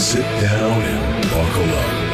Sit 0.00 0.22
down 0.40 0.80
and 0.80 1.24
buckle 1.24 1.74
up. 1.76 2.10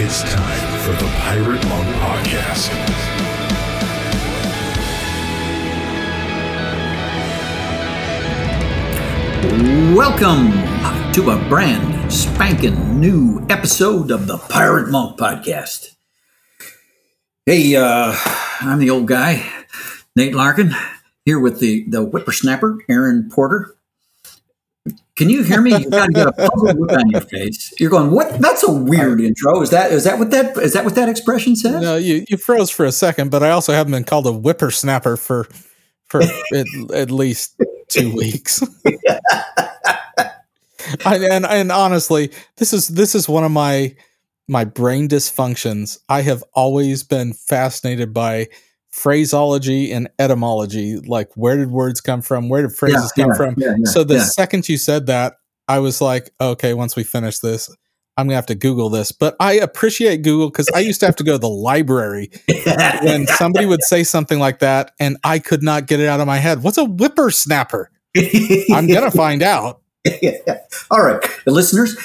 It's 0.00 0.22
time 0.24 0.80
for 0.80 0.90
the 1.02 1.08
Pirate 1.20 1.64
Monk 1.68 1.86
Podcast. 1.96 2.72
Welcome 9.96 10.50
to 11.12 11.30
a 11.30 11.48
brand 11.48 12.12
spanking 12.12 12.98
new 12.98 13.46
episode 13.48 14.10
of 14.10 14.26
the 14.26 14.38
Pirate 14.38 14.90
Monk 14.90 15.18
Podcast. 15.18 15.94
Hey, 17.46 17.76
uh, 17.76 18.12
I'm 18.60 18.80
the 18.80 18.90
old 18.90 19.06
guy, 19.06 19.48
Nate 20.16 20.34
Larkin, 20.34 20.74
here 21.24 21.38
with 21.38 21.60
the, 21.60 21.84
the 21.88 22.02
whippersnapper, 22.02 22.80
Aaron 22.88 23.30
Porter. 23.32 23.76
Can 25.16 25.30
you 25.30 25.42
hear 25.42 25.60
me? 25.60 25.76
You 25.76 25.90
got 25.90 26.06
to 26.06 26.12
get 26.12 26.26
a 26.26 26.32
puzzled 26.32 26.78
look 26.78 26.92
on 26.92 27.10
your 27.10 27.20
face. 27.20 27.72
You're 27.78 27.90
going, 27.90 28.10
what? 28.10 28.40
That's 28.40 28.64
a 28.64 28.72
weird 28.72 29.20
intro. 29.20 29.60
Is 29.60 29.70
that 29.70 29.92
is 29.92 30.04
that 30.04 30.18
what 30.18 30.30
that 30.32 30.56
is 30.56 30.72
that 30.72 30.84
what 30.84 30.96
that 30.96 31.08
expression 31.08 31.54
says? 31.54 31.80
No, 31.80 31.96
you, 31.96 32.24
you 32.28 32.36
froze 32.36 32.70
for 32.70 32.84
a 32.84 32.92
second, 32.92 33.30
but 33.30 33.42
I 33.42 33.50
also 33.50 33.72
haven't 33.72 33.92
been 33.92 34.04
called 34.04 34.26
a 34.26 34.32
whippersnapper 34.32 35.16
for 35.16 35.46
for 36.06 36.22
at, 36.54 36.66
at 36.94 37.10
least 37.10 37.60
two 37.88 38.14
weeks. 38.14 38.62
I, 41.04 41.18
and 41.30 41.46
and 41.46 41.70
honestly, 41.70 42.32
this 42.56 42.72
is 42.72 42.88
this 42.88 43.14
is 43.14 43.28
one 43.28 43.44
of 43.44 43.52
my 43.52 43.94
my 44.48 44.64
brain 44.64 45.08
dysfunctions. 45.08 45.98
I 46.08 46.22
have 46.22 46.42
always 46.54 47.04
been 47.04 47.34
fascinated 47.34 48.12
by 48.12 48.48
phraseology 48.92 49.90
and 49.90 50.08
etymology 50.18 50.98
like 50.98 51.28
where 51.34 51.56
did 51.56 51.70
words 51.70 52.00
come 52.00 52.22
from? 52.22 52.48
Where 52.48 52.62
did 52.62 52.74
phrases 52.76 53.12
Yeah, 53.16 53.24
come 53.24 53.30
yeah, 53.32 53.36
from? 53.36 53.54
yeah, 53.58 53.90
so 53.90 54.04
the 54.04 54.20
second 54.20 54.68
you 54.68 54.76
said 54.76 55.06
that 55.06 55.36
i 55.68 55.78
was 55.78 56.00
like 56.00 56.30
okay 56.40 56.74
once 56.74 56.94
we 56.94 57.02
finish 57.02 57.38
this 57.38 57.70
i'm 58.16 58.26
gonna 58.26 58.34
have 58.34 58.46
to 58.46 58.54
google 58.54 58.90
this. 58.90 59.10
But 59.12 59.34
i 59.40 59.54
appreciate 59.54 60.22
google 60.22 60.50
because 60.50 60.68
i 60.74 60.80
used 60.80 61.00
to 61.00 61.06
have 61.06 61.16
to 61.16 61.24
go 61.24 61.32
to 61.32 61.38
the 61.38 61.48
library 61.48 62.30
when 63.02 63.26
somebody 63.26 63.64
would 63.66 63.82
say 63.82 64.04
something 64.04 64.38
like 64.38 64.58
that 64.58 64.92
and 65.00 65.16
i 65.24 65.38
could 65.38 65.62
not 65.62 65.86
get 65.86 65.98
it 66.00 66.06
out 66.06 66.20
of 66.20 66.26
my 66.26 66.36
head. 66.38 66.62
What's 66.62 66.78
a 66.78 66.84
whippersnapper? 66.84 67.90
I'm 68.70 68.86
gonna 68.88 69.10
find 69.10 69.42
out. 69.42 69.80
All 70.90 71.02
right, 71.02 71.22
the 71.46 71.52
listeners, 71.52 71.96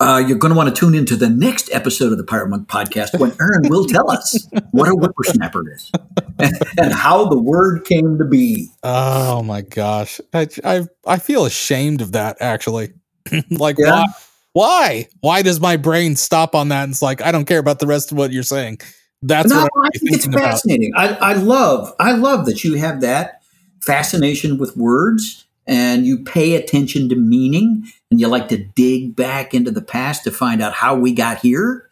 uh, 0.00 0.22
you're 0.26 0.38
going 0.38 0.52
to 0.52 0.56
want 0.56 0.74
to 0.74 0.78
tune 0.78 0.94
into 0.94 1.16
the 1.16 1.28
next 1.30 1.72
episode 1.72 2.10
of 2.12 2.18
the 2.18 2.24
Pirate 2.24 2.48
Monk 2.48 2.68
podcast 2.68 3.18
when 3.18 3.30
Aaron 3.40 3.68
will 3.68 3.86
tell 3.86 4.10
us 4.10 4.46
what 4.72 4.88
a 4.88 4.92
whippersnapper 4.92 5.62
is 5.72 5.90
and, 6.38 6.52
and 6.78 6.92
how 6.92 7.26
the 7.26 7.38
word 7.38 7.84
came 7.84 8.18
to 8.18 8.24
be. 8.24 8.68
oh 8.82 9.42
my 9.42 9.60
gosh. 9.62 10.20
I 10.32 10.48
i, 10.64 10.82
I 11.06 11.18
feel 11.18 11.44
ashamed 11.46 12.00
of 12.00 12.12
that 12.12 12.36
actually. 12.40 12.92
Like 13.50 13.76
Yeah. 13.78 13.90
why 13.92 14.06
why? 14.52 15.08
Why 15.20 15.42
does 15.42 15.60
my 15.60 15.76
brain 15.76 16.14
stop 16.16 16.54
on 16.54 16.68
that? 16.68 16.84
And 16.84 16.92
it's 16.92 17.02
like 17.02 17.22
i 17.22 17.32
don't 17.32 17.44
care 17.46 17.58
about 17.58 17.78
the 17.80 17.86
rest 17.86 18.12
of 18.12 18.18
what 18.18 18.32
you're 18.32 18.42
saying. 18.42 18.78
That's 19.22 19.50
no, 19.50 19.62
I 19.62 19.88
think 19.98 20.12
it's 20.16 20.26
about. 20.26 20.40
fascinating. 20.40 20.92
I, 20.94 21.08
I 21.14 21.32
love, 21.32 21.94
I 21.98 22.12
love 22.12 22.44
that 22.46 22.62
you 22.62 22.74
have 22.74 23.00
that 23.00 23.40
fascination 23.80 24.58
with 24.58 24.76
words 24.76 25.43
and 25.66 26.06
you 26.06 26.22
pay 26.22 26.54
attention 26.56 27.08
to 27.08 27.16
meaning 27.16 27.84
and 28.10 28.20
you 28.20 28.28
like 28.28 28.48
to 28.48 28.58
dig 28.58 29.16
back 29.16 29.54
into 29.54 29.70
the 29.70 29.82
past 29.82 30.24
to 30.24 30.30
find 30.30 30.62
out 30.62 30.72
how 30.74 30.94
we 30.94 31.12
got 31.12 31.38
here 31.38 31.88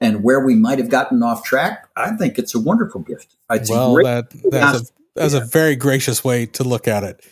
and 0.00 0.22
where 0.22 0.44
we 0.44 0.54
might 0.54 0.78
have 0.78 0.90
gotten 0.90 1.22
off 1.22 1.42
track. 1.44 1.88
I 1.96 2.10
think 2.16 2.38
it's 2.38 2.54
a 2.54 2.60
wonderful 2.60 3.00
gift. 3.00 3.34
It's 3.50 3.70
well 3.70 3.94
great 3.94 4.04
that 4.04 4.30
that's 4.50 4.90
a 4.90 4.92
that's 5.14 5.34
a 5.34 5.40
very 5.40 5.76
gracious 5.76 6.22
way 6.22 6.44
to 6.46 6.62
look 6.64 6.86
at 6.86 7.02
it 7.02 7.24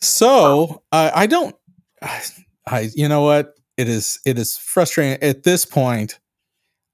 so 0.00 0.82
uh, 0.92 1.10
i 1.14 1.26
don't 1.26 1.54
I, 2.00 2.22
I 2.66 2.88
you 2.94 3.08
know 3.08 3.20
what 3.20 3.56
it 3.76 3.88
is 3.88 4.18
it 4.24 4.38
is 4.38 4.56
frustrating 4.56 5.22
at 5.22 5.42
this 5.42 5.66
point 5.66 6.18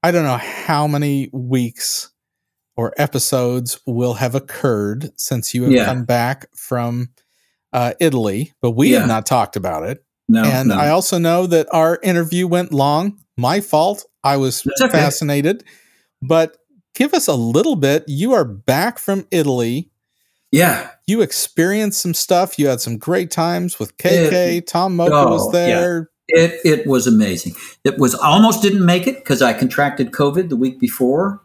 i 0.03 0.11
don't 0.11 0.25
know 0.25 0.35
how 0.35 0.85
many 0.87 1.29
weeks 1.31 2.11
or 2.75 2.93
episodes 2.97 3.79
will 3.85 4.15
have 4.15 4.35
occurred 4.35 5.11
since 5.17 5.53
you 5.53 5.63
have 5.63 5.71
Yeah. 5.71 5.85
come 5.85 6.03
back 6.03 6.47
from 6.53 7.09
uh, 7.77 7.93
italy 7.99 8.53
but 8.61 8.71
we 8.71 8.91
Yeah. 8.91 8.99
have 8.99 9.07
not 9.07 9.25
talked 9.25 9.55
about 9.55 9.83
it 9.83 10.03
no, 10.29 10.43
and 10.43 10.69
no. 10.69 10.75
I 10.75 10.89
also 10.89 11.17
know 11.17 11.47
that 11.47 11.67
our 11.71 11.99
interview 12.03 12.47
went 12.47 12.73
long. 12.73 13.19
My 13.37 13.61
fault. 13.61 14.05
I 14.23 14.37
was 14.37 14.67
okay. 14.81 14.91
fascinated. 14.91 15.63
But 16.21 16.57
give 16.95 17.13
us 17.13 17.27
a 17.27 17.35
little 17.35 17.75
bit. 17.75 18.03
You 18.07 18.33
are 18.33 18.43
back 18.43 18.99
from 18.99 19.25
Italy. 19.31 19.89
yeah, 20.51 20.91
You 21.05 21.21
experienced 21.21 22.01
some 22.01 22.13
stuff. 22.13 22.59
You 22.59 22.67
had 22.67 22.81
some 22.81 22.97
great 22.97 23.31
times 23.31 23.79
with 23.79 23.97
KK. 23.97 24.65
Tom 24.65 24.95
Mocha 24.95 25.13
oh, 25.13 25.31
was 25.31 25.51
there. 25.51 26.09
It 26.27 26.59
it 26.65 26.87
was 26.87 27.07
amazing. 27.07 27.55
It 27.85 27.97
was 27.97 28.13
almost 28.13 28.61
didn't 28.61 28.85
make 28.85 29.07
it 29.07 29.15
because 29.15 29.41
I 29.41 29.53
contracted 29.53 30.11
COVID 30.11 30.49
the 30.49 30.57
week 30.57 30.77
before. 30.77 31.41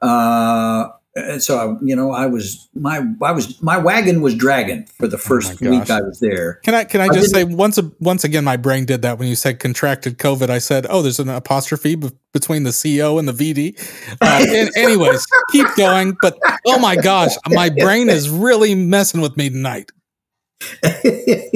Uh, 0.00 0.88
and 1.16 1.42
so 1.42 1.58
I, 1.58 1.84
you 1.84 1.94
know, 1.94 2.10
I 2.10 2.26
was 2.26 2.68
my 2.74 3.02
I 3.22 3.30
was 3.30 3.60
my 3.62 3.78
wagon 3.78 4.20
was 4.20 4.34
dragging 4.34 4.86
for 4.86 5.06
the 5.06 5.18
first 5.18 5.62
Oh 5.62 5.70
week. 5.70 5.88
I 5.88 6.00
was 6.00 6.18
there. 6.18 6.54
Can 6.64 6.74
I 6.74 6.84
can 6.84 7.00
I 7.00 7.04
I 7.04 7.08
just 7.08 7.32
say 7.32 7.44
once 7.44 7.78
a, 7.78 7.90
once 8.00 8.24
again 8.24 8.42
my 8.44 8.56
brain 8.56 8.84
did 8.84 9.02
that 9.02 9.18
when 9.18 9.28
you 9.28 9.36
said 9.36 9.60
contracted 9.60 10.18
COVID. 10.18 10.50
I 10.50 10.58
said, 10.58 10.86
oh, 10.90 11.02
there's 11.02 11.20
an 11.20 11.28
apostrophe 11.28 11.94
be- 11.94 12.10
between 12.32 12.64
the 12.64 12.72
CO 12.72 13.18
and 13.18 13.28
the 13.28 13.32
VD. 13.32 13.78
Uh, 14.20 14.44
and 14.48 14.70
anyways, 14.76 15.24
keep 15.52 15.68
going. 15.76 16.16
But 16.20 16.36
oh 16.66 16.80
my 16.80 16.96
gosh, 16.96 17.32
my 17.46 17.68
brain 17.70 18.08
is 18.08 18.28
really 18.28 18.74
messing 18.74 19.20
with 19.20 19.36
me 19.36 19.50
tonight. 19.50 19.92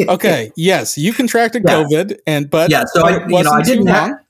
Okay, 0.08 0.52
yes, 0.56 0.96
you 0.98 1.12
contracted 1.12 1.64
Yeah. 1.66 1.82
COVID, 1.82 2.18
and 2.26 2.48
but 2.48 2.70
yeah, 2.70 2.84
so 2.84 3.06
I 3.06 3.26
you 3.26 3.42
know 3.42 3.50
I 3.50 3.62
didn't 3.62 3.86
have 3.88 4.20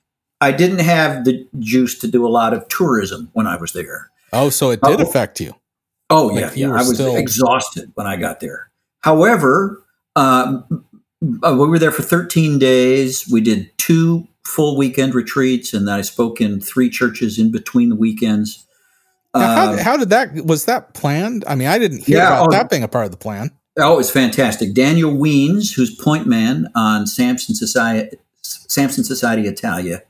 I 0.41 0.53
didn't 0.53 0.79
have 0.79 1.25
the 1.25 1.47
juice 1.59 1.99
to 1.99 2.09
do 2.09 2.27
a 2.27 2.29
lot 2.29 2.55
of 2.55 2.67
tourism 2.69 3.29
when 3.33 3.47
I 3.47 3.57
was 3.57 3.73
there. 3.73 4.11
Oh, 4.33 4.51
so 4.51 4.71
it 4.71 4.81
did 4.83 5.01
Oh. 5.01 5.03
affect 5.03 5.41
you. 5.41 5.55
Oh 6.11 6.27
Like, 6.29 6.41
yeah, 6.41 6.53
you 6.55 6.69
yeah. 6.69 6.75
I 6.75 6.79
was 6.79 6.95
still- 6.95 7.17
exhausted 7.17 7.93
when 7.95 8.07
I 8.07 8.17
got 8.17 8.41
there. 8.41 8.71
However, 9.01 9.83
um, 10.17 10.65
uh, 11.43 11.53
we 11.59 11.67
were 11.67 11.79
there 11.79 11.91
for 11.93 12.03
13 12.03 12.59
days. 12.59 13.25
We 13.31 13.41
did 13.41 13.71
two 13.79 14.27
full 14.45 14.77
weekend 14.77 15.15
retreats, 15.15 15.75
and 15.75 15.91
I 15.91 16.01
spoke 16.01 16.41
in 16.41 16.61
three 16.61 16.89
churches 16.91 17.39
in 17.39 17.51
between 17.53 17.91
the 17.91 17.95
weekends. 17.97 18.65
Now, 19.35 19.55
how, 19.55 19.73
Um, 19.73 19.79
how 19.79 19.97
did 19.97 20.09
that 20.11 20.47
was 20.47 20.65
that 20.65 20.95
planned? 20.95 21.45
I 21.47 21.55
mean, 21.55 21.69
I 21.69 21.79
didn't 21.79 22.05
hear 22.07 22.19
Yeah, 22.19 22.29
about 22.29 22.47
oh. 22.49 22.51
that 22.53 22.71
being 22.71 22.83
a 22.83 22.89
part 22.89 23.05
of 23.05 23.11
the 23.11 23.17
plan. 23.19 23.51
oh, 23.79 23.95
it 23.95 23.97
was 23.97 24.11
fantastic. 24.11 24.75
Daniel 24.75 25.13
Weens, 25.13 25.75
who's 25.75 25.95
point 25.95 26.27
man 26.27 26.69
on 26.75 27.07
Samson 27.07 27.55
Society, 27.55 28.17
Samson 28.43 29.05
Society 29.05 29.47
Italia, 29.47 30.03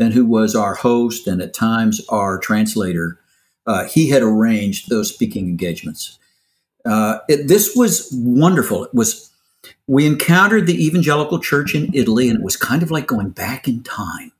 and 0.00 0.12
who 0.14 0.24
was 0.24 0.54
our 0.56 0.74
host 0.74 1.26
and 1.28 1.40
at 1.42 1.52
times 1.54 2.00
our 2.08 2.38
translator, 2.38 3.18
uh, 3.66 3.84
he 3.86 4.08
had 4.10 4.22
arranged 4.22 4.88
those 4.88 5.12
speaking 5.12 5.48
engagements. 5.48 6.18
Uh, 6.84 7.18
it, 7.28 7.48
this 7.48 7.74
was 7.74 8.08
wonderful. 8.12 8.84
It 8.84 8.94
was 8.94 9.30
we 9.86 10.06
encountered 10.06 10.66
the 10.66 10.86
evangelical 10.86 11.38
church 11.38 11.74
in 11.74 11.90
Italy, 11.94 12.28
and 12.28 12.38
it 12.38 12.44
was 12.44 12.56
kind 12.56 12.82
of 12.82 12.90
like 12.90 13.06
going 13.06 13.30
back 13.30 13.68
in 13.68 13.82
time. 13.82 14.32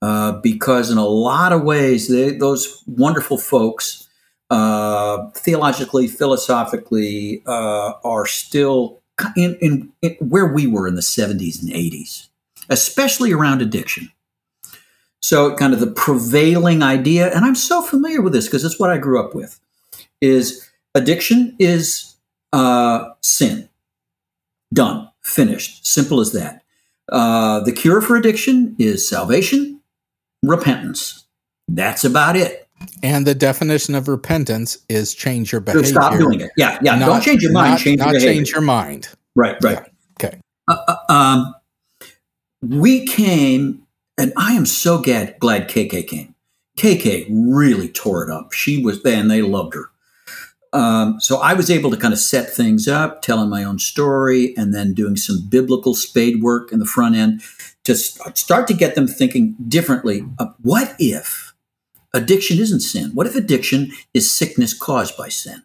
Uh, 0.00 0.32
because 0.32 0.90
in 0.90 0.98
a 0.98 1.06
lot 1.06 1.52
of 1.52 1.62
ways, 1.62 2.08
they, 2.08 2.36
those 2.36 2.82
wonderful 2.86 3.38
folks, 3.38 4.08
uh, 4.50 5.30
theologically, 5.30 6.08
philosophically, 6.08 7.42
uh, 7.46 7.92
are 8.04 8.26
still 8.26 9.00
in, 9.36 9.56
in, 9.60 9.92
in 10.02 10.16
where 10.20 10.46
we 10.46 10.66
were 10.66 10.88
in 10.88 10.96
the 10.96 11.02
70s 11.02 11.62
and 11.62 11.70
80s, 11.70 12.28
especially 12.68 13.32
around 13.32 13.62
addiction. 13.62 14.10
So, 15.22 15.54
kind 15.54 15.72
of 15.72 15.80
the 15.80 15.86
prevailing 15.86 16.82
idea, 16.82 17.32
and 17.34 17.44
I'm 17.44 17.54
so 17.54 17.80
familiar 17.80 18.20
with 18.20 18.32
this 18.32 18.46
because 18.46 18.64
it's 18.64 18.78
what 18.78 18.90
I 18.90 18.98
grew 18.98 19.24
up 19.24 19.34
with, 19.34 19.60
is 20.20 20.68
addiction 20.94 21.54
is 21.58 22.16
uh, 22.52 23.10
sin. 23.20 23.68
Done, 24.72 25.08
finished, 25.22 25.86
simple 25.86 26.20
as 26.20 26.32
that. 26.32 26.62
Uh, 27.10 27.60
the 27.60 27.72
cure 27.72 28.00
for 28.00 28.16
addiction 28.16 28.74
is 28.78 29.08
salvation, 29.08 29.80
repentance. 30.42 31.24
That's 31.68 32.04
about 32.04 32.36
it. 32.36 32.68
And 33.02 33.26
the 33.26 33.34
definition 33.34 33.94
of 33.94 34.08
repentance 34.08 34.78
is 34.88 35.14
change 35.14 35.52
your 35.52 35.60
behavior. 35.60 35.86
stop 35.86 36.18
doing 36.18 36.40
it. 36.40 36.50
Yeah, 36.56 36.78
yeah. 36.82 36.96
Not- 36.96 37.06
don't 37.06 37.22
change 37.22 37.42
your 37.42 37.52
mind. 37.52 37.72
Not, 37.72 37.80
change 37.80 37.98
your 37.98 38.06
not 38.06 38.12
behavior. 38.14 38.34
change 38.34 38.50
your 38.50 38.60
mind. 38.60 39.08
Right, 39.34 39.56
right. 39.62 39.88
Okay. 40.20 40.38
Uh, 40.68 40.76
uh, 40.88 41.12
um, 41.12 41.54
we 42.62 43.06
came, 43.06 43.82
and 44.18 44.32
I 44.36 44.52
am 44.52 44.66
so 44.66 44.98
glad, 44.98 45.38
glad 45.38 45.68
KK 45.68 46.06
came. 46.06 46.34
KK 46.76 47.26
really 47.30 47.88
tore 47.88 48.24
it 48.24 48.30
up. 48.32 48.52
She 48.52 48.82
was, 48.82 49.04
and 49.04 49.30
they 49.30 49.42
loved 49.42 49.74
her. 49.74 49.90
Um, 50.72 51.20
so 51.20 51.38
I 51.38 51.52
was 51.52 51.70
able 51.70 51.90
to 51.90 51.96
kind 51.98 52.14
of 52.14 52.18
set 52.18 52.48
things 52.48 52.88
up, 52.88 53.20
telling 53.20 53.50
my 53.50 53.62
own 53.62 53.78
story, 53.78 54.54
and 54.56 54.74
then 54.74 54.94
doing 54.94 55.16
some 55.16 55.46
biblical 55.48 55.94
spade 55.94 56.42
work 56.42 56.72
in 56.72 56.78
the 56.78 56.86
front 56.86 57.14
end 57.14 57.42
to 57.84 57.94
st- 57.94 58.38
start 58.38 58.66
to 58.68 58.74
get 58.74 58.94
them 58.94 59.06
thinking 59.06 59.54
differently. 59.68 60.20
What 60.62 60.94
if 60.98 61.52
addiction 62.14 62.58
isn't 62.58 62.80
sin? 62.80 63.10
What 63.12 63.26
if 63.26 63.36
addiction 63.36 63.92
is 64.14 64.34
sickness 64.34 64.72
caused 64.72 65.16
by 65.16 65.28
sin? 65.28 65.62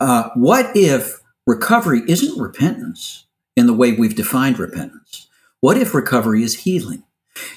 Uh, 0.00 0.30
what 0.34 0.76
if 0.76 1.20
recovery 1.46 2.02
isn't 2.08 2.40
repentance 2.40 3.26
in 3.56 3.68
the 3.68 3.74
way 3.74 3.92
we've 3.92 4.16
defined 4.16 4.58
repentance? 4.58 5.28
What 5.60 5.76
if 5.76 5.94
recovery 5.94 6.42
is 6.42 6.60
healing? 6.60 7.04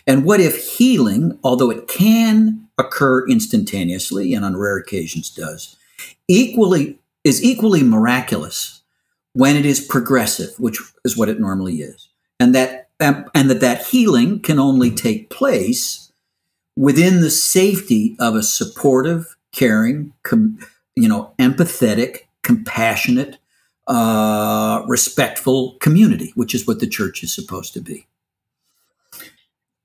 And 0.07 0.23
what 0.23 0.39
if 0.39 0.77
healing, 0.77 1.37
although 1.43 1.71
it 1.71 1.87
can 1.87 2.67
occur 2.77 3.27
instantaneously 3.27 4.33
and 4.33 4.45
on 4.45 4.57
rare 4.57 4.77
occasions 4.77 5.29
does, 5.29 5.75
equally 6.27 6.99
is 7.23 7.43
equally 7.43 7.83
miraculous 7.83 8.81
when 9.33 9.55
it 9.55 9.65
is 9.65 9.85
progressive, 9.85 10.57
which 10.59 10.79
is 11.03 11.17
what 11.17 11.29
it 11.29 11.39
normally 11.39 11.77
is, 11.77 12.07
and 12.39 12.53
that 12.55 12.89
um, 12.99 13.25
and 13.33 13.49
that 13.49 13.59
that 13.59 13.85
healing 13.87 14.39
can 14.39 14.59
only 14.59 14.91
take 14.91 15.29
place 15.29 16.11
within 16.77 17.21
the 17.21 17.31
safety 17.31 18.15
of 18.19 18.35
a 18.35 18.43
supportive, 18.43 19.35
caring, 19.51 20.13
com, 20.23 20.59
you 20.95 21.07
know, 21.07 21.33
empathetic, 21.39 22.19
compassionate, 22.41 23.37
uh, 23.87 24.83
respectful 24.87 25.73
community, 25.79 26.31
which 26.35 26.55
is 26.55 26.65
what 26.65 26.79
the 26.79 26.87
church 26.87 27.23
is 27.23 27.33
supposed 27.33 27.73
to 27.73 27.81
be. 27.81 28.07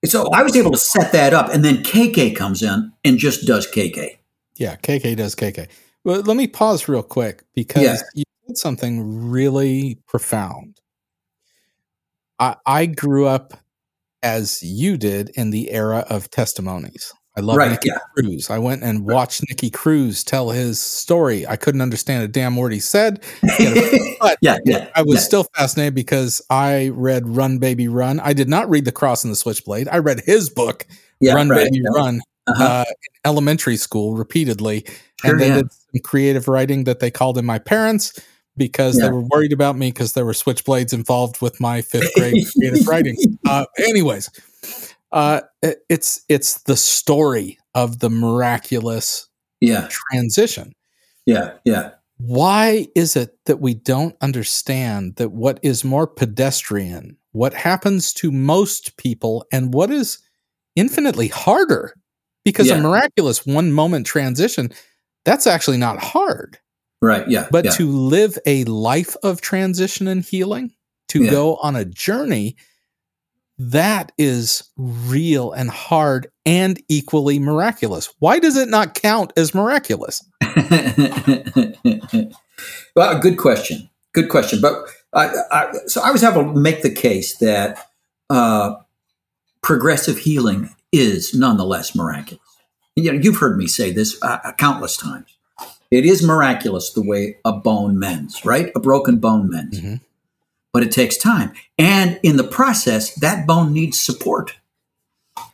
So 0.04 0.30
I 0.32 0.42
was 0.42 0.56
able 0.56 0.70
to 0.70 0.78
set 0.78 1.12
that 1.12 1.34
up, 1.34 1.52
and 1.52 1.64
then 1.64 1.82
KK 1.82 2.34
comes 2.34 2.62
in 2.62 2.92
and 3.04 3.18
just 3.18 3.46
does 3.46 3.70
KK. 3.70 4.18
Yeah, 4.56 4.76
KK 4.76 5.16
does 5.16 5.34
KK. 5.34 5.68
Well, 6.04 6.22
let 6.22 6.36
me 6.36 6.46
pause 6.46 6.88
real 6.88 7.02
quick 7.02 7.44
because 7.54 7.82
yeah. 7.82 7.96
you 8.14 8.24
said 8.46 8.56
something 8.56 9.30
really 9.30 9.98
profound. 10.06 10.80
I, 12.38 12.56
I 12.64 12.86
grew 12.86 13.26
up 13.26 13.54
as 14.22 14.62
you 14.62 14.96
did 14.96 15.30
in 15.34 15.50
the 15.50 15.70
era 15.70 16.04
of 16.08 16.30
testimonies. 16.30 17.12
I 17.40 17.42
love 17.42 17.56
right, 17.56 17.70
Nicky 17.70 17.88
yeah. 17.88 17.98
Cruz. 18.14 18.50
I 18.50 18.58
went 18.58 18.82
and 18.82 19.06
watched 19.06 19.42
Nicky 19.48 19.70
Cruz 19.70 20.22
tell 20.22 20.50
his 20.50 20.78
story. 20.78 21.46
I 21.46 21.56
couldn't 21.56 21.80
understand 21.80 22.22
a 22.22 22.28
damn 22.28 22.54
word 22.54 22.74
he 22.74 22.80
said. 22.80 23.24
but 24.20 24.36
yeah, 24.42 24.58
yeah, 24.66 24.90
I 24.94 25.00
was 25.00 25.14
yeah. 25.14 25.20
still 25.20 25.44
fascinated 25.56 25.94
because 25.94 26.42
I 26.50 26.90
read 26.90 27.26
Run 27.26 27.56
Baby 27.56 27.88
Run. 27.88 28.20
I 28.20 28.34
did 28.34 28.50
not 28.50 28.68
read 28.68 28.84
The 28.84 28.92
Cross 28.92 29.24
and 29.24 29.32
the 29.32 29.36
Switchblade. 29.36 29.88
I 29.88 29.98
read 29.98 30.20
his 30.20 30.50
book, 30.50 30.86
yeah, 31.18 31.32
Run 31.32 31.48
right, 31.48 31.64
Baby 31.64 31.82
Run, 31.94 32.20
uh-huh. 32.46 32.62
uh, 32.62 32.84
in 32.86 33.20
elementary 33.30 33.78
school 33.78 34.16
repeatedly. 34.16 34.84
Sure, 35.22 35.30
and 35.32 35.40
then 35.40 35.56
did 35.62 35.72
some 35.72 36.00
creative 36.04 36.46
writing 36.46 36.84
that 36.84 37.00
they 37.00 37.10
called 37.10 37.38
in 37.38 37.46
my 37.46 37.58
parents 37.58 38.20
because 38.58 38.98
they 38.98 39.08
were 39.08 39.22
worried 39.22 39.52
about 39.52 39.76
me 39.76 39.90
because 39.90 40.12
there 40.12 40.26
were 40.26 40.34
switchblades 40.34 40.92
involved 40.92 41.40
with 41.40 41.58
my 41.60 41.80
fifth 41.80 42.12
grade 42.14 42.46
creative 42.54 42.86
writing. 42.86 43.16
Uh, 43.48 43.64
anyways, 43.78 44.28
uh, 45.12 45.40
it's 45.88 46.24
it's 46.28 46.62
the 46.62 46.76
story 46.76 47.58
of 47.74 47.98
the 47.98 48.10
miraculous 48.10 49.28
yeah. 49.60 49.88
transition. 49.90 50.74
Yeah, 51.26 51.54
yeah. 51.64 51.92
Why 52.18 52.88
is 52.94 53.16
it 53.16 53.36
that 53.46 53.60
we 53.60 53.74
don't 53.74 54.14
understand 54.20 55.16
that 55.16 55.30
what 55.32 55.58
is 55.62 55.84
more 55.84 56.06
pedestrian, 56.06 57.16
what 57.32 57.54
happens 57.54 58.12
to 58.14 58.30
most 58.30 58.96
people, 58.96 59.46
and 59.50 59.72
what 59.72 59.90
is 59.90 60.18
infinitely 60.76 61.28
harder? 61.28 61.94
Because 62.44 62.68
yeah. 62.68 62.76
a 62.76 62.80
miraculous 62.80 63.46
one 63.46 63.72
moment 63.72 64.06
transition, 64.06 64.70
that's 65.24 65.46
actually 65.46 65.76
not 65.76 65.98
hard. 65.98 66.58
Right. 67.02 67.28
Yeah. 67.28 67.48
But 67.50 67.64
yeah. 67.66 67.70
to 67.72 67.88
live 67.88 68.38
a 68.46 68.64
life 68.64 69.16
of 69.22 69.40
transition 69.40 70.06
and 70.06 70.22
healing, 70.22 70.72
to 71.08 71.24
yeah. 71.24 71.30
go 71.30 71.56
on 71.56 71.76
a 71.76 71.84
journey 71.84 72.56
that 73.62 74.10
is 74.16 74.64
real 74.78 75.52
and 75.52 75.68
hard 75.68 76.28
and 76.46 76.80
equally 76.88 77.38
miraculous. 77.38 78.10
Why 78.18 78.38
does 78.38 78.56
it 78.56 78.70
not 78.70 78.94
count 78.94 79.34
as 79.36 79.54
miraculous? 79.54 80.24
well, 82.96 83.18
good 83.20 83.36
question. 83.36 83.90
Good 84.14 84.30
question. 84.30 84.62
But 84.62 84.86
I, 85.12 85.34
I, 85.50 85.72
so 85.88 86.00
I 86.00 86.10
was 86.10 86.24
able 86.24 86.42
to 86.42 86.58
make 86.58 86.80
the 86.80 86.90
case 86.90 87.36
that 87.36 87.86
uh, 88.30 88.76
progressive 89.60 90.16
healing 90.16 90.74
is 90.90 91.34
nonetheless 91.34 91.94
miraculous. 91.94 92.40
You 92.96 93.12
know, 93.12 93.20
you've 93.20 93.36
heard 93.36 93.58
me 93.58 93.66
say 93.66 93.92
this 93.92 94.18
uh, 94.22 94.52
countless 94.56 94.96
times. 94.96 95.36
It 95.90 96.06
is 96.06 96.22
miraculous 96.22 96.94
the 96.94 97.02
way 97.02 97.36
a 97.44 97.52
bone 97.52 97.98
mends, 97.98 98.42
right? 98.42 98.72
A 98.74 98.80
broken 98.80 99.18
bone 99.18 99.50
mends. 99.50 99.78
Mm-hmm 99.78 99.96
but 100.72 100.82
it 100.82 100.92
takes 100.92 101.16
time. 101.16 101.52
And 101.78 102.18
in 102.22 102.36
the 102.36 102.44
process, 102.44 103.14
that 103.16 103.46
bone 103.46 103.72
needs 103.72 104.00
support. 104.00 104.56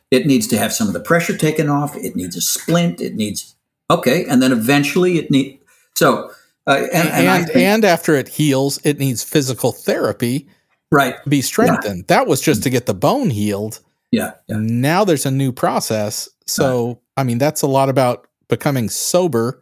It 0.09 0.25
needs 0.25 0.47
to 0.47 0.57
have 0.57 0.71
some 0.71 0.87
of 0.87 0.93
the 0.93 0.99
pressure 0.99 1.35
taken 1.35 1.69
off. 1.69 1.95
It 1.95 2.15
needs 2.15 2.35
a 2.35 2.41
splint. 2.41 3.01
It 3.01 3.15
needs 3.15 3.55
okay, 3.89 4.25
and 4.25 4.41
then 4.41 4.51
eventually 4.51 5.17
it 5.17 5.29
need 5.31 5.59
so. 5.95 6.31
Uh, 6.65 6.85
and 6.93 7.09
and, 7.09 7.27
and, 7.27 7.45
think, 7.45 7.57
and, 7.57 7.85
after 7.85 8.15
it 8.15 8.27
heals, 8.27 8.79
it 8.83 8.99
needs 8.99 9.23
physical 9.23 9.71
therapy, 9.71 10.47
right? 10.91 11.21
To 11.23 11.29
be 11.29 11.41
strengthened. 11.41 12.05
Yeah. 12.09 12.17
That 12.19 12.27
was 12.27 12.41
just 12.41 12.63
to 12.63 12.69
get 12.69 12.85
the 12.85 12.93
bone 12.93 13.29
healed. 13.29 13.79
Yeah, 14.11 14.33
yeah. 14.47 14.57
Now 14.59 15.03
there's 15.03 15.25
a 15.25 15.31
new 15.31 15.51
process. 15.51 16.29
So 16.45 16.87
right. 16.87 16.97
I 17.17 17.23
mean, 17.23 17.37
that's 17.37 17.61
a 17.61 17.67
lot 17.67 17.89
about 17.89 18.27
becoming 18.47 18.89
sober. 18.89 19.61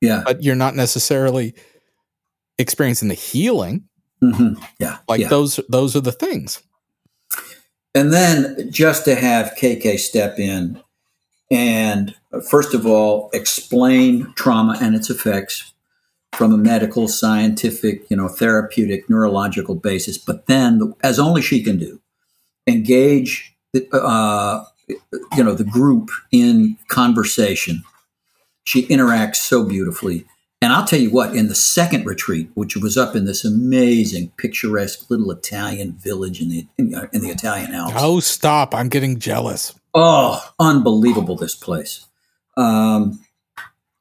Yeah, 0.00 0.22
but 0.24 0.42
you're 0.42 0.56
not 0.56 0.76
necessarily 0.76 1.54
experiencing 2.58 3.08
the 3.08 3.14
healing. 3.14 3.88
Mm-hmm. 4.22 4.62
Yeah, 4.78 4.98
like 5.08 5.20
yeah. 5.20 5.28
those 5.28 5.60
those 5.68 5.96
are 5.96 6.00
the 6.00 6.12
things. 6.12 6.62
And 7.94 8.12
then 8.12 8.70
just 8.70 9.04
to 9.06 9.14
have 9.16 9.54
KK 9.60 9.98
step 9.98 10.38
in 10.38 10.80
and 11.50 12.14
first 12.48 12.74
of 12.74 12.86
all 12.86 13.30
explain 13.32 14.32
trauma 14.36 14.78
and 14.80 14.94
its 14.94 15.10
effects 15.10 15.72
from 16.34 16.52
a 16.52 16.56
medical, 16.56 17.08
scientific, 17.08 18.08
you 18.08 18.16
know, 18.16 18.28
therapeutic, 18.28 19.10
neurological 19.10 19.74
basis, 19.74 20.16
but 20.16 20.46
then 20.46 20.94
as 21.02 21.18
only 21.18 21.42
she 21.42 21.62
can 21.62 21.76
do, 21.76 22.00
engage 22.68 23.52
the, 23.72 23.88
uh, 23.92 24.64
you 25.36 25.44
know 25.44 25.54
the 25.54 25.64
group 25.64 26.10
in 26.32 26.76
conversation. 26.88 27.82
She 28.64 28.86
interacts 28.86 29.36
so 29.36 29.64
beautifully 29.64 30.24
and 30.62 30.72
I'll 30.72 30.84
tell 30.84 30.98
you 30.98 31.10
what, 31.10 31.34
in 31.34 31.48
the 31.48 31.54
second 31.54 32.04
retreat, 32.04 32.50
which 32.54 32.76
was 32.76 32.96
up 32.96 33.16
in 33.16 33.24
this 33.24 33.44
amazing, 33.44 34.32
picturesque 34.36 35.10
little 35.10 35.30
Italian 35.30 35.92
village 35.92 36.40
in 36.40 36.50
the 36.50 36.66
in, 36.76 36.94
uh, 36.94 37.06
in 37.12 37.22
the 37.22 37.30
Italian 37.30 37.72
Alps. 37.72 37.94
Oh, 37.96 38.20
stop! 38.20 38.74
I'm 38.74 38.88
getting 38.88 39.18
jealous. 39.18 39.74
Oh, 39.94 40.42
unbelievable! 40.58 41.36
This 41.36 41.54
place. 41.54 42.06
Um, 42.56 43.24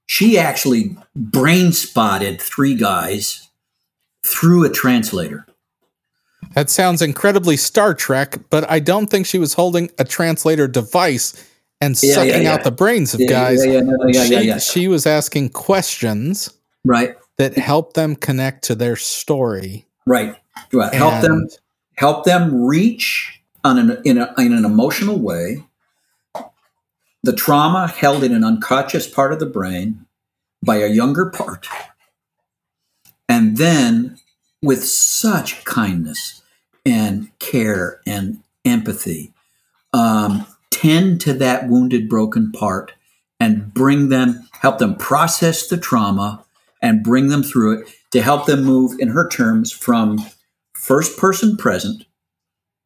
she 0.05 0.37
actually 0.37 0.97
brain 1.15 1.71
spotted 1.71 2.41
three 2.41 2.75
guys 2.75 3.47
through 4.25 4.65
a 4.65 4.69
translator. 4.69 5.45
That 6.55 6.69
sounds 6.69 7.01
incredibly 7.01 7.57
Star 7.57 7.93
Trek, 7.93 8.37
but 8.49 8.69
I 8.69 8.79
don't 8.79 9.07
think 9.07 9.27
she 9.27 9.37
was 9.37 9.53
holding 9.53 9.91
a 9.99 10.03
translator 10.03 10.67
device 10.67 11.45
and 11.81 11.97
yeah, 12.01 12.13
sucking 12.13 12.43
yeah, 12.43 12.53
out 12.53 12.63
the 12.63 12.71
brains 12.71 13.13
of 13.13 13.21
guys. 13.27 13.63
she, 14.27 14.59
she 14.59 14.87
was 14.87 15.05
asking 15.05 15.49
questions, 15.49 16.53
right, 16.83 17.15
that 17.37 17.57
help 17.57 17.93
them 17.93 18.15
connect 18.15 18.63
to 18.65 18.75
their 18.75 18.95
story, 18.95 19.85
right, 20.05 20.35
right. 20.73 20.93
help 20.93 21.21
them 21.21 21.47
help 21.95 22.25
them 22.25 22.65
reach 22.65 23.41
on 23.63 23.77
an 23.77 24.01
in, 24.05 24.17
a, 24.17 24.33
in 24.37 24.53
an 24.53 24.65
emotional 24.65 25.19
way 25.19 25.63
the 27.23 27.33
trauma 27.33 27.87
held 27.87 28.23
in 28.23 28.33
an 28.33 28.43
unconscious 28.43 29.07
part 29.07 29.33
of 29.33 29.39
the 29.39 29.45
brain 29.45 30.05
by 30.63 30.77
a 30.77 30.87
younger 30.87 31.25
part, 31.29 31.67
and 33.27 33.57
then 33.57 34.17
with 34.61 34.83
such 34.85 35.63
kindness 35.65 36.41
and 36.85 37.29
care 37.39 38.01
and 38.05 38.41
empathy. 38.65 39.33
Um, 39.93 40.45
tend 40.79 41.19
to 41.19 41.33
that 41.33 41.67
wounded, 41.67 42.07
broken 42.07 42.51
part 42.51 42.93
and 43.39 43.73
bring 43.73 44.09
them, 44.09 44.47
help 44.61 44.77
them 44.77 44.95
process 44.95 45.67
the 45.67 45.77
trauma 45.77 46.45
and 46.81 47.03
bring 47.03 47.27
them 47.27 47.43
through 47.43 47.79
it 47.79 47.89
to 48.11 48.21
help 48.21 48.45
them 48.45 48.63
move, 48.63 48.97
in 48.99 49.09
her 49.09 49.27
terms, 49.27 49.71
from 49.71 50.17
first 50.73 51.17
person 51.17 51.57
present, 51.57 52.05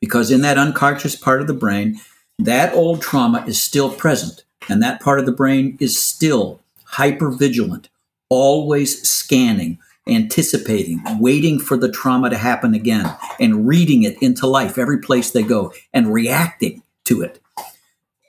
because 0.01 0.31
in 0.31 0.41
that 0.41 0.57
unconscious 0.57 1.15
part 1.15 1.39
of 1.39 1.47
the 1.47 1.53
brain, 1.53 1.99
that 2.39 2.73
old 2.73 3.01
trauma 3.01 3.43
is 3.47 3.61
still 3.61 3.93
present. 3.93 4.43
And 4.69 4.81
that 4.81 4.99
part 4.99 5.19
of 5.19 5.25
the 5.25 5.31
brain 5.31 5.77
is 5.79 6.01
still 6.01 6.61
hyper 6.85 7.29
vigilant, 7.29 7.89
always 8.29 9.07
scanning, 9.07 9.77
anticipating, 10.07 11.01
waiting 11.19 11.59
for 11.59 11.77
the 11.77 11.91
trauma 11.91 12.29
to 12.29 12.37
happen 12.37 12.73
again, 12.73 13.15
and 13.39 13.67
reading 13.67 14.03
it 14.03 14.21
into 14.21 14.47
life 14.47 14.77
every 14.77 14.99
place 14.99 15.29
they 15.29 15.43
go 15.43 15.71
and 15.93 16.11
reacting 16.11 16.81
to 17.05 17.21
it 17.21 17.42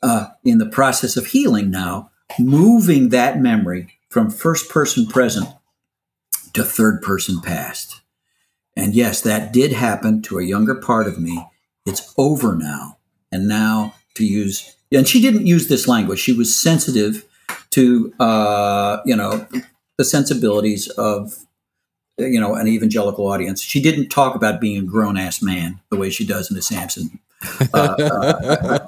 uh, 0.05 0.27
in 0.45 0.59
the 0.59 0.67
process 0.67 1.17
of 1.17 1.29
healing 1.29 1.71
now, 1.71 2.11
moving 2.39 3.09
that 3.09 3.41
memory 3.41 3.89
from 4.11 4.31
first 4.31 4.69
person 4.69 5.07
present 5.07 5.49
to 6.53 6.63
third 6.63 7.01
person 7.01 7.41
past. 7.41 8.03
And 8.77 8.95
yes, 8.95 9.23
that 9.23 9.53
did 9.53 9.73
happen 9.73 10.21
to 10.23 10.39
a 10.39 10.45
younger 10.45 10.75
part 10.75 11.07
of 11.07 11.19
me. 11.19 11.47
It's 11.87 12.13
over 12.19 12.55
now. 12.55 12.99
And 13.33 13.49
now 13.49 13.95
to 14.17 14.25
use, 14.25 14.77
and 14.93 15.09
she 15.09 15.23
didn't 15.23 15.47
use 15.47 15.69
this 15.69 15.89
language. 15.89 16.21
She 16.21 16.33
was 16.33 16.55
sensitive 16.55 17.25
to, 17.71 18.13
uh, 18.21 18.99
you 19.07 19.17
know, 19.17 19.47
the 19.97 20.05
sensibilities 20.05 20.89
of, 20.91 21.45
you 22.19 22.39
know, 22.39 22.55
an 22.55 22.69
evangelical 22.69 23.27
audience. 23.27 23.63
She 23.63 23.81
didn't 23.81 24.11
talk 24.11 24.37
about 24.37 24.61
being 24.61 24.79
a 24.79 24.87
grown 24.87 25.17
ass 25.17 25.43
man 25.43 25.81
the 25.91 25.97
way 25.97 26.11
she 26.11 26.27
does 26.27 26.51
in 26.51 26.57
the 26.57 26.63
Samson 26.63 27.19
uh, 27.75 27.95
uh, 27.99 28.79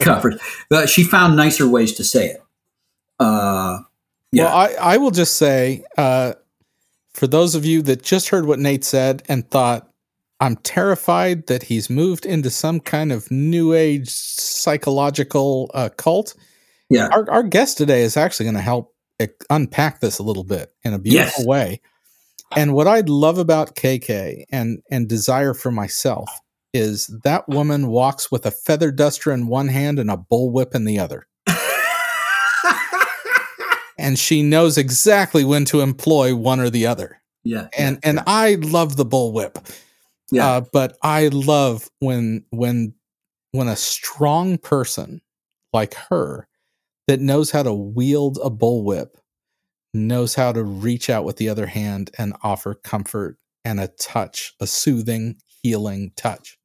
covers. 0.00 0.40
But 0.68 0.88
she 0.88 1.04
found 1.04 1.36
nicer 1.36 1.68
ways 1.68 1.94
to 1.94 2.04
say 2.04 2.28
it. 2.28 2.42
Uh, 3.18 3.80
yeah. 4.32 4.44
Well, 4.44 4.56
I, 4.56 4.94
I 4.94 4.96
will 4.96 5.10
just 5.10 5.36
say, 5.36 5.84
uh, 5.98 6.34
for 7.12 7.26
those 7.26 7.54
of 7.54 7.64
you 7.64 7.82
that 7.82 8.02
just 8.02 8.28
heard 8.28 8.46
what 8.46 8.58
Nate 8.58 8.84
said 8.84 9.22
and 9.28 9.48
thought, 9.50 9.88
I'm 10.40 10.56
terrified 10.56 11.48
that 11.48 11.64
he's 11.64 11.90
moved 11.90 12.24
into 12.24 12.48
some 12.50 12.80
kind 12.80 13.12
of 13.12 13.30
new 13.30 13.74
age 13.74 14.08
psychological 14.08 15.70
uh, 15.74 15.90
cult. 15.96 16.34
Yeah. 16.88 17.08
Our, 17.12 17.30
our 17.30 17.42
guest 17.42 17.76
today 17.78 18.02
is 18.02 18.16
actually 18.16 18.44
going 18.44 18.54
to 18.56 18.62
help 18.62 18.94
unpack 19.50 20.00
this 20.00 20.18
a 20.18 20.22
little 20.22 20.44
bit 20.44 20.72
in 20.82 20.94
a 20.94 20.98
beautiful 20.98 21.40
Yes. 21.40 21.46
way. 21.46 21.80
And 22.56 22.72
what 22.74 22.88
I 22.88 23.00
love 23.00 23.38
about 23.38 23.76
KK 23.76 24.44
and 24.50 24.82
and 24.90 25.08
desire 25.08 25.54
for 25.54 25.70
myself 25.70 26.28
is 26.72 27.08
that 27.24 27.48
woman 27.48 27.88
walks 27.88 28.30
with 28.30 28.46
a 28.46 28.50
feather 28.50 28.90
duster 28.92 29.32
in 29.32 29.48
one 29.48 29.68
hand 29.68 29.98
and 29.98 30.10
a 30.10 30.16
bullwhip 30.16 30.74
in 30.74 30.84
the 30.84 30.98
other. 30.98 31.26
And 33.98 34.18
she 34.18 34.42
knows 34.42 34.78
exactly 34.78 35.44
when 35.44 35.66
to 35.66 35.82
employ 35.82 36.34
one 36.34 36.58
or 36.58 36.70
the 36.70 36.86
other. 36.86 37.20
yeah. 37.44 37.68
And 37.76 37.98
and 38.02 38.20
I 38.26 38.54
love 38.54 38.96
the 38.96 39.04
bullwhip. 39.04 39.56
Yeah. 40.32 40.46
Uh, 40.48 40.60
but 40.72 40.96
I 41.02 41.28
love 41.28 41.90
when 41.98 42.44
when 42.50 42.94
when 43.52 43.68
a 43.68 43.76
strong 43.76 44.56
person 44.56 45.20
like 45.74 45.94
her 46.08 46.48
that 47.08 47.20
knows 47.20 47.50
how 47.50 47.62
to 47.62 47.74
wield 47.74 48.38
a 48.42 48.50
bullwhip 48.50 49.08
knows 49.92 50.34
how 50.34 50.52
to 50.52 50.62
reach 50.62 51.10
out 51.10 51.24
with 51.24 51.36
the 51.36 51.48
other 51.48 51.66
hand 51.66 52.10
and 52.16 52.32
offer 52.42 52.74
comfort 52.74 53.36
and 53.64 53.80
a 53.80 53.88
touch, 53.88 54.54
a 54.60 54.66
soothing, 54.66 55.36
healing 55.62 56.12
touch. 56.16 56.56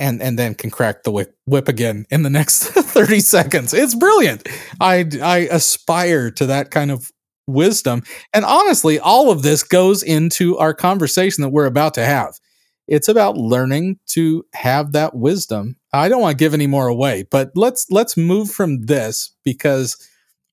And 0.00 0.22
and 0.22 0.38
then 0.38 0.54
can 0.54 0.70
crack 0.70 1.02
the 1.02 1.10
whip, 1.10 1.36
whip 1.46 1.68
again 1.68 2.06
in 2.10 2.22
the 2.22 2.30
next 2.30 2.64
30 2.68 3.20
seconds. 3.20 3.74
It's 3.74 3.94
brilliant. 3.94 4.48
I 4.80 5.06
I 5.22 5.48
aspire 5.50 6.30
to 6.32 6.46
that 6.46 6.70
kind 6.70 6.90
of 6.90 7.10
wisdom. 7.48 8.02
And 8.32 8.44
honestly, 8.44 8.98
all 9.00 9.30
of 9.30 9.42
this 9.42 9.62
goes 9.62 10.02
into 10.02 10.56
our 10.58 10.74
conversation 10.74 11.42
that 11.42 11.48
we're 11.48 11.66
about 11.66 11.94
to 11.94 12.04
have. 12.04 12.38
It's 12.86 13.08
about 13.08 13.36
learning 13.36 13.98
to 14.08 14.44
have 14.54 14.92
that 14.92 15.14
wisdom. 15.14 15.76
I 15.92 16.08
don't 16.08 16.22
want 16.22 16.38
to 16.38 16.42
give 16.42 16.54
any 16.54 16.66
more 16.66 16.88
away, 16.88 17.24
but 17.30 17.50
let's 17.54 17.86
let's 17.90 18.16
move 18.16 18.50
from 18.50 18.86
this 18.86 19.32
because 19.44 19.96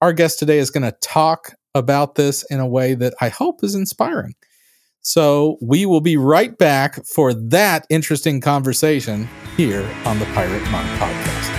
our 0.02 0.12
guest 0.12 0.40
today 0.40 0.58
is 0.58 0.72
going 0.72 0.84
to 0.84 0.98
talk 1.02 1.54
about 1.74 2.16
this 2.16 2.44
in 2.50 2.60
a 2.60 2.68
way 2.68 2.94
that 2.96 3.14
I 3.22 3.30
hope 3.30 3.64
is 3.64 3.76
inspiring. 3.76 4.36
So 5.06 5.60
we 5.62 5.86
will 5.86 6.02
be 6.02 6.18
right 6.18 6.58
back 6.58 7.06
for 7.06 7.32
that 7.32 7.86
interesting 7.92 8.42
conversation 8.42 9.30
here 9.56 9.88
on 10.04 10.18
the 10.18 10.26
Pirate 10.26 10.68
Monk 10.72 10.88
podcast. 11.00 11.52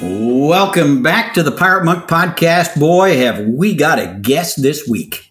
Welcome 0.00 1.02
back 1.02 1.34
to 1.34 1.42
the 1.42 1.50
Pirate 1.50 1.84
Monk 1.84 2.04
podcast. 2.04 2.78
Boy, 2.78 3.16
have 3.16 3.40
we 3.48 3.74
got 3.74 3.98
a 3.98 4.16
guest 4.22 4.62
this 4.62 4.86
week. 4.86 5.27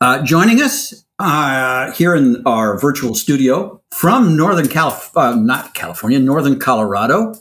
Uh, 0.00 0.22
joining 0.22 0.60
us 0.60 1.04
uh, 1.18 1.92
here 1.92 2.14
in 2.14 2.42
our 2.46 2.78
virtual 2.78 3.14
studio 3.14 3.80
from 3.90 4.36
Northern 4.36 4.68
California, 4.68 5.32
uh, 5.32 5.44
not 5.44 5.74
California, 5.74 6.18
Northern 6.18 6.58
Colorado, 6.58 7.34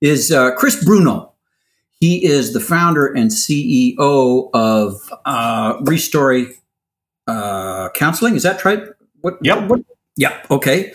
is 0.00 0.30
uh, 0.30 0.54
Chris 0.56 0.84
Bruno. 0.84 1.32
He 2.00 2.24
is 2.24 2.52
the 2.52 2.60
founder 2.60 3.06
and 3.06 3.30
CEO 3.30 4.50
of 4.52 5.12
uh, 5.24 5.78
Restory 5.78 6.52
uh, 7.26 7.88
Counseling. 7.94 8.34
Is 8.34 8.42
that 8.42 8.64
right? 8.64 8.82
What, 9.22 9.38
Yep. 9.40 9.68
What, 9.68 9.80
yep. 10.16 10.46
Okay. 10.50 10.92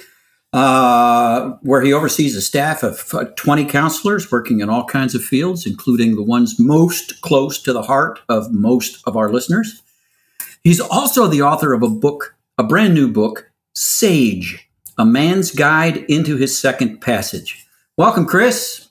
Uh, 0.54 1.52
where 1.62 1.82
he 1.82 1.94
oversees 1.94 2.36
a 2.36 2.42
staff 2.42 2.84
of 2.84 3.14
uh, 3.14 3.26
20 3.36 3.66
counselors 3.66 4.32
working 4.32 4.62
in 4.62 4.70
all 4.70 4.84
kinds 4.86 5.14
of 5.16 5.24
fields, 5.24 5.66
including 5.66 6.16
the 6.16 6.24
ones 6.24 6.60
most 6.60 7.22
close 7.22 7.62
to 7.62 7.74
the 7.74 7.84
heart 7.84 8.20
of 8.30 8.52
most 8.52 9.02
of 9.08 9.16
our 9.16 9.32
listeners. 9.32 9.82
He's 10.64 10.80
also 10.80 11.28
the 11.28 11.42
author 11.42 11.74
of 11.74 11.84
a 11.84 11.90
book, 11.90 12.36
a 12.58 12.64
brand 12.64 12.94
new 12.94 13.12
book, 13.12 13.50
Sage, 13.76 14.70
A 14.98 15.06
Man's 15.06 15.52
Guide 15.52 15.98
into 16.10 16.36
His 16.36 16.58
Second 16.58 17.00
Passage. 17.00 17.66
Welcome, 17.98 18.26
Chris. 18.26 18.90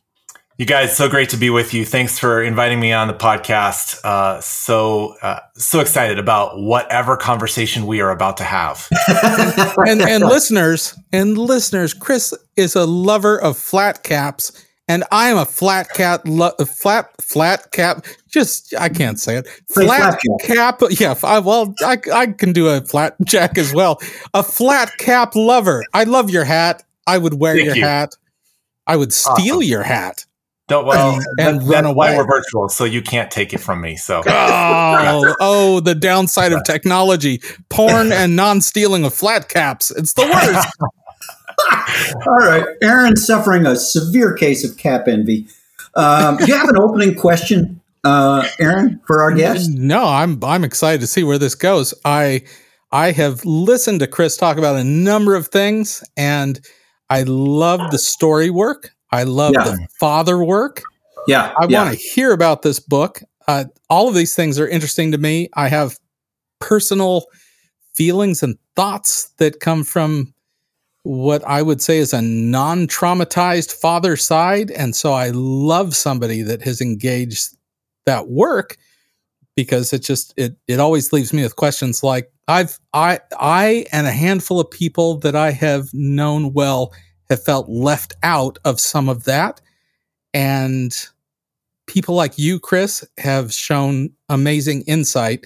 You 0.57 0.67
guys, 0.67 0.97
so 0.97 1.09
great 1.09 1.29
to 1.29 1.37
be 1.37 1.51
with 1.51 1.73
you. 1.73 1.85
Thanks 1.85 2.19
for 2.19 2.43
inviting 2.43 2.81
me 2.81 2.93
on 2.93 3.07
the 3.07 3.15
podcast. 3.15 4.05
Uh, 4.05 4.41
so 4.41 5.15
uh, 5.23 5.39
so 5.55 5.79
excited 5.79 6.19
about 6.19 6.59
whatever 6.61 7.17
conversation 7.17 7.87
we 7.87 8.01
are 8.01 8.11
about 8.11 8.39
to 8.39 8.45
have. 8.45 8.89
and 9.87 10.01
and 10.03 10.25
listeners 10.25 10.99
and 11.13 11.39
listeners, 11.39 11.95
Chris 11.95 12.35
is 12.57 12.75
a 12.75 12.87
lover 12.87 13.41
of 13.41 13.57
flat 13.57 14.03
caps, 14.03 14.51
and 14.89 15.05
I 15.13 15.29
am 15.29 15.37
a 15.37 15.45
flat 15.47 15.91
cap, 15.91 16.23
lo- 16.25 16.51
flat 16.67 17.11
flat 17.21 17.71
cap. 17.73 18.05
Just 18.29 18.75
I 18.79 18.89
can't 18.89 19.21
say 19.21 19.37
it. 19.37 19.47
Say 19.69 19.85
Flat, 19.85 20.21
flat 20.21 20.41
cap. 20.41 20.83
Yeah. 20.91 21.15
I, 21.23 21.39
well, 21.39 21.75
I 21.83 21.99
I 22.13 22.27
can 22.29 22.53
do 22.53 22.69
a 22.69 22.81
flat 22.81 23.15
jack 23.25 23.57
as 23.59 23.73
well. 23.75 24.01
A 24.35 24.43
flat 24.43 24.91
cap 24.99 25.35
lover. 25.37 25.85
I 25.95 26.05
love 26.05 26.31
your 26.31 26.45
hat. 26.45 26.83
I 27.07 27.19
would 27.19 27.35
wear 27.41 27.55
Thank 27.55 27.67
your 27.67 27.77
you. 27.77 27.83
hat. 27.85 28.15
I 28.87 28.97
would 28.97 29.13
steal 29.13 29.57
Awesome. 29.57 29.63
your 29.63 29.83
hat. 29.83 30.25
Don't, 30.69 30.85
well, 30.85 31.15
And- 31.15 31.23
that- 31.39 31.49
and 31.49 31.61
that's 31.61 31.71
run 31.71 31.95
why 31.95 32.09
away. 32.11 32.19
we're 32.19 32.27
virtual, 32.27 32.69
so 32.69 32.85
you 32.85 33.01
can't 33.01 33.31
take 33.31 33.55
it 33.55 33.59
from 33.59 33.81
me. 33.81 33.97
So 33.97 34.23
Oh, 34.27 35.35
oh, 35.41 35.81
the 35.81 35.95
downside 35.95 36.53
of 36.53 36.63
technology, 36.67 37.41
porn 37.71 38.13
and 38.13 38.37
non-stealing 38.37 39.05
of 39.07 39.15
flat 39.15 39.49
caps. 39.49 39.91
It's 39.91 40.13
the 40.13 40.23
worst. 40.23 40.69
All 42.27 42.37
right. 42.39 42.65
Aaron's 42.83 43.27
suffering 43.27 43.67
a 43.67 43.77
severe 43.77 44.33
case 44.35 44.65
of 44.69 44.77
cap 44.77 45.09
envy. 45.09 45.47
Um, 45.95 46.37
do 46.37 46.47
you 46.47 46.57
have 46.57 46.69
an 46.69 46.79
opening 46.79 47.15
question, 47.15 47.81
uh, 48.05 48.47
Aaron, 48.61 49.01
for 49.07 49.23
our 49.23 49.33
guest? 49.33 49.71
No, 49.71 50.05
I'm 50.05 50.43
I'm 50.45 50.65
excited 50.65 51.01
to 51.01 51.07
see 51.07 51.25
where 51.25 51.39
this 51.39 51.55
goes. 51.55 51.95
I 52.05 52.43
I 52.93 53.13
have 53.13 53.45
listened 53.45 54.01
to 54.01 54.07
Chris 54.07 54.37
talk 54.37 54.59
about 54.59 54.77
a 54.77 54.85
number 54.85 55.35
of 55.35 55.49
things, 55.49 56.03
and 56.17 56.61
I 57.11 57.23
love 57.23 57.91
the 57.91 57.99
story 57.99 58.51
work. 58.51 58.91
I 59.11 59.23
love 59.25 59.55
Yeah. 59.55 59.65
the 59.65 59.89
father 59.99 60.43
work. 60.45 60.83
Yeah. 61.27 61.53
I 61.59 61.67
yeah. 61.69 61.85
want 61.85 61.99
to 61.99 62.03
hear 62.05 62.33
about 62.33 62.63
this 62.63 62.79
book. 62.81 63.21
Uh, 63.47 63.65
all 63.89 64.09
of 64.09 64.15
these 64.15 64.35
things 64.35 64.59
are 64.61 64.69
interesting 64.69 65.13
to 65.13 65.19
me. 65.19 65.49
I 65.55 65.69
have 65.69 65.99
personal 66.61 67.25
feelings 67.95 68.43
and 68.43 68.59
thoughts 68.77 69.31
that 69.39 69.61
come 69.61 69.85
from 69.85 70.35
what 71.03 71.43
I 71.45 71.63
would 71.63 71.81
say 71.81 71.99
is 71.99 72.13
a 72.13 72.23
non 72.23 72.87
traumatized 72.87 73.73
father 73.73 74.17
side. 74.17 74.71
And 74.71 74.95
so 74.95 75.13
I 75.13 75.31
love 75.31 75.97
somebody 75.97 76.43
that 76.43 76.63
has 76.63 76.81
engaged 76.81 77.57
that 78.07 78.29
work 78.29 78.77
because 79.59 79.93
it 79.93 80.03
just 80.03 80.33
it 80.37 80.57
it 80.69 80.81
always 80.81 81.13
leaves 81.13 81.33
me 81.33 81.43
with 81.43 81.57
questions 81.57 82.03
like 82.03 82.31
I've 82.47 82.79
I 82.95 83.21
I 83.39 83.87
and 83.93 84.07
a 84.07 84.13
handful 84.13 84.61
of 84.61 84.71
people 84.71 85.19
that 85.19 85.35
I 85.35 85.51
have 85.51 85.89
known 85.93 86.53
well 86.53 86.93
have 87.29 87.43
felt 87.43 87.69
left 87.69 88.15
out 88.23 88.59
of 88.65 88.81
some 88.81 89.09
of 89.09 89.25
that 89.25 89.61
and 90.33 90.95
people 91.89 92.15
like 92.15 92.39
you 92.39 92.61
Chris 92.61 93.05
have 93.19 93.53
shown 93.53 94.11
amazing 94.29 94.83
insight 94.83 95.45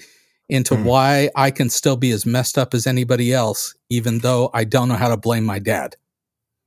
into 0.49 0.75
Hmm. 0.75 0.83
why 0.83 1.29
I 1.35 1.51
can 1.51 1.69
still 1.69 1.95
be 1.97 2.11
as 2.11 2.25
messed 2.25 2.57
up 2.57 2.73
as 2.73 2.85
anybody 2.87 3.33
else 3.33 3.75
even 3.89 4.19
though 4.19 4.49
I 4.53 4.63
don't 4.65 4.87
know 4.89 4.95
how 4.95 5.09
to 5.09 5.17
blame 5.17 5.43
my 5.45 5.59
dad. 5.59 5.95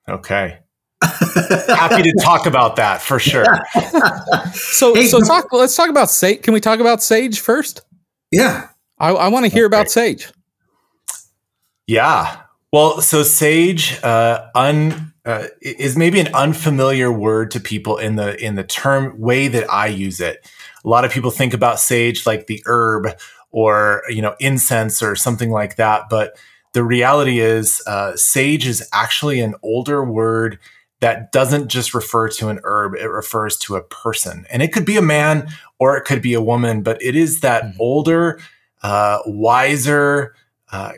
okay, 0.08 0.58
happy 1.02 2.02
to 2.02 2.14
talk 2.22 2.46
about 2.46 2.76
that 2.76 3.02
for 3.02 3.18
sure. 3.18 3.44
So 4.54 4.94
Hey, 4.94 5.06
so 5.06 5.20
talk 5.20 5.52
let's 5.52 5.76
talk 5.76 5.90
about 5.90 6.10
Sage. 6.10 6.42
Can 6.42 6.54
we 6.54 6.60
talk 6.60 6.80
about 6.80 7.02
Sage 7.02 7.40
first? 7.40 7.82
yeah. 8.32 8.68
I, 8.98 9.10
I 9.10 9.28
want 9.28 9.44
to 9.44 9.50
hear 9.52 9.66
about. 9.66 9.90
Sage. 9.90 10.28
Yeah. 11.86 12.38
Well, 12.72 13.00
so 13.00 13.22
sage 13.22 14.02
uh, 14.02 14.46
un 14.54 15.12
uh, 15.24 15.46
is 15.60 15.96
maybe 15.96 16.18
an 16.20 16.28
unfamiliar 16.34 17.12
word 17.12 17.50
to 17.52 17.60
people 17.60 17.98
in 17.98 18.16
the 18.16 18.42
in 18.42 18.54
the 18.54 18.64
term 18.64 19.18
way 19.18 19.48
that 19.48 19.70
I 19.72 19.86
use 19.88 20.20
it. 20.20 20.48
A 20.84 20.88
lot 20.88 21.04
of 21.04 21.10
people 21.12 21.30
think 21.30 21.52
about 21.54 21.78
sage 21.80 22.26
like 22.26 22.46
the 22.46 22.62
herb 22.66 23.08
or 23.56 24.02
you 24.10 24.20
know 24.20 24.36
incense 24.38 25.02
or 25.02 25.16
something 25.16 25.50
like 25.50 25.76
that, 25.76 26.10
but 26.10 26.36
the 26.74 26.84
reality 26.84 27.40
is 27.40 27.82
uh, 27.86 28.14
sage 28.14 28.66
is 28.66 28.86
actually 28.92 29.40
an 29.40 29.54
older 29.62 30.04
word 30.04 30.58
that 31.00 31.32
doesn't 31.32 31.68
just 31.68 31.94
refer 31.94 32.28
to 32.28 32.50
an 32.50 32.60
herb; 32.64 32.94
it 32.94 33.08
refers 33.08 33.56
to 33.56 33.74
a 33.74 33.82
person, 33.82 34.44
and 34.50 34.62
it 34.62 34.74
could 34.74 34.84
be 34.84 34.98
a 34.98 35.02
man 35.02 35.48
or 35.78 35.96
it 35.96 36.04
could 36.04 36.20
be 36.20 36.34
a 36.34 36.40
woman, 36.42 36.82
but 36.82 37.00
it 37.00 37.16
is 37.16 37.40
that 37.40 37.64
Mhm. 37.64 37.76
older, 37.80 38.38
uh, 38.82 39.20
wiser. 39.24 40.34
Uh, 40.70 40.92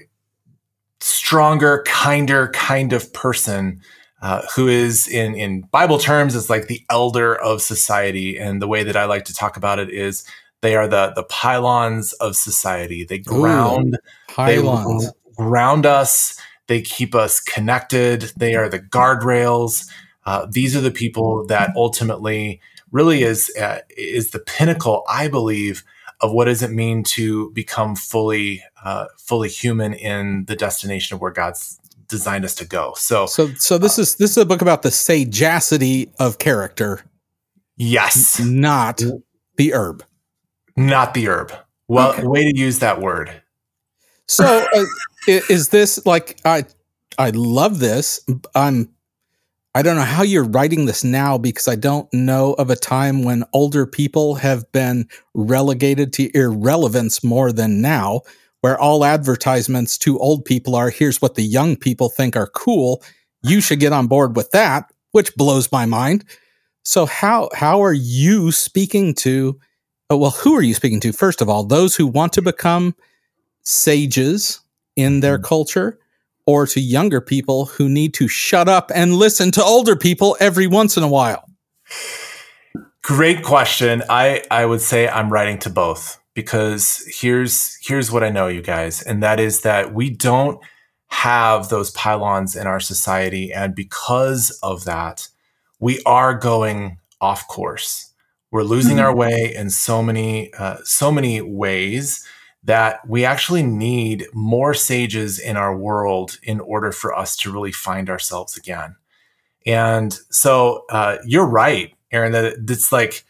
stronger, 1.00 1.84
kinder 1.86 2.48
kind 2.48 2.92
of 2.92 3.12
person 3.12 3.80
uh, 4.20 4.42
who 4.56 4.66
is 4.66 5.06
in 5.06 5.36
in 5.36 5.60
Bible 5.70 5.98
terms 5.98 6.34
is 6.34 6.50
like 6.50 6.66
the 6.66 6.82
elder 6.90 7.36
of 7.36 7.62
society. 7.62 8.36
And 8.36 8.60
the 8.60 8.66
way 8.66 8.82
that 8.82 8.96
I 8.96 9.04
like 9.04 9.24
to 9.26 9.34
talk 9.34 9.56
about 9.56 9.78
it 9.78 9.90
is 9.90 10.24
they 10.60 10.76
are 10.76 10.88
the 10.88 11.12
the 11.14 11.24
pylons 11.24 12.12
of 12.14 12.36
society. 12.36 13.04
They 13.04 13.18
ground 13.18 13.94
Ooh, 13.94 14.34
pylons. 14.34 15.06
They 15.06 15.34
ground 15.36 15.86
us. 15.86 16.40
They 16.66 16.82
keep 16.82 17.14
us 17.14 17.40
connected. 17.40 18.32
They 18.36 18.54
are 18.54 18.68
the 18.68 18.80
guardrails. 18.80 19.88
Uh, 20.26 20.46
these 20.50 20.76
are 20.76 20.80
the 20.80 20.90
people 20.90 21.46
that 21.46 21.70
ultimately 21.76 22.60
really 22.92 23.22
is 23.22 23.50
uh, 23.60 23.80
is 23.96 24.30
the 24.30 24.40
pinnacle, 24.40 25.04
I 25.08 25.28
believe, 25.28 25.84
of 26.20 26.32
what 26.32 26.46
does 26.46 26.62
it 26.62 26.70
mean 26.70 27.02
to 27.04 27.50
become 27.52 27.96
fully 27.96 28.62
uh, 28.84 29.06
fully 29.18 29.48
human 29.48 29.94
in 29.94 30.44
the 30.46 30.56
destination 30.56 31.14
of 31.14 31.20
where 31.20 31.32
God's 31.32 31.80
designed 32.08 32.44
us 32.44 32.54
to 32.56 32.66
go. 32.66 32.94
So, 32.96 33.26
so, 33.26 33.48
so 33.54 33.78
this 33.78 33.98
is 33.98 34.16
this 34.16 34.32
is 34.32 34.38
a 34.38 34.46
book 34.46 34.62
about 34.62 34.82
the 34.82 34.90
sagacity 34.90 36.10
of 36.18 36.38
character. 36.38 37.02
Yes, 37.76 38.40
not 38.40 39.00
the 39.56 39.72
herb, 39.72 40.04
not 40.78 41.14
the 41.14 41.28
herb. 41.28 41.52
Well, 41.88 42.12
okay. 42.12 42.26
way 42.26 42.52
to 42.52 42.58
use 42.58 42.78
that 42.78 43.00
word. 43.00 43.30
So, 44.26 44.66
uh, 44.74 44.84
is 45.26 45.70
this 45.70 46.04
like 46.06 46.38
I? 46.44 46.64
I 47.18 47.30
love 47.30 47.80
this. 47.80 48.20
I'm. 48.54 48.90
I 49.74 49.82
don't 49.82 49.96
know 49.96 50.02
how 50.02 50.22
you're 50.22 50.48
writing 50.48 50.86
this 50.86 51.04
now 51.04 51.38
because 51.38 51.68
I 51.68 51.76
don't 51.76 52.12
know 52.12 52.54
of 52.54 52.70
a 52.70 52.76
time 52.76 53.22
when 53.22 53.44
older 53.52 53.86
people 53.86 54.34
have 54.36 54.70
been 54.72 55.08
relegated 55.34 56.12
to 56.14 56.30
irrelevance 56.36 57.22
more 57.22 57.52
than 57.52 57.80
now 57.80 58.22
where 58.60 58.78
all 58.78 59.04
advertisements 59.04 59.96
to 59.98 60.18
old 60.18 60.44
people 60.44 60.74
are 60.74 60.90
here's 60.90 61.22
what 61.22 61.34
the 61.36 61.42
young 61.42 61.76
people 61.76 62.08
think 62.08 62.36
are 62.36 62.48
cool. 62.48 63.02
You 63.42 63.60
should 63.60 63.80
get 63.80 63.92
on 63.92 64.08
board 64.08 64.36
with 64.36 64.50
that, 64.50 64.92
which 65.12 65.34
blows 65.36 65.70
my 65.70 65.86
mind. 65.86 66.24
So 66.84 67.06
how 67.06 67.50
how 67.54 67.82
are 67.82 67.92
you 67.92 68.50
speaking 68.50 69.14
to 69.16 69.58
uh, 70.10 70.16
well, 70.16 70.30
who 70.30 70.54
are 70.56 70.62
you 70.62 70.74
speaking 70.74 71.00
to? 71.00 71.12
First 71.12 71.40
of 71.40 71.48
all, 71.48 71.64
those 71.64 71.96
who 71.96 72.06
want 72.06 72.32
to 72.34 72.42
become 72.42 72.94
sages 73.62 74.60
in 74.96 75.20
their 75.20 75.36
mm-hmm. 75.36 75.46
culture 75.46 75.98
or 76.46 76.66
to 76.66 76.80
younger 76.80 77.20
people 77.20 77.66
who 77.66 77.88
need 77.88 78.14
to 78.14 78.26
shut 78.26 78.68
up 78.68 78.90
and 78.94 79.12
listen 79.14 79.50
to 79.50 79.62
older 79.62 79.94
people 79.94 80.36
every 80.40 80.66
once 80.66 80.96
in 80.96 81.02
a 81.02 81.08
while? 81.08 81.46
Great 83.02 83.42
question. 83.42 84.02
I, 84.08 84.42
I 84.50 84.64
would 84.64 84.80
say 84.80 85.08
I'm 85.08 85.30
writing 85.30 85.58
to 85.58 85.70
both 85.70 86.18
because 86.32 87.04
here's 87.06 87.76
here's 87.82 88.10
what 88.10 88.22
I 88.22 88.30
know, 88.30 88.48
you 88.48 88.62
guys, 88.62 89.02
and 89.02 89.22
that 89.22 89.40
is 89.40 89.62
that 89.62 89.92
we 89.92 90.08
don't 90.08 90.60
have 91.08 91.68
those 91.68 91.90
pylons 91.90 92.54
in 92.54 92.66
our 92.66 92.80
society, 92.80 93.52
and 93.52 93.74
because 93.74 94.56
of 94.62 94.84
that, 94.84 95.28
we 95.80 96.00
are 96.06 96.34
going 96.34 96.98
off 97.20 97.48
course. 97.48 98.07
We're 98.50 98.62
losing 98.62 98.96
mm-hmm. 98.96 99.06
our 99.06 99.14
way 99.14 99.54
in 99.54 99.70
so 99.70 100.02
many 100.02 100.52
uh, 100.54 100.78
so 100.84 101.12
many 101.12 101.40
ways 101.40 102.24
that 102.64 103.06
we 103.08 103.24
actually 103.24 103.62
need 103.62 104.26
more 104.32 104.74
sages 104.74 105.38
in 105.38 105.56
our 105.56 105.76
world 105.76 106.38
in 106.42 106.60
order 106.60 106.92
for 106.92 107.14
us 107.16 107.36
to 107.36 107.52
really 107.52 107.72
find 107.72 108.10
ourselves 108.10 108.56
again. 108.56 108.96
And 109.64 110.12
so 110.30 110.84
uh, 110.90 111.18
you're 111.24 111.46
right, 111.46 111.94
Aaron. 112.10 112.32
That 112.32 112.56
it's 112.68 112.90
like 112.90 113.24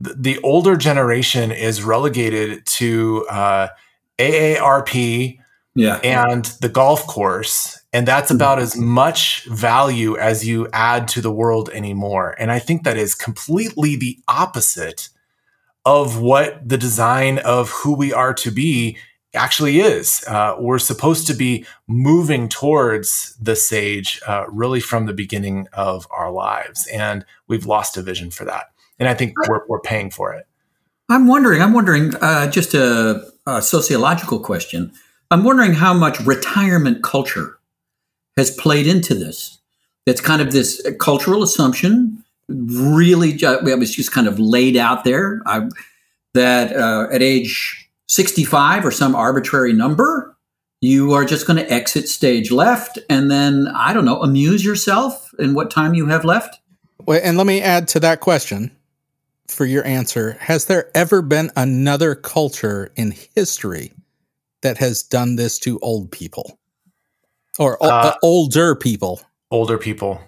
the 0.00 0.38
older 0.42 0.76
generation 0.76 1.52
is 1.52 1.82
relegated 1.82 2.64
to 2.66 3.26
uh, 3.30 3.68
AARP 4.18 5.38
yeah. 5.74 6.00
and 6.02 6.44
the 6.60 6.68
golf 6.68 7.06
course. 7.06 7.79
And 7.92 8.06
that's 8.06 8.30
about 8.30 8.60
as 8.60 8.76
much 8.76 9.44
value 9.46 10.16
as 10.16 10.46
you 10.46 10.68
add 10.72 11.08
to 11.08 11.20
the 11.20 11.32
world 11.32 11.70
anymore. 11.70 12.36
And 12.38 12.52
I 12.52 12.60
think 12.60 12.84
that 12.84 12.96
is 12.96 13.14
completely 13.14 13.96
the 13.96 14.18
opposite 14.28 15.08
of 15.84 16.20
what 16.20 16.68
the 16.68 16.78
design 16.78 17.38
of 17.38 17.70
who 17.70 17.94
we 17.94 18.12
are 18.12 18.34
to 18.34 18.50
be 18.50 18.96
actually 19.34 19.80
is. 19.80 20.24
Uh, 20.28 20.54
we're 20.58 20.78
supposed 20.78 21.26
to 21.26 21.34
be 21.34 21.64
moving 21.88 22.48
towards 22.48 23.36
the 23.40 23.56
sage 23.56 24.20
uh, 24.26 24.44
really 24.48 24.80
from 24.80 25.06
the 25.06 25.12
beginning 25.12 25.66
of 25.72 26.06
our 26.10 26.30
lives. 26.30 26.86
And 26.88 27.24
we've 27.48 27.66
lost 27.66 27.96
a 27.96 28.02
vision 28.02 28.30
for 28.30 28.44
that 28.44 28.66
and 29.00 29.08
I 29.08 29.14
think 29.14 29.34
we're 29.48 29.66
we're 29.66 29.80
paying 29.80 30.10
for 30.10 30.32
it. 30.32 30.46
I'm 31.08 31.26
wondering. 31.26 31.60
I'm 31.60 31.72
wondering. 31.72 32.14
Uh, 32.20 32.48
just 32.48 32.74
a, 32.74 33.26
a 33.46 33.60
sociological 33.60 34.38
question. 34.38 34.92
I'm 35.32 35.42
wondering 35.42 35.72
how 35.72 35.94
much 35.94 36.20
retirement 36.20 37.02
culture 37.02 37.58
has 38.40 38.50
played 38.50 38.86
into 38.86 39.14
this. 39.14 39.58
That's 40.06 40.22
kind 40.22 40.40
of 40.40 40.50
this 40.50 40.84
cultural 40.98 41.42
assumption. 41.42 42.24
Really, 42.48 43.34
just, 43.34 43.68
it 43.68 43.78
was 43.78 43.94
just 43.94 44.12
kind 44.12 44.26
of 44.26 44.38
laid 44.38 44.78
out 44.78 45.04
there 45.04 45.42
I, 45.44 45.68
that 46.32 46.74
uh, 46.74 47.06
at 47.12 47.22
age 47.22 47.90
65 48.08 48.86
or 48.86 48.90
some 48.90 49.14
arbitrary 49.14 49.74
number, 49.74 50.34
you 50.80 51.12
are 51.12 51.26
just 51.26 51.46
going 51.46 51.58
to 51.58 51.70
exit 51.70 52.08
stage 52.08 52.50
left 52.50 52.98
and 53.10 53.30
then, 53.30 53.68
I 53.68 53.92
don't 53.92 54.06
know, 54.06 54.22
amuse 54.22 54.64
yourself 54.64 55.30
in 55.38 55.52
what 55.52 55.70
time 55.70 55.92
you 55.92 56.06
have 56.06 56.24
left. 56.24 56.58
And 57.06 57.36
let 57.36 57.46
me 57.46 57.60
add 57.60 57.88
to 57.88 58.00
that 58.00 58.20
question 58.20 58.74
for 59.48 59.66
your 59.66 59.84
answer. 59.86 60.32
Has 60.40 60.64
there 60.64 60.90
ever 60.94 61.20
been 61.20 61.50
another 61.56 62.14
culture 62.14 62.90
in 62.96 63.14
history 63.34 63.92
that 64.62 64.78
has 64.78 65.02
done 65.02 65.36
this 65.36 65.58
to 65.58 65.78
old 65.80 66.10
people 66.10 66.59
or 67.58 67.82
uh, 67.82 67.86
uh, 67.86 68.14
older 68.22 68.74
people? 68.74 69.20
Older 69.50 69.78
people. 69.78 70.20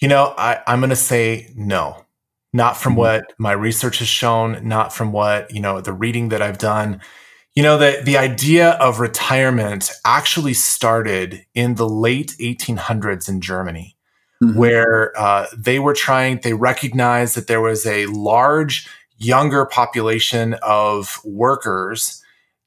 You 0.00 0.08
know, 0.08 0.34
I, 0.36 0.60
I'm 0.66 0.80
going 0.80 0.90
to 0.90 0.96
say 0.96 1.50
no. 1.54 2.04
Not 2.52 2.76
from 2.76 2.92
mm-hmm. 2.92 2.98
what 2.98 3.32
my 3.38 3.52
research 3.52 4.00
has 4.00 4.08
shown, 4.08 4.66
not 4.66 4.92
from 4.92 5.12
what, 5.12 5.50
you 5.54 5.60
know, 5.60 5.80
the 5.80 5.92
reading 5.92 6.28
that 6.28 6.42
I've 6.42 6.58
done. 6.58 7.00
You 7.54 7.62
know, 7.62 7.78
the, 7.78 8.02
the 8.04 8.18
idea 8.18 8.72
of 8.72 9.00
retirement 9.00 9.90
actually 10.04 10.54
started 10.54 11.46
in 11.54 11.76
the 11.76 11.88
late 11.88 12.34
1800s 12.40 13.28
in 13.28 13.40
Germany 13.40 13.96
mm-hmm. 14.42 14.58
where 14.58 15.18
uh, 15.18 15.46
they 15.56 15.78
were 15.78 15.94
trying, 15.94 16.40
they 16.42 16.54
recognized 16.54 17.36
that 17.36 17.46
there 17.46 17.60
was 17.60 17.86
a 17.86 18.06
large 18.06 18.88
younger 19.18 19.64
population 19.64 20.54
of 20.62 21.20
workers 21.24 22.21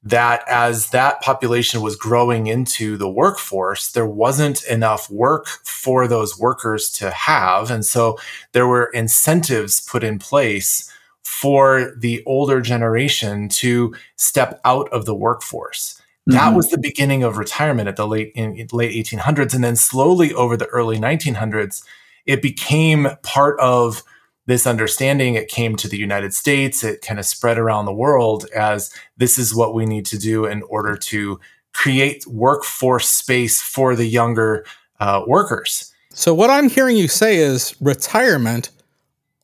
that 0.06 0.44
as 0.48 0.90
that 0.90 1.20
population 1.20 1.80
was 1.80 1.96
growing 1.96 2.46
into 2.46 2.96
the 2.96 3.08
workforce, 3.08 3.90
there 3.90 4.06
wasn't 4.06 4.64
enough 4.66 5.10
work 5.10 5.48
for 5.64 6.06
those 6.06 6.38
workers 6.38 6.88
to 6.90 7.10
have. 7.10 7.72
And 7.72 7.84
so 7.84 8.16
there 8.52 8.68
were 8.68 8.86
incentives 8.94 9.80
put 9.80 10.04
in 10.04 10.20
place 10.20 10.92
for 11.24 11.92
the 11.96 12.22
older 12.24 12.60
generation 12.60 13.48
to 13.48 13.92
step 14.14 14.60
out 14.64 14.88
of 14.90 15.06
the 15.06 15.14
workforce. 15.14 16.00
That 16.26 16.46
mm-hmm. 16.46 16.56
was 16.56 16.70
the 16.70 16.78
beginning 16.78 17.24
of 17.24 17.36
retirement 17.36 17.88
at 17.88 17.96
the 17.96 18.06
late 18.06 18.30
in 18.36 18.54
late 18.72 18.94
1800s, 19.04 19.54
and 19.54 19.64
then 19.64 19.74
slowly 19.74 20.32
over 20.34 20.56
the 20.56 20.66
early 20.66 20.98
1900s, 20.98 21.82
it 22.26 22.42
became 22.42 23.08
part 23.22 23.58
of 23.58 24.04
this 24.46 24.66
understanding. 24.66 25.34
It 25.34 25.48
came 25.48 25.76
to 25.76 25.88
the 25.88 25.96
United 25.96 26.34
States. 26.34 26.82
It 26.82 27.02
kind 27.02 27.20
of 27.20 27.26
spread 27.26 27.58
around 27.58 27.84
the 27.84 27.92
world 27.92 28.46
as 28.54 28.92
this 29.16 29.38
is 29.38 29.54
what 29.54 29.74
we 29.74 29.86
need 29.86 30.06
to 30.06 30.18
do 30.18 30.44
in 30.44 30.62
order 30.62 30.96
to 30.96 31.38
create 31.72 32.26
workforce 32.26 33.10
space 33.10 33.60
for 33.60 33.94
the 33.94 34.06
younger 34.06 34.64
uh, 35.00 35.22
workers. 35.26 35.92
So, 36.10 36.32
what 36.32 36.48
I'm 36.48 36.70
hearing 36.70 36.96
you 36.96 37.08
say 37.08 37.36
is 37.36 37.76
retirement 37.80 38.70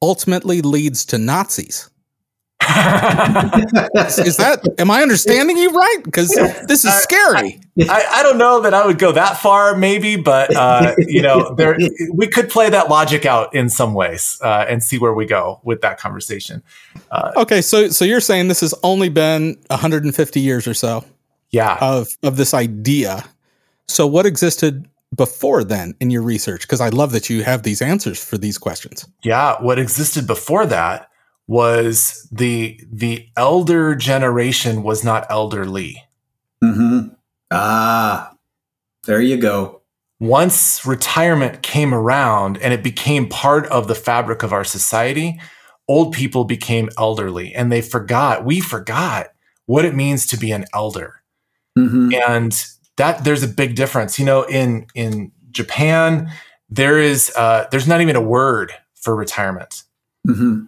ultimately 0.01 0.63
leads 0.63 1.05
to 1.07 1.19
Nazis 1.19 1.91
is 4.25 4.37
that 4.37 4.61
am 4.79 4.91
I 4.91 5.03
understanding 5.03 5.57
you 5.57 5.71
right? 5.71 5.99
Because 6.05 6.31
this 6.69 6.85
is 6.85 6.93
scary. 6.95 7.61
I, 7.81 7.85
I, 7.89 8.19
I, 8.19 8.23
don't 8.23 8.37
know 8.37 8.61
that 8.61 8.75
I 8.75 8.87
would 8.87 8.99
go 8.99 9.13
that 9.13 9.39
far, 9.39 9.75
maybe, 9.77 10.17
but 10.17 10.55
uh, 10.55 10.95
you 10.99 11.23
know, 11.23 11.55
there 11.55 11.79
we 12.13 12.27
could 12.27 12.51
play 12.51 12.69
that 12.69 12.91
logic 12.91 13.25
out 13.25 13.55
in 13.55 13.71
some 13.71 13.95
ways 13.95 14.39
uh, 14.43 14.67
and 14.69 14.83
see 14.83 14.99
where 14.99 15.15
we 15.15 15.25
go 15.25 15.61
with 15.65 15.81
that 15.81 15.99
conversation. 15.99 16.63
Uh, 17.11 17.33
okay, 17.37 17.63
so 17.63 17.89
so 17.89 18.05
you're 18.05 18.21
saying 18.21 18.49
this 18.49 18.61
has 18.61 18.75
only 18.83 19.09
been 19.09 19.57
150 19.69 20.41
years 20.41 20.67
or 20.67 20.75
so, 20.75 21.05
yeah, 21.51 21.79
of 21.81 22.09
of 22.23 22.37
this 22.37 22.53
idea. 22.53 23.25
So 23.89 24.07
what 24.07 24.27
existed 24.27 24.89
before 25.15 25.65
then 25.65 25.95
in 26.01 26.11
your 26.11 26.23
research? 26.23 26.63
Because 26.63 26.81
I 26.81 26.91
love 26.91 27.13
that 27.13 27.31
you 27.31 27.43
have 27.43 27.63
these 27.63 27.81
answers 27.81 28.23
for 28.23 28.37
these 28.37 28.59
questions. 28.59 29.07
Yeah, 29.23 29.61
what 29.63 29.79
existed 29.79 30.27
before 30.27 30.67
that 30.67 31.09
was 31.47 32.29
the 32.31 32.79
the 32.91 33.29
elder 33.37 33.95
generation 33.95 34.83
was 34.83 35.03
not 35.03 35.27
elderly. 35.31 36.03
Mm-hmm. 36.63 37.15
Ah, 37.53 38.35
there 39.05 39.21
you 39.21 39.37
go. 39.37 39.81
Once 40.21 40.87
retirement 40.87 41.63
came 41.63 41.93
around 41.93 42.57
and 42.59 42.73
it 42.73 42.83
became 42.83 43.29
part 43.29 43.67
of 43.67 43.89
the 43.89 43.95
fabric 43.95 44.43
of 44.43 44.53
our 44.53 44.65
society, 44.65 45.41
old 45.89 46.13
people 46.15 46.45
became 46.45 46.89
elderly 46.97 47.53
and 47.55 47.73
they 47.73 47.83
forgot, 47.83 48.45
we 48.45 48.61
forgot 48.61 49.29
what 49.67 49.85
it 49.85 49.95
means 49.95 50.27
to 50.27 50.37
be 50.37 50.53
an 50.53 50.65
elder. 50.73 51.23
Mm-hmm. 51.77 52.13
And 52.15 52.65
that 52.97 53.25
there's 53.25 53.43
a 53.43 53.49
big 53.49 53.75
difference. 53.75 54.19
You 54.19 54.25
know, 54.27 54.43
in 54.45 54.87
in 54.95 55.33
Japan, 55.51 56.31
there 56.69 56.99
is 56.99 57.33
uh, 57.37 57.67
there's 57.71 57.89
not 57.89 58.01
even 58.01 58.17
a 58.17 58.21
word 58.21 58.73
for 58.95 59.17
retirement 59.17 59.83
hmm 60.27 60.65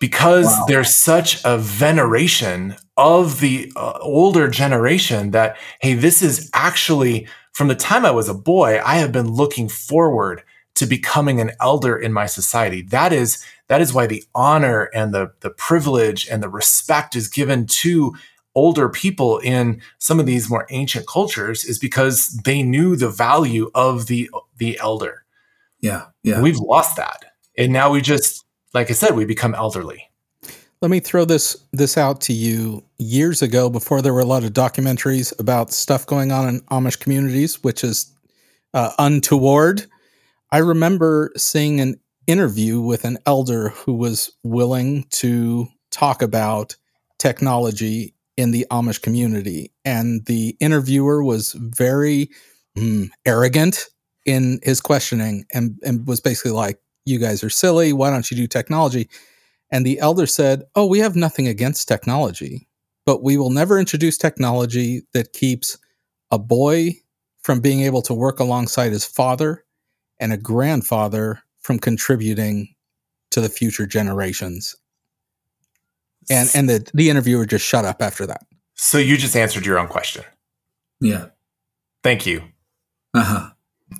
because 0.00 0.44
Wow. 0.46 0.64
there's 0.68 1.02
such 1.02 1.42
a 1.44 1.56
veneration 1.56 2.76
of 2.96 3.40
the 3.40 3.72
uh, 3.76 3.98
older 4.00 4.48
generation 4.48 5.32
that 5.32 5.56
hey 5.80 5.94
this 5.94 6.22
is 6.22 6.50
actually 6.54 7.26
from 7.52 7.68
the 7.68 7.74
time 7.74 8.06
i 8.06 8.10
was 8.10 8.28
a 8.28 8.34
boy 8.34 8.80
i 8.84 8.96
have 8.96 9.10
been 9.10 9.30
looking 9.32 9.68
forward 9.68 10.42
to 10.74 10.86
becoming 10.86 11.40
an 11.40 11.52
elder 11.60 11.96
in 11.96 12.12
my 12.12 12.26
society. 12.26 12.82
That 12.82 13.12
is 13.12 13.44
that 13.68 13.80
is 13.80 13.94
why 13.94 14.06
the 14.06 14.24
honor 14.34 14.90
and 14.94 15.14
the 15.14 15.32
the 15.40 15.50
privilege 15.50 16.28
and 16.28 16.42
the 16.42 16.48
respect 16.48 17.16
is 17.16 17.28
given 17.28 17.66
to 17.66 18.14
older 18.54 18.88
people 18.88 19.38
in 19.38 19.80
some 19.98 20.20
of 20.20 20.26
these 20.26 20.48
more 20.50 20.66
ancient 20.70 21.06
cultures 21.06 21.64
is 21.64 21.78
because 21.78 22.28
they 22.44 22.62
knew 22.62 22.96
the 22.96 23.08
value 23.08 23.70
of 23.74 24.06
the 24.06 24.30
the 24.58 24.78
elder. 24.80 25.24
Yeah, 25.80 26.06
yeah. 26.22 26.40
we've 26.40 26.58
lost 26.58 26.96
that. 26.96 27.24
And 27.56 27.72
now 27.72 27.90
we 27.90 28.00
just 28.00 28.44
like 28.72 28.90
i 28.90 28.94
said 28.94 29.14
we 29.14 29.24
become 29.24 29.54
elderly 29.54 30.10
Let 30.84 30.90
me 30.90 31.00
throw 31.00 31.24
this 31.24 31.56
this 31.72 31.96
out 31.96 32.20
to 32.20 32.34
you. 32.34 32.84
Years 32.98 33.40
ago, 33.40 33.70
before 33.70 34.02
there 34.02 34.12
were 34.12 34.20
a 34.20 34.26
lot 34.26 34.44
of 34.44 34.52
documentaries 34.52 35.32
about 35.40 35.72
stuff 35.72 36.04
going 36.04 36.30
on 36.30 36.46
in 36.46 36.60
Amish 36.70 37.00
communities, 37.00 37.64
which 37.64 37.82
is 37.82 38.12
uh, 38.74 38.92
untoward, 38.98 39.86
I 40.52 40.58
remember 40.58 41.32
seeing 41.38 41.80
an 41.80 41.98
interview 42.26 42.82
with 42.82 43.06
an 43.06 43.16
elder 43.24 43.70
who 43.70 43.94
was 43.94 44.30
willing 44.42 45.06
to 45.12 45.68
talk 45.90 46.20
about 46.20 46.76
technology 47.18 48.12
in 48.36 48.50
the 48.50 48.66
Amish 48.70 49.00
community, 49.00 49.72
and 49.86 50.26
the 50.26 50.54
interviewer 50.60 51.24
was 51.24 51.54
very 51.54 52.28
mm, 52.76 53.08
arrogant 53.24 53.86
in 54.26 54.60
his 54.62 54.82
questioning, 54.82 55.46
and 55.54 55.78
and 55.82 56.06
was 56.06 56.20
basically 56.20 56.50
like, 56.50 56.78
"You 57.06 57.18
guys 57.18 57.42
are 57.42 57.48
silly. 57.48 57.94
Why 57.94 58.10
don't 58.10 58.30
you 58.30 58.36
do 58.36 58.46
technology?" 58.46 59.08
And 59.74 59.84
the 59.84 59.98
elder 59.98 60.26
said, 60.26 60.62
Oh, 60.76 60.86
we 60.86 61.00
have 61.00 61.16
nothing 61.16 61.48
against 61.48 61.88
technology, 61.88 62.68
but 63.04 63.24
we 63.24 63.36
will 63.36 63.50
never 63.50 63.76
introduce 63.76 64.16
technology 64.16 65.02
that 65.14 65.32
keeps 65.32 65.76
a 66.30 66.38
boy 66.38 66.92
from 67.40 67.60
being 67.60 67.80
able 67.80 68.00
to 68.02 68.14
work 68.14 68.38
alongside 68.38 68.92
his 68.92 69.04
father 69.04 69.64
and 70.20 70.32
a 70.32 70.36
grandfather 70.36 71.42
from 71.58 71.80
contributing 71.80 72.72
to 73.32 73.40
the 73.40 73.48
future 73.48 73.84
generations. 73.84 74.76
And 76.30 76.48
and 76.54 76.70
the, 76.70 76.88
the 76.94 77.10
interviewer 77.10 77.44
just 77.44 77.66
shut 77.66 77.84
up 77.84 78.00
after 78.00 78.26
that. 78.26 78.42
So 78.74 78.98
you 78.98 79.16
just 79.16 79.34
answered 79.34 79.66
your 79.66 79.80
own 79.80 79.88
question. 79.88 80.22
yeah. 81.00 81.26
Thank 82.04 82.26
you. 82.26 82.44
Uh-huh. 83.12 83.50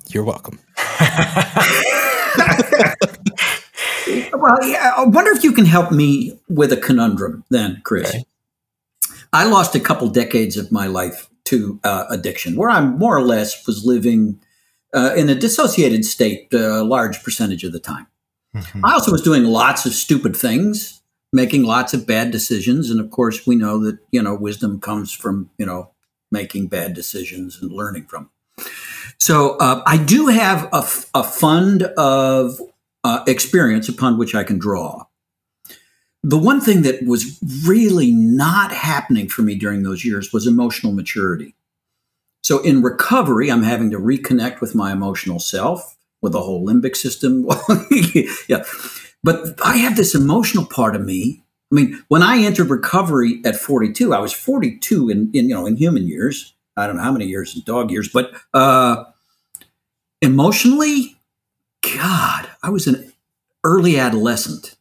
You're 0.07 0.23
welcome. 0.23 0.57
Well, 4.33 4.57
yeah, 4.67 4.93
I 4.97 5.03
wonder 5.05 5.31
if 5.31 5.43
you 5.43 5.51
can 5.51 5.65
help 5.65 5.91
me 5.91 6.39
with 6.47 6.71
a 6.71 6.77
conundrum 6.77 7.43
then, 7.49 7.81
Chris. 7.83 8.09
Okay. 8.09 8.25
I 9.33 9.45
lost 9.45 9.75
a 9.75 9.79
couple 9.79 10.07
decades 10.09 10.57
of 10.57 10.71
my 10.71 10.87
life 10.87 11.29
to 11.45 11.79
uh, 11.83 12.05
addiction, 12.09 12.55
where 12.55 12.69
I 12.69 12.81
more 12.81 13.17
or 13.17 13.21
less 13.21 13.65
was 13.67 13.85
living 13.85 14.39
uh, 14.93 15.13
in 15.15 15.29
a 15.29 15.35
dissociated 15.35 16.05
state 16.05 16.47
uh, 16.53 16.81
a 16.81 16.83
large 16.83 17.23
percentage 17.23 17.63
of 17.63 17.71
the 17.71 17.79
time. 17.79 18.07
I 18.85 18.93
also 18.93 19.11
was 19.11 19.21
doing 19.21 19.43
lots 19.43 19.85
of 19.85 19.93
stupid 19.93 20.35
things, 20.35 21.01
making 21.33 21.63
lots 21.63 21.93
of 21.93 22.07
bad 22.07 22.31
decisions, 22.31 22.89
and 22.89 23.01
of 23.01 23.11
course, 23.11 23.45
we 23.45 23.57
know 23.57 23.83
that 23.83 23.99
you 24.11 24.21
know 24.21 24.33
wisdom 24.33 24.79
comes 24.79 25.11
from 25.11 25.49
you 25.57 25.65
know 25.65 25.91
making 26.31 26.67
bad 26.67 26.93
decisions 26.93 27.61
and 27.61 27.71
learning 27.71 28.05
from. 28.05 28.29
them. 28.57 28.67
So 29.17 29.57
uh, 29.57 29.83
I 29.85 29.97
do 29.97 30.27
have 30.27 30.65
a, 30.73 30.77
f- 30.77 31.09
a 31.13 31.23
fund 31.23 31.83
of 31.97 32.59
uh, 33.05 33.23
experience 33.27 33.87
upon 33.87 34.17
which 34.17 34.33
I 34.33 34.43
can 34.43 34.57
draw. 34.57 35.05
The 36.23 36.39
one 36.39 36.59
thing 36.59 36.81
that 36.81 37.05
was 37.05 37.39
really 37.67 38.11
not 38.11 38.71
happening 38.71 39.29
for 39.29 39.43
me 39.43 39.53
during 39.53 39.83
those 39.83 40.03
years 40.03 40.33
was 40.33 40.47
emotional 40.47 40.91
maturity. 40.91 41.53
So 42.41 42.63
in 42.63 42.81
recovery, 42.81 43.51
I'm 43.51 43.61
having 43.61 43.91
to 43.91 43.99
reconnect 43.99 44.59
with 44.59 44.73
my 44.73 44.91
emotional 44.91 45.39
self, 45.39 45.95
with 46.23 46.31
the 46.31 46.41
whole 46.41 46.65
limbic 46.65 46.95
system. 46.95 47.47
yeah. 48.49 48.63
But 49.23 49.53
I 49.63 49.77
have 49.77 49.97
this 49.97 50.15
emotional 50.15 50.65
part 50.65 50.95
of 50.95 51.03
me. 51.03 51.43
I 51.71 51.75
mean, 51.75 52.03
when 52.07 52.23
I 52.23 52.39
entered 52.39 52.71
recovery 52.71 53.39
at 53.45 53.55
42, 53.55 54.15
I 54.15 54.19
was 54.19 54.33
42 54.33 55.09
in, 55.09 55.29
in 55.31 55.49
you 55.49 55.53
know 55.53 55.67
in 55.67 55.75
human 55.75 56.07
years. 56.07 56.55
I 56.75 56.87
don't 56.87 56.97
know 56.97 57.03
how 57.03 57.11
many 57.11 57.25
years 57.25 57.55
in 57.55 57.61
dog 57.65 57.91
years, 57.91 58.09
but 58.09 58.31
uh, 58.53 59.03
emotionally, 60.23 61.15
God, 61.93 62.49
I 62.65 62.69
was 62.69 62.87
an 62.87 63.13
early 63.63 63.99
adolescent, 63.99 64.75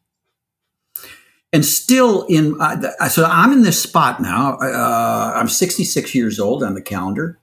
and 1.52 1.64
still 1.64 2.24
in. 2.30 2.58
Uh, 2.58 3.08
so 3.10 3.26
I'm 3.26 3.52
in 3.52 3.62
this 3.62 3.82
spot 3.82 4.22
now. 4.22 4.56
Uh, 4.56 5.34
I'm 5.36 5.48
66 5.48 6.14
years 6.14 6.40
old 6.40 6.62
on 6.62 6.72
the 6.74 6.80
calendar. 6.80 7.38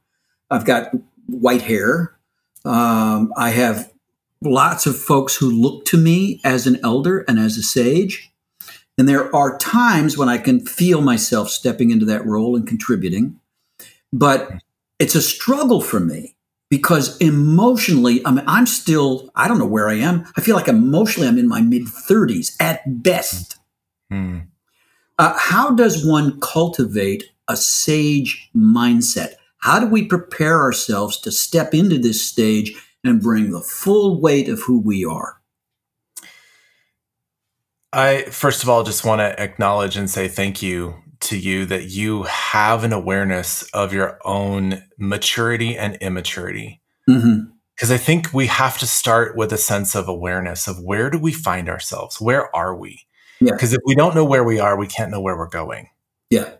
I've 0.49 0.65
got 0.65 0.91
white 1.27 1.61
hair. 1.61 2.15
Um, 2.65 3.31
I 3.37 3.51
have 3.51 3.91
lots 4.41 4.87
of 4.87 4.97
folks 4.97 5.35
who 5.35 5.51
look 5.51 5.85
to 5.85 5.97
me 5.97 6.41
as 6.43 6.65
an 6.65 6.79
elder 6.83 7.19
and 7.27 7.37
as 7.37 7.57
a 7.57 7.63
sage. 7.63 8.31
And 8.97 9.07
there 9.07 9.33
are 9.35 9.59
times 9.59 10.17
when 10.17 10.27
I 10.27 10.39
can 10.39 10.65
feel 10.65 11.01
myself 11.01 11.49
stepping 11.49 11.91
into 11.91 12.05
that 12.05 12.25
role 12.25 12.55
and 12.55 12.67
contributing. 12.67 13.39
But 14.11 14.51
it's 14.97 15.15
a 15.15 15.21
struggle 15.21 15.81
for 15.81 15.99
me 15.99 16.35
because 16.71 17.17
emotionally, 17.17 18.25
I 18.25 18.31
mean, 18.31 18.45
I'm 18.47 18.65
still, 18.65 19.29
I 19.35 19.49
don't 19.49 19.59
know 19.59 19.67
where 19.67 19.89
I 19.89 19.95
am. 19.95 20.25
I 20.37 20.41
feel 20.41 20.55
like 20.55 20.69
emotionally 20.69 21.27
I'm 21.27 21.37
in 21.37 21.49
my 21.49 21.59
mid 21.59 21.83
30s 21.83 22.55
at 22.61 23.03
best. 23.03 23.57
Hmm. 24.09 24.39
Uh, 25.19 25.37
how 25.37 25.71
does 25.71 26.07
one 26.07 26.39
cultivate 26.39 27.25
a 27.49 27.57
sage 27.57 28.49
mindset? 28.55 29.33
How 29.57 29.81
do 29.81 29.87
we 29.87 30.05
prepare 30.05 30.61
ourselves 30.61 31.19
to 31.21 31.31
step 31.31 31.73
into 31.73 31.99
this 31.99 32.25
stage 32.25 32.73
and 33.03 33.21
bring 33.21 33.51
the 33.51 33.61
full 33.61 34.21
weight 34.21 34.47
of 34.47 34.61
who 34.61 34.79
we 34.79 35.03
are? 35.03 35.41
I 37.91 38.21
first 38.31 38.63
of 38.63 38.69
all 38.69 38.85
just 38.85 39.03
want 39.03 39.19
to 39.19 39.37
acknowledge 39.37 39.97
and 39.97 40.09
say 40.09 40.29
thank 40.29 40.61
you 40.61 40.95
to 41.21 41.37
you 41.37 41.65
that 41.65 41.85
you 41.85 42.23
have 42.23 42.83
an 42.83 42.93
awareness 42.93 43.63
of 43.73 43.93
your 43.93 44.19
own 44.25 44.83
maturity 44.97 45.77
and 45.77 45.95
immaturity. 45.97 46.81
hmm 47.07 47.41
Because 47.75 47.91
I 47.91 47.97
think 47.97 48.33
we 48.33 48.47
have 48.47 48.77
to 48.79 48.87
start 48.87 49.35
with 49.35 49.53
a 49.53 49.57
sense 49.57 49.95
of 49.95 50.07
awareness 50.07 50.67
of 50.67 50.81
where 50.83 51.09
do 51.09 51.19
we 51.19 51.31
find 51.31 51.69
ourselves? 51.69 52.19
Where 52.19 52.53
are 52.55 52.75
we? 52.75 53.05
Yeah. 53.39 53.53
Because 53.53 53.73
if 53.73 53.81
we 53.85 53.95
don't 53.95 54.15
know 54.15 54.25
where 54.25 54.43
we 54.43 54.59
are, 54.59 54.77
we 54.77 54.87
can't 54.87 55.11
know 55.11 55.21
where 55.21 55.37
we're 55.37 55.47
going. 55.47 55.89
Yeah. 56.29 56.51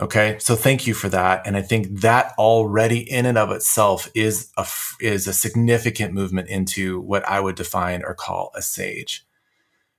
Okay, 0.00 0.38
so 0.38 0.56
thank 0.56 0.86
you 0.86 0.94
for 0.94 1.10
that, 1.10 1.46
and 1.46 1.58
I 1.58 1.62
think 1.62 2.00
that 2.00 2.32
already 2.38 3.00
in 3.00 3.26
and 3.26 3.36
of 3.36 3.50
itself 3.50 4.08
is 4.14 4.50
a, 4.56 4.66
is 4.98 5.26
a 5.26 5.34
significant 5.34 6.14
movement 6.14 6.48
into 6.48 7.02
what 7.02 7.28
I 7.28 7.38
would 7.38 7.54
define 7.54 8.02
or 8.02 8.14
call 8.14 8.50
a 8.54 8.62
sage. 8.62 9.26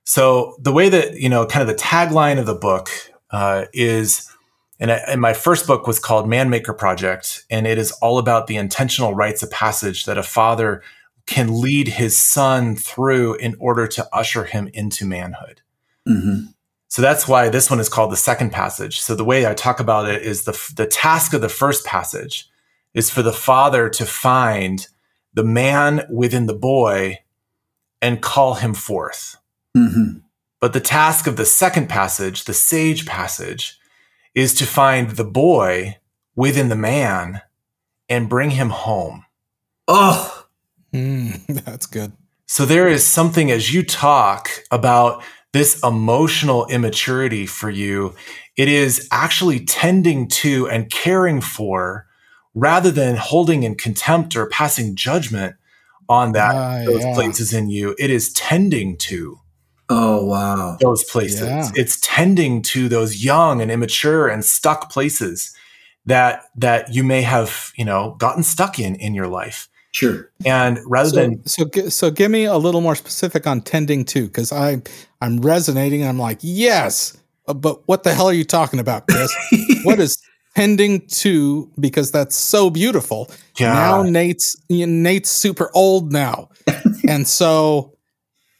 So 0.02 0.56
the 0.58 0.72
way 0.72 0.88
that 0.88 1.20
you 1.20 1.28
know, 1.28 1.46
kind 1.46 1.62
of 1.62 1.68
the 1.68 1.80
tagline 1.80 2.40
of 2.40 2.46
the 2.46 2.54
book 2.54 2.90
uh, 3.32 3.64
is, 3.72 4.30
and, 4.78 4.92
I, 4.92 4.96
and 5.08 5.20
my 5.20 5.32
first 5.32 5.66
book 5.66 5.86
was 5.86 5.98
called 5.98 6.28
Man 6.28 6.50
Maker 6.50 6.74
Project, 6.74 7.44
and 7.50 7.66
it 7.66 7.78
is 7.78 7.90
all 7.92 8.18
about 8.18 8.46
the 8.46 8.56
intentional 8.56 9.14
rites 9.14 9.42
of 9.42 9.50
passage 9.50 10.04
that 10.04 10.18
a 10.18 10.22
father 10.22 10.82
can 11.26 11.60
lead 11.60 11.88
his 11.88 12.18
son 12.18 12.76
through 12.76 13.34
in 13.36 13.56
order 13.58 13.86
to 13.86 14.06
usher 14.12 14.44
him 14.44 14.68
into 14.74 15.04
manhood. 15.04 15.62
hmm 16.06 16.46
So 16.88 17.00
that's 17.00 17.26
why 17.26 17.48
this 17.48 17.70
one 17.70 17.80
is 17.80 17.88
called 17.88 18.12
the 18.12 18.16
second 18.16 18.50
passage. 18.50 19.00
So 19.00 19.14
the 19.14 19.24
way 19.24 19.46
I 19.46 19.54
talk 19.54 19.80
about 19.80 20.08
it 20.08 20.22
is 20.22 20.44
the 20.44 20.72
the 20.76 20.86
task 20.86 21.32
of 21.32 21.40
the 21.40 21.48
first 21.48 21.86
passage 21.86 22.48
is 22.92 23.08
for 23.08 23.22
the 23.22 23.32
father 23.32 23.88
to 23.88 24.04
find 24.04 24.86
the 25.32 25.44
man 25.44 26.04
within 26.10 26.46
the 26.46 26.54
boy 26.54 27.20
and 28.02 28.20
call 28.20 28.54
him 28.54 28.74
forth. 28.74 29.36
hmm 29.74 30.18
But 30.62 30.72
the 30.72 30.80
task 30.80 31.26
of 31.26 31.36
the 31.36 31.44
second 31.44 31.88
passage, 31.88 32.44
the 32.44 32.54
sage 32.54 33.04
passage, 33.04 33.80
is 34.32 34.54
to 34.54 34.64
find 34.64 35.10
the 35.10 35.24
boy 35.24 35.98
within 36.36 36.68
the 36.68 36.76
man 36.76 37.42
and 38.08 38.28
bring 38.28 38.50
him 38.50 38.70
home. 38.70 39.24
Oh, 39.88 40.38
Mm, 40.94 41.44
that's 41.64 41.86
good. 41.86 42.12
So 42.46 42.64
there 42.64 42.86
is 42.86 43.04
something 43.04 43.50
as 43.50 43.74
you 43.74 43.82
talk 43.82 44.50
about 44.70 45.24
this 45.52 45.80
emotional 45.82 46.66
immaturity 46.66 47.46
for 47.46 47.70
you, 47.70 48.14
it 48.56 48.68
is 48.68 49.08
actually 49.10 49.64
tending 49.64 50.28
to 50.28 50.68
and 50.68 50.90
caring 50.90 51.40
for 51.40 52.06
rather 52.54 52.90
than 52.90 53.16
holding 53.16 53.64
in 53.64 53.74
contempt 53.74 54.36
or 54.36 54.46
passing 54.48 54.94
judgment 54.94 55.56
on 56.08 56.32
that 56.32 56.54
Ah, 56.54 56.84
those 56.84 57.02
yeah. 57.02 57.14
places 57.14 57.52
in 57.52 57.68
you. 57.70 57.96
It 57.98 58.10
is 58.10 58.32
tending 58.34 58.96
to 58.98 59.40
oh, 59.92 60.24
wow. 60.24 60.76
those 60.80 61.04
places. 61.04 61.42
Yeah. 61.42 61.70
It's 61.74 61.98
tending 62.02 62.62
to 62.62 62.88
those 62.88 63.24
young 63.24 63.60
and 63.62 63.70
immature 63.70 64.28
and 64.28 64.44
stuck 64.44 64.90
places. 64.90 65.54
that 66.06 66.42
that 66.56 66.92
you 66.92 67.04
may 67.04 67.22
have 67.22 67.70
you 67.76 67.84
know 67.84 68.16
gotten 68.18 68.42
stuck 68.42 68.78
in 68.78 68.96
in 68.96 69.14
your 69.14 69.28
life 69.28 69.68
Sure. 69.92 70.30
and 70.44 70.78
rather 70.86 71.10
So, 71.10 71.16
than 71.16 71.46
so, 71.46 71.64
so 71.88 72.10
give 72.10 72.30
me 72.30 72.44
a 72.46 72.56
little 72.56 72.80
more 72.80 72.96
specific 72.96 73.46
on 73.46 73.60
tending 73.60 74.04
to, 74.06 74.26
because 74.26 74.50
I 74.50 74.82
I'm 75.20 75.40
resonating. 75.40 76.02
I'm 76.04 76.18
like, 76.18 76.38
yes, 76.42 77.16
uh, 77.46 77.54
but 77.54 77.86
what 77.86 78.02
the 78.02 78.14
hell 78.14 78.26
are 78.26 78.32
you 78.32 78.44
talking 78.44 78.80
about, 78.80 79.06
Chris? 79.06 79.30
what 79.84 80.00
is 80.00 80.18
tending 80.56 81.06
to? 81.22 81.70
Because 81.78 82.10
that's 82.10 82.34
so 82.34 82.68
beautiful. 82.70 83.30
yeah 83.60 83.72
Now 83.74 84.02
Nate's 84.02 84.56
Nate's 84.70 85.30
super 85.30 85.70
old 85.74 86.10
now, 86.12 86.48
and 87.08 87.28
so 87.28 87.91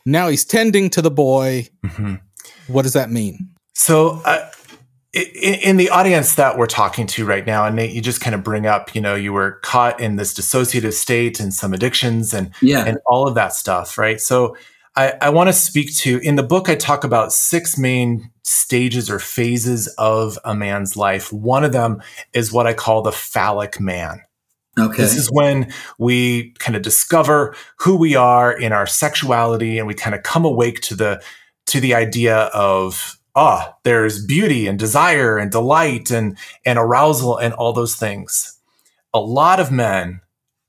now 0.07 0.29
he's 0.29 0.45
tending 0.45 0.91
to 0.91 1.03
the 1.03 1.11
boy. 1.11 1.69
Mhm. 1.85 2.21
What 2.69 2.83
does 2.83 2.93
that 2.95 3.11
mean? 3.11 3.51
So, 3.75 4.21
uh, 4.25 4.49
i- 5.15 5.19
i- 5.19 5.61
in 5.63 5.77
the 5.77 5.91
audience 5.91 6.35
that 6.37 6.57
we're 6.59 6.67
talking 6.67 7.07
to 7.09 7.25
right 7.25 7.47
now, 7.47 7.65
and 7.65 7.77
Nate, 7.77 7.93
you 7.93 8.01
just 8.01 8.21
kind 8.21 8.35
of 8.35 8.43
bring 8.43 8.67
up, 8.67 8.95
you 8.95 9.01
know, 9.01 9.15
you 9.15 9.33
were 9.33 9.53
caught 9.63 10.01
in 10.01 10.17
this 10.17 10.35
dissociative 10.35 10.93
state 10.95 11.41
and 11.41 11.53
some 11.53 11.73
addictions 11.73 12.33
and 12.35 12.51
Yeah. 12.61 12.85
and 12.85 12.99
all 13.07 13.27
of 13.29 13.35
that 13.35 13.55
stuff, 13.55 13.97
right? 13.99 14.21
So, 14.21 14.57
I, 14.95 15.15
I 15.23 15.31
want 15.31 15.49
to 15.49 15.55
speak 15.55 15.95
to 15.99 16.19
in 16.19 16.37
the 16.37 16.43
book. 16.43 16.69
I 16.69 16.75
talk 16.75 17.03
about 17.03 17.33
six 17.33 17.79
main 17.79 18.31
stages 18.45 19.09
or 19.09 19.19
phases 19.19 19.87
of 19.97 20.39
a 20.45 20.55
man's 20.55 20.99
life. 20.99 21.33
One 21.33 21.65
of 21.65 21.73
them 21.73 22.03
is 22.35 22.53
what 22.53 22.67
I 22.67 22.75
call 22.75 23.01
the 23.01 23.11
phallic 23.13 23.81
man. 23.81 24.21
Okay. 24.79 25.03
This 25.03 25.17
is 25.17 25.31
when 25.31 25.73
we 25.99 26.53
kind 26.59 26.77
of 26.77 26.83
discover 26.83 27.55
who 27.79 27.97
we 27.97 28.15
are 28.15 28.53
in 28.53 28.73
our 28.73 28.87
sexuality 28.87 29.79
and 29.79 29.87
we 29.87 29.95
kind 29.95 30.15
of 30.15 30.23
come 30.23 30.45
awake 30.45 30.81
to 30.83 30.95
the 30.95 31.23
to 31.67 31.81
the 31.81 31.95
idea 31.95 32.37
of 32.55 33.19
ah, 33.35 33.75
there's 33.85 34.25
beauty 34.25 34.67
and 34.67 34.79
desire 34.79 35.39
and 35.39 35.51
delight 35.51 36.11
and 36.11 36.37
and 36.65 36.79
arousal 36.79 37.37
and 37.37 37.55
all 37.55 37.73
those 37.73 37.95
things. 37.95 38.59
A 39.15 39.21
lot 39.21 39.61
of 39.61 39.71
men 39.71 40.21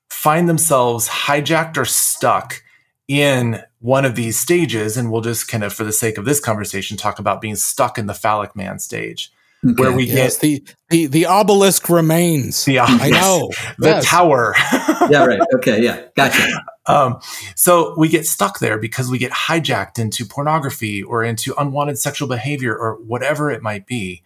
find 0.09 0.47
themselves 0.47 1.07
hijacked 1.07 1.77
or 1.77 1.85
stuck 1.85 2.61
in 3.07 3.61
one 3.79 4.05
of 4.05 4.15
these 4.15 4.39
stages 4.39 4.95
and 4.95 5.11
we'll 5.11 5.21
just 5.21 5.49
kind 5.49 5.63
of 5.63 5.73
for 5.73 5.83
the 5.83 5.91
sake 5.91 6.17
of 6.17 6.23
this 6.23 6.39
conversation 6.39 6.95
talk 6.95 7.19
about 7.19 7.41
being 7.41 7.55
stuck 7.55 7.97
in 7.97 8.05
the 8.05 8.13
phallic 8.13 8.55
man 8.55 8.79
stage 8.79 9.31
Okay. 9.65 9.73
where 9.81 9.91
we 9.93 10.03
Yes, 10.05 10.37
get 10.37 10.41
the 10.41 10.63
the 10.89 11.05
the 11.07 11.25
obelisk 11.25 11.89
remains. 11.89 12.65
the 12.65 12.79
I 12.79 13.09
know 13.09 13.49
the 13.79 13.89
Yes. 13.89 14.05
tower 14.05 14.53
yeah. 15.09 15.25
Right. 15.25 15.39
Okay. 15.55 15.81
Yeah. 15.81 16.01
Gotcha. 16.15 16.47
Um, 16.85 17.21
so 17.55 17.95
we 17.97 18.09
get 18.09 18.25
stuck 18.27 18.59
there 18.59 18.77
because 18.77 19.09
we 19.09 19.17
get 19.17 19.31
hijacked 19.31 19.97
into 19.99 20.25
pornography 20.25 21.01
or 21.01 21.23
into 21.23 21.55
unwanted 21.57 21.97
sexual 21.97 22.27
behavior 22.27 22.75
or 22.77 22.95
whatever 22.95 23.49
it 23.49 23.61
might 23.63 23.87
be. 23.87 24.21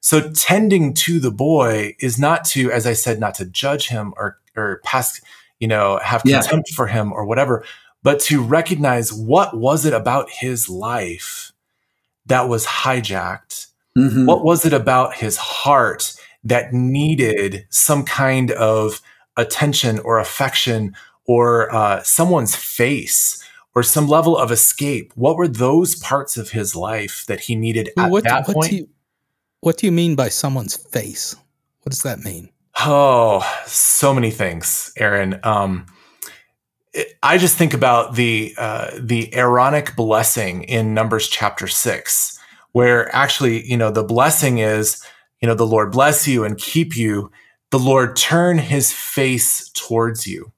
So 0.00 0.30
tending 0.32 0.92
to 0.96 1.18
the 1.18 1.30
boy 1.30 1.96
is 2.00 2.18
not 2.18 2.44
to, 2.48 2.70
as 2.70 2.86
I 2.86 2.92
said, 2.92 3.18
not 3.20 3.34
to 3.36 3.46
judge 3.46 3.88
him 3.88 4.12
or 4.18 4.38
or 4.54 4.82
pass, 4.84 5.18
you 5.60 5.66
know, 5.66 5.98
have 6.04 6.20
Yeah. 6.26 6.42
contempt 6.42 6.74
for 6.74 6.86
him 6.88 7.10
or 7.10 7.24
whatever, 7.24 7.64
but 8.02 8.20
to 8.28 8.42
recognize 8.42 9.10
what 9.10 9.56
was 9.56 9.86
it 9.86 9.94
about 9.94 10.28
his 10.28 10.68
life 10.68 11.52
that 12.26 12.50
was 12.50 12.66
hijacked 12.66 13.68
Mhm. 13.96 14.26
what 14.26 14.44
was 14.44 14.64
it 14.64 14.72
about 14.72 15.14
his 15.14 15.36
heart 15.36 16.14
that 16.42 16.72
needed 16.72 17.66
some 17.70 18.04
kind 18.04 18.50
of 18.52 19.00
attention 19.36 19.98
or 20.00 20.18
affection 20.18 20.94
or 21.26 21.74
uh, 21.74 22.02
someone's 22.02 22.54
face 22.56 23.42
or 23.74 23.82
some 23.82 24.08
level 24.08 24.36
of 24.36 24.50
escape? 24.50 25.12
What 25.14 25.36
were 25.36 25.48
those 25.48 25.94
parts 25.94 26.36
of 26.36 26.50
his 26.50 26.76
life 26.76 27.24
that 27.26 27.40
he 27.40 27.54
needed 27.56 27.90
at 27.96 28.10
what, 28.10 28.24
that 28.24 28.46
what 28.48 28.54
point? 28.54 28.70
do 28.70 28.76
you 28.76 28.88
what 29.60 29.78
do 29.78 29.86
you 29.86 29.92
mean 29.92 30.14
by 30.14 30.28
someone's 30.28 30.76
face? 30.76 31.34
What 31.82 31.90
does 31.90 32.02
that 32.02 32.18
mean? 32.20 32.50
Oh, 32.80 33.42
so 33.66 34.12
many 34.12 34.30
things, 34.30 34.92
Aaron. 34.98 35.40
Um, 35.42 35.86
I 37.22 37.38
just 37.38 37.56
think 37.56 37.72
about 37.74 38.14
the 38.14 38.54
uh, 38.58 38.90
the 38.98 39.34
Aaronic 39.34 39.96
blessing 39.96 40.64
in 40.64 40.94
Numbers 40.94 41.28
chapter 41.28 41.66
six, 41.66 42.33
where 42.74 43.12
actually, 43.14 43.64
you 43.64 43.76
know, 43.76 43.90
the 43.90 44.02
blessing 44.04 44.58
is, 44.58 45.02
you 45.40 45.48
know, 45.48 45.54
the 45.54 45.66
Lord 45.66 45.90
bless 45.92 46.28
you 46.28 46.44
and 46.44 46.58
keep 46.58 46.96
you. 46.96 47.30
The 47.70 47.78
Lord 47.78 48.16
turn 48.16 48.58
His 48.58 48.92
face 48.92 49.68
towards 49.70 50.26
you. 50.26 50.52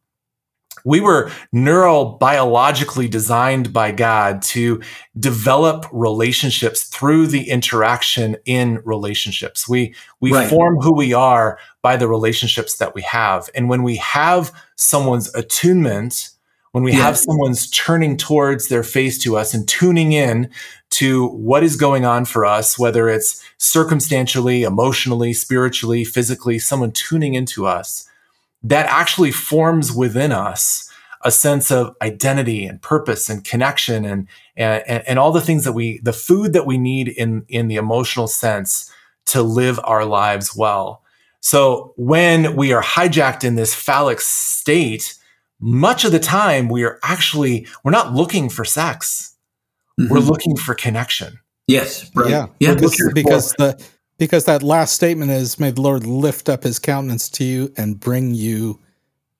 We 0.84 1.00
were 1.00 1.30
neurobiologically 1.54 3.10
designed 3.10 3.72
by 3.72 3.92
God 3.92 4.40
to 4.42 4.80
develop 5.18 5.84
relationships 5.92 6.84
through 6.84 7.26
the 7.26 7.50
interaction 7.50 8.36
in 8.44 8.80
relationships. 8.84 9.68
We 9.68 9.94
we 10.20 10.32
Right. 10.32 10.48
form 10.48 10.76
who 10.80 10.94
we 10.94 11.12
are 11.12 11.58
by 11.82 11.96
the 11.96 12.08
relationships 12.08 12.76
that 12.76 12.94
we 12.94 13.02
have. 13.02 13.50
And 13.54 13.68
when 13.68 13.82
we 13.82 13.96
have 13.96 14.52
someone's 14.76 15.34
attunement, 15.34 16.30
when 16.72 16.84
we 16.84 16.92
Yeah. 16.92 17.02
have 17.02 17.18
someone's 17.18 17.68
turning 17.70 18.16
towards 18.16 18.68
their 18.68 18.82
face 18.84 19.18
to 19.18 19.36
us 19.36 19.54
and 19.54 19.66
tuning 19.66 20.12
in 20.12 20.48
to 20.96 21.28
what 21.28 21.62
is 21.62 21.76
going 21.76 22.06
on 22.06 22.24
for 22.24 22.46
us, 22.46 22.78
whether 22.78 23.06
it's 23.08 23.44
circumstantially, 23.58 24.62
emotionally, 24.62 25.34
spiritually, 25.34 26.04
physically, 26.04 26.58
someone 26.58 26.90
tuning 26.90 27.34
into 27.34 27.66
us, 27.66 28.08
that 28.62 28.86
actually 28.86 29.30
forms 29.30 29.92
within 29.92 30.32
us 30.32 30.90
a 31.22 31.30
sense 31.30 31.70
of 31.70 31.94
identity 32.00 32.64
and 32.64 32.80
purpose 32.80 33.28
and 33.28 33.44
connection 33.44 34.06
and, 34.06 34.26
and, 34.56 35.02
and 35.06 35.18
all 35.18 35.32
the 35.32 35.40
things 35.40 35.64
that 35.64 35.72
we, 35.72 35.98
the 35.98 36.14
food 36.14 36.54
that 36.54 36.64
we 36.64 36.78
need 36.78 37.08
in, 37.08 37.44
in 37.48 37.68
the 37.68 37.76
emotional 37.76 38.26
sense 38.26 38.90
to 39.26 39.42
live 39.42 39.78
our 39.84 40.06
lives 40.06 40.56
well. 40.56 41.02
So 41.40 41.92
when 41.96 42.56
we 42.56 42.72
are 42.72 42.82
hijacked 42.82 43.44
in 43.44 43.56
this 43.56 43.74
phallic 43.74 44.20
state, 44.22 45.14
much 45.60 46.06
of 46.06 46.12
the 46.12 46.18
time 46.18 46.70
we 46.70 46.84
are 46.84 46.98
actually, 47.02 47.66
we're 47.84 47.90
not 47.90 48.14
looking 48.14 48.48
for 48.48 48.64
sex. 48.64 49.35
We're 49.98 50.18
Mhm. 50.18 50.28
looking 50.28 50.56
for 50.56 50.74
connection. 50.74 51.38
yes. 51.68 52.10
Right. 52.14 52.30
Yeah, 52.30 52.46
Yeah. 52.60 52.74
because, 52.74 53.10
because 53.14 53.52
the 53.58 53.80
because 54.18 54.44
that 54.44 54.62
last 54.62 54.94
statement 54.94 55.30
is, 55.30 55.58
"May 55.60 55.70
the 55.72 55.80
Lord 55.82 56.06
lift 56.06 56.48
up 56.48 56.62
His 56.64 56.78
countenance 56.78 57.28
to 57.30 57.44
you 57.44 57.72
and 57.76 57.98
bring 58.00 58.34
you 58.34 58.78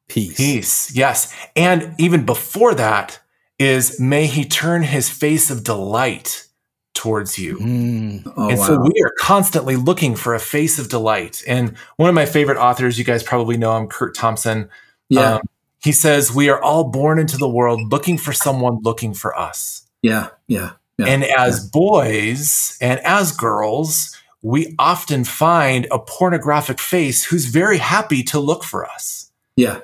peace." 0.09 0.37
Peace. 0.37 0.91
Yes. 0.95 1.33
And 1.55 1.95
even 1.99 2.25
before 2.27 2.75
that 2.75 3.19
is 3.59 3.99
may 4.01 4.27
he 4.27 4.45
turn 4.45 4.83
his 4.83 5.09
face 5.09 5.51
of 5.51 5.63
delight 5.65 6.47
towards 6.95 7.39
you. 7.39 7.59
Mm. 7.59 8.33
oh, 8.37 8.49
and 8.51 8.59
wow. 8.59 8.67
so 8.67 8.79
we 8.81 9.03
are 9.03 9.13
constantly 9.19 9.77
looking 9.77 10.15
for 10.17 10.35
a 10.35 10.39
face 10.41 10.79
of 10.79 10.89
delight. 10.89 11.43
And 11.47 11.75
one 11.97 12.09
of 12.11 12.15
my 12.15 12.27
favorite 12.27 12.59
authors, 12.59 12.99
you 12.99 13.05
guys 13.05 13.23
probably 13.23 13.57
know 13.57 13.77
him, 13.77 13.87
Kurt 13.87 14.15
Thompson. 14.15 14.69
yeah. 15.09 15.35
um, 15.37 15.43
he 15.83 15.93
says, 15.93 16.33
We 16.35 16.49
are 16.51 16.61
all 16.63 16.85
born 16.85 17.19
into 17.19 17.37
the 17.39 17.49
world 17.49 17.93
looking 17.93 18.19
for 18.19 18.33
someone 18.33 18.79
looking 18.83 19.15
for 19.15 19.39
us. 19.39 19.83
Yeah. 20.03 20.29
Yeah. 20.47 20.73
Yeah. 20.99 21.07
And 21.07 21.25
as 21.25 21.69
boys 21.69 22.79
and 22.81 23.01
as 23.01 23.33
girls, 23.33 24.17
we 24.43 24.75
often 24.79 25.25
find 25.25 25.87
a 25.91 25.99
pornographic 25.99 26.79
face 26.79 27.25
who's 27.25 27.47
very 27.47 27.79
happy 27.79 28.23
to 28.25 28.39
look 28.39 28.65
for 28.65 28.87
us. 28.87 29.31
yeah. 29.57 29.81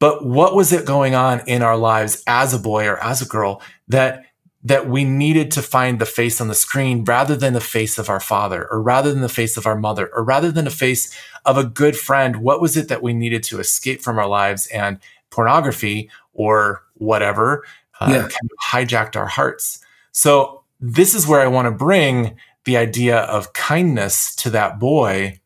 But 0.00 0.24
what 0.24 0.54
was 0.54 0.72
it 0.72 0.86
going 0.86 1.16
on 1.16 1.40
in 1.48 1.60
our 1.62 1.76
lives 1.76 2.22
as 2.28 2.54
a 2.54 2.58
boy 2.58 2.86
or 2.86 3.02
as 3.02 3.20
a 3.20 3.26
girl 3.26 3.60
that 3.88 4.24
that 4.62 4.88
we 4.88 5.04
needed 5.04 5.50
to 5.52 5.62
find 5.62 6.00
the 6.00 6.06
face 6.06 6.40
on 6.40 6.48
the 6.48 6.54
screen 6.54 7.04
rather 7.04 7.36
than 7.36 7.52
the 7.52 7.60
face 7.60 7.98
of 7.98 8.08
our 8.08 8.20
father 8.20 8.68
or 8.70 8.80
rather 8.82 9.12
than 9.12 9.22
the 9.22 9.28
face 9.28 9.56
of 9.56 9.66
our 9.66 9.76
mother 9.76 10.10
or 10.14 10.22
rather 10.22 10.52
than 10.52 10.64
the 10.64 10.70
face 10.70 11.12
of 11.44 11.56
a 11.58 11.64
good 11.64 11.96
friend? 11.96 12.36
What 12.36 12.60
was 12.60 12.76
it 12.76 12.88
that 12.88 13.02
we 13.02 13.12
needed 13.12 13.42
to 13.44 13.58
escape 13.60 14.02
from 14.02 14.18
our 14.18 14.28
lives 14.28 14.66
and 14.68 14.98
pornography 15.30 16.10
or 16.32 16.82
whatever 16.94 17.64
uh, 18.00 18.08
Yeah. 18.10 18.20
kind 18.22 18.50
of 18.50 18.58
hijacked 18.64 19.16
our 19.16 19.26
hearts? 19.26 19.80
So 20.12 20.62
this 20.80 21.14
is 21.14 21.26
where 21.26 21.40
I 21.40 21.46
want 21.46 21.66
to 21.66 21.72
bring 21.72 22.36
the 22.64 22.76
idea 22.76 23.18
of 23.18 23.52
kindness 23.52 24.34
to 24.36 24.50
that 24.50 24.78
boy, 24.78 25.40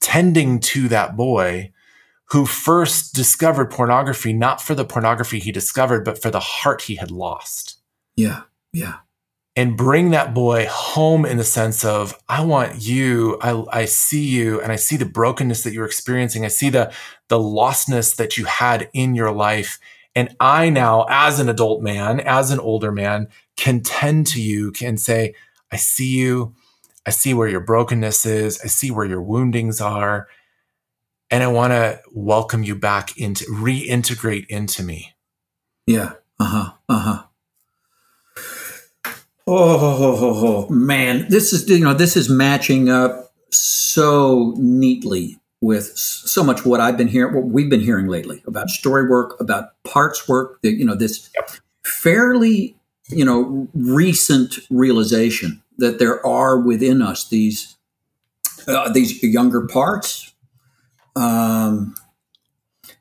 tending 0.00 0.60
to 0.60 0.88
that 0.88 1.16
boy 1.16 1.72
who 2.30 2.44
first 2.44 3.14
discovered 3.14 3.70
pornography, 3.70 4.32
not 4.32 4.60
for 4.60 4.74
the 4.74 4.84
pornography 4.84 5.38
he 5.38 5.50
discovered, 5.52 6.04
but 6.04 6.20
for 6.20 6.30
the 6.30 6.40
heart 6.40 6.82
he 6.82 6.96
had 6.96 7.10
lost. 7.10 7.78
Yeah. 8.16 8.42
Yeah. 8.72 8.96
And 9.56 9.76
bring 9.76 10.10
that 10.10 10.34
boy 10.34 10.66
home 10.70 11.26
in 11.26 11.36
the 11.36 11.44
sense 11.44 11.84
of, 11.84 12.16
I 12.28 12.44
want 12.44 12.80
you, 12.82 13.38
I, 13.40 13.80
I 13.80 13.84
see 13.86 14.24
you, 14.24 14.60
and 14.60 14.70
I 14.70 14.76
see 14.76 14.96
the 14.96 15.04
brokenness 15.04 15.64
that 15.64 15.72
you're 15.72 15.86
experiencing. 15.86 16.44
I 16.44 16.48
see 16.48 16.70
the, 16.70 16.92
the 17.28 17.38
lostness 17.38 18.14
that 18.16 18.36
you 18.36 18.44
had 18.44 18.88
in 18.92 19.14
your 19.16 19.32
life. 19.32 19.80
And 20.14 20.34
I 20.40 20.70
now, 20.70 21.06
as 21.08 21.38
an 21.38 21.48
adult 21.48 21.82
man, 21.82 22.20
as 22.20 22.50
an 22.50 22.58
older 22.58 22.90
man, 22.90 23.28
can 23.56 23.82
tend 23.82 24.26
to 24.28 24.42
you, 24.42 24.72
can 24.72 24.96
say, 24.96 25.34
I 25.70 25.76
see 25.76 26.16
you. 26.16 26.54
I 27.06 27.10
see 27.10 27.34
where 27.34 27.48
your 27.48 27.60
brokenness 27.60 28.26
is. 28.26 28.60
I 28.62 28.66
see 28.66 28.90
where 28.90 29.06
your 29.06 29.22
woundings 29.22 29.80
are. 29.80 30.28
And 31.30 31.42
I 31.42 31.48
want 31.48 31.72
to 31.72 32.00
welcome 32.12 32.62
you 32.62 32.74
back 32.74 33.16
into, 33.18 33.44
reintegrate 33.44 34.46
into 34.46 34.82
me. 34.82 35.14
Yeah. 35.86 36.14
Uh 36.40 36.44
huh. 36.44 36.72
Uh 36.88 36.98
huh. 36.98 37.22
Oh, 39.50 40.68
man, 40.68 41.26
this 41.30 41.54
is 41.54 41.68
you 41.68 41.82
know 41.82 41.94
this 41.94 42.16
is 42.16 42.28
matching 42.28 42.90
up 42.90 43.32
so 43.50 44.52
neatly 44.58 45.38
with 45.60 45.92
so 45.96 46.44
much 46.44 46.64
what 46.64 46.80
I've 46.80 46.96
been 46.96 47.08
hearing, 47.08 47.34
what 47.34 47.46
we've 47.46 47.70
been 47.70 47.80
hearing 47.80 48.06
lately 48.06 48.42
about 48.46 48.70
story 48.70 49.08
work, 49.08 49.38
about 49.40 49.70
parts 49.84 50.28
work. 50.28 50.60
That 50.62 50.72
you 50.74 50.84
know, 50.84 50.94
this 50.94 51.30
Yep. 51.34 51.50
fairly 51.84 52.76
you 53.08 53.24
know 53.24 53.68
recent 53.74 54.54
realization 54.70 55.62
that 55.78 55.98
there 55.98 56.24
are 56.26 56.58
within 56.60 57.00
us 57.02 57.28
these 57.28 57.76
uh, 58.66 58.90
these 58.92 59.22
younger 59.22 59.66
parts. 59.66 60.32
Um, 61.16 61.94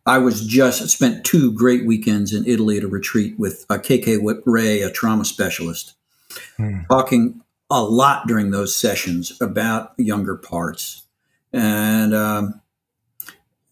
I 0.06 0.17
was 0.17 0.46
just 0.48 0.88
spent 0.89 1.26
two 1.26 1.52
great 1.52 1.86
weekends 1.86 2.34
in 2.34 2.46
Italy 2.48 2.78
at 2.78 2.84
a 2.84 2.88
retreat 2.88 3.38
with 3.38 3.65
uh, 3.70 3.78
KK 3.78 4.41
Ray, 4.46 4.82
a 4.82 4.89
trauma 4.89 5.26
specialist, 5.26 5.93
Hmm. 6.58 6.80
talking 6.89 7.41
a 7.70 7.84
lot 7.84 8.28
during 8.28 8.52
those 8.52 8.76
sessions 8.76 9.34
about 9.41 9.91
younger 9.98 10.36
parts, 10.38 11.04
and 11.53 12.13
um, 12.13 12.62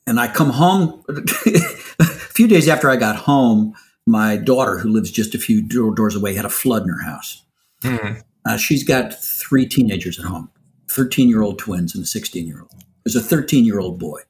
and 0.07 0.19
I 0.19 0.27
come 0.27 0.51
home 0.51 1.03
a 1.09 2.05
few 2.05 2.47
days 2.47 2.67
after 2.67 2.89
I 2.89 2.95
got 2.95 3.15
home. 3.15 3.73
My 4.07 4.37
daughter, 4.37 4.77
who 4.77 4.89
lives 4.89 5.09
just 5.09 5.33
a 5.33 5.39
few 5.39 5.63
doors 5.63 6.15
away, 6.15 6.35
had 6.35 6.45
a 6.45 6.49
flood 6.49 6.83
in 6.83 6.89
her 6.89 7.01
house. 7.01 7.43
Hmm. 7.81 8.19
Uh, 8.45 8.57
she's 8.57 8.83
got 8.83 9.19
three 9.19 9.65
teenagers 9.65 10.19
at 10.19 10.25
home 10.25 10.51
13 10.89 11.27
year 11.27 11.41
old 11.41 11.57
twins 11.57 11.95
and 11.95 12.03
a 12.03 12.07
16 12.07 12.45
year 12.45 12.61
old. 12.61 12.83
There's 13.03 13.15
a 13.15 13.21
13 13.21 13.65
year 13.65 13.79
old 13.79 13.99
boy 13.99 14.21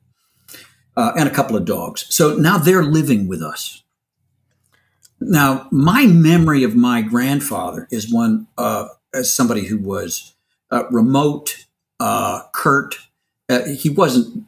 uh, 0.97 1.11
and 1.17 1.27
a 1.27 1.31
couple 1.31 1.55
of 1.55 1.65
dogs. 1.65 2.05
So 2.09 2.35
now 2.35 2.57
they're 2.57 2.83
living 2.83 3.27
with 3.27 3.41
us. 3.41 3.83
Now, 5.19 5.67
my 5.71 6.05
memory 6.07 6.63
of 6.63 6.75
my 6.75 7.01
grandfather 7.01 7.87
is 7.89 8.11
one 8.11 8.47
uh, 8.57 8.87
as 9.13 9.31
somebody 9.31 9.65
who 9.65 9.77
was 9.77 10.35
uh, 10.71 10.83
remote, 10.91 11.65
uh, 11.99 12.43
curt. 12.53 12.95
Uh, 13.49 13.65
he 13.65 13.89
wasn't, 13.89 14.45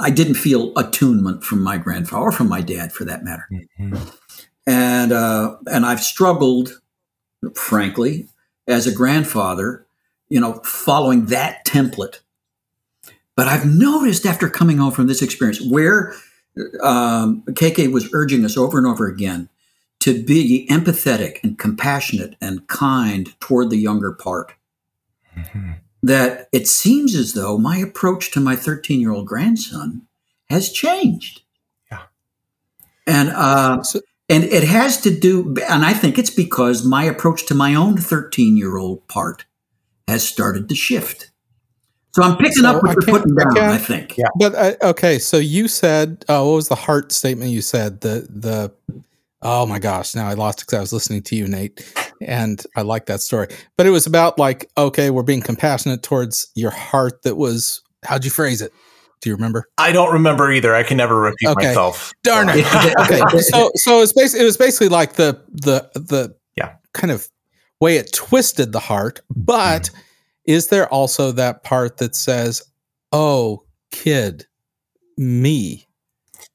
I 0.00 0.10
didn't 0.10 0.34
feel 0.34 0.72
attunement 0.76 1.44
from 1.44 1.62
my 1.62 1.78
grandfather 1.78 2.22
or 2.24 2.32
from 2.32 2.48
my 2.48 2.60
dad 2.60 2.92
for 2.92 3.04
that 3.04 3.24
matter. 3.24 3.48
Mhm. 3.78 4.12
And, 4.66 5.12
uh, 5.12 5.56
and 5.66 5.86
I've 5.86 6.02
struggled, 6.02 6.80
frankly, 7.54 8.28
as 8.66 8.86
a 8.86 8.92
grandfather, 8.92 9.86
you 10.28 10.40
know, 10.40 10.54
following 10.64 11.26
that 11.26 11.64
template. 11.64 12.20
But 13.34 13.46
I've 13.48 13.66
noticed 13.66 14.26
after 14.26 14.48
coming 14.50 14.78
home 14.78 14.92
from 14.92 15.06
this 15.06 15.22
experience 15.22 15.60
where 15.60 16.12
um, 16.82 17.42
KK 17.50 17.92
was 17.92 18.10
urging 18.12 18.44
us 18.44 18.56
over 18.56 18.78
and 18.78 18.86
over 18.86 19.06
again 19.06 19.48
to 20.00 20.22
be 20.24 20.66
empathetic 20.70 21.38
and 21.42 21.56
compassionate 21.58 22.34
and 22.40 22.66
kind 22.68 23.38
toward 23.40 23.70
the 23.70 23.76
younger 23.76 24.12
part, 24.12 24.52
Mhm. 25.36 25.76
That 26.02 26.48
it 26.52 26.66
seems 26.68 27.14
as 27.14 27.32
though 27.32 27.58
my 27.58 27.76
approach 27.78 28.30
to 28.32 28.40
my 28.40 28.54
13 28.56 29.00
year 29.00 29.10
old 29.12 29.26
grandson 29.26 30.02
has 30.48 30.70
changed. 30.70 31.42
Yeah. 31.90 32.02
And, 33.06 33.30
uh, 33.30 33.82
So- 33.82 34.00
and 34.28 34.44
it 34.44 34.64
has 34.64 35.00
to 35.02 35.10
do, 35.10 35.54
and 35.68 35.84
I 35.84 35.92
think 35.94 36.18
it's 36.18 36.30
because 36.30 36.84
my 36.84 37.04
approach 37.04 37.46
to 37.46 37.54
my 37.54 37.74
own 37.74 37.96
13 37.96 38.56
year 38.56 38.76
old 38.76 39.06
part 39.08 39.44
has 40.06 40.26
started 40.26 40.68
to 40.68 40.74
shift. 40.74 41.30
So 42.14 42.22
I'm 42.22 42.36
picking 42.36 42.62
So 42.62 42.68
up 42.68 42.82
what 42.82 42.90
I 42.90 42.92
you're 42.94 43.18
putting 43.18 43.34
down, 43.34 43.54
can't- 43.54 43.72
I 43.72 43.78
think. 43.78 44.16
Yeah. 44.16 44.28
But 44.38 44.54
uh, 44.54 44.74
okay, 44.90 45.18
so 45.18 45.36
you 45.36 45.68
said, 45.68 46.24
uh, 46.28 46.42
what 46.42 46.54
was 46.54 46.68
the 46.68 46.74
heart 46.74 47.12
statement 47.12 47.50
you 47.50 47.60
said? 47.62 48.00
The 48.00 48.26
the 48.30 48.72
oh 49.42 49.66
my 49.66 49.78
gosh, 49.78 50.14
now 50.14 50.28
I 50.28 50.34
lost 50.34 50.60
because 50.60 50.74
I 50.74 50.80
was 50.80 50.92
listening 50.92 51.22
to 51.22 51.36
you, 51.36 51.46
Nate, 51.46 51.80
and 52.20 52.62
I 52.76 52.82
like 52.82 53.06
that 53.06 53.20
story. 53.20 53.48
But 53.76 53.86
it 53.86 53.90
was 53.90 54.06
about 54.06 54.38
like, 54.38 54.70
okay, 54.76 55.10
we're 55.10 55.22
being 55.22 55.42
compassionate 55.42 56.02
towards 56.02 56.50
your 56.54 56.70
heart. 56.70 57.22
That 57.22 57.36
was 57.36 57.82
how'd 58.04 58.24
you 58.24 58.30
phrase 58.30 58.62
it? 58.62 58.72
Do 59.20 59.30
you 59.30 59.36
remember? 59.36 59.64
I 59.78 59.90
don't 59.92 60.12
remember 60.12 60.52
either. 60.52 60.74
I 60.74 60.84
can 60.84 60.96
never 60.96 61.20
repeat 61.20 61.48
Okay. 61.48 61.68
myself. 61.68 62.12
Darn 62.22 62.48
it. 62.50 62.64
okay, 63.00 63.40
so 63.40 63.70
so 63.74 64.00
it's 64.00 64.12
basically 64.12 64.42
it 64.42 64.44
was 64.44 64.56
basically 64.56 64.88
like 64.88 65.14
the 65.14 65.42
the 65.48 65.90
the 65.94 66.36
Yeah. 66.56 66.74
kind 66.92 67.10
of 67.10 67.28
way 67.80 67.96
it 67.96 68.12
twisted 68.12 68.72
the 68.72 68.80
heart. 68.80 69.20
But 69.34 69.84
mm-hmm. 69.84 70.00
is 70.46 70.68
there 70.68 70.88
also 70.88 71.32
that 71.32 71.64
part 71.64 71.96
that 71.96 72.14
says, 72.14 72.62
"Oh, 73.10 73.64
kid, 73.90 74.46
me, 75.16 75.87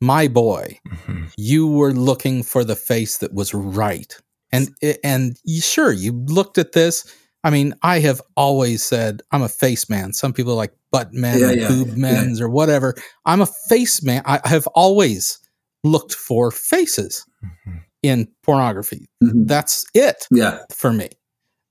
my 0.04 0.28
boy, 0.28 0.78
Mhm. 0.88 1.32
you 1.38 1.68
were 1.68 1.94
looking 1.94 2.44
for 2.44 2.63
the 2.63 2.76
face 2.76 3.18
that 3.20 3.34
was 3.34 3.54
right," 3.54 4.16
and 4.52 4.70
and 5.04 5.38
sure 5.48 5.92
you 5.92 6.12
looked 6.28 6.58
at 6.58 6.74
this. 6.74 7.06
I 7.46 7.50
mean, 7.50 7.74
I 7.82 8.00
have 8.00 8.22
always 8.38 8.84
said 8.84 9.22
I'm 9.32 9.42
a 9.44 9.50
face 9.50 9.89
man. 9.89 10.13
Some 10.13 10.34
people 10.34 10.56
like 10.56 10.74
butt 10.92 11.13
men, 11.13 11.39
Yeah, 11.39 11.48
or 11.50 11.54
yeah, 11.54 11.68
boob 11.68 11.98
men's, 11.98 12.39
or 12.42 12.50
whatever. 12.50 12.94
I'm 13.26 13.42
a 13.42 13.50
face 13.70 14.02
man. 14.04 14.22
I 14.26 14.39
have 14.48 14.68
always 14.76 15.39
looked 15.84 16.13
for 16.13 16.52
faces 16.52 17.26
Mhm. 17.44 17.80
in 18.04 18.28
pornography. 18.44 19.10
Mhm. 19.24 19.48
That's 19.48 19.86
it 19.94 20.28
Yeah. 20.32 20.60
for 20.72 20.94
me. 20.94 21.10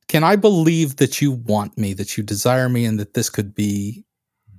Can 0.09 0.25
I 0.25 0.37
believe 0.37 0.97
that 0.97 1.23
you 1.23 1.31
want 1.33 1.79
me, 1.79 1.95
that 1.95 2.19
you 2.19 2.23
desire 2.25 2.69
me, 2.69 2.85
and 2.85 2.99
that 3.01 3.15
this 3.15 3.31
could 3.31 3.55
be 3.55 4.05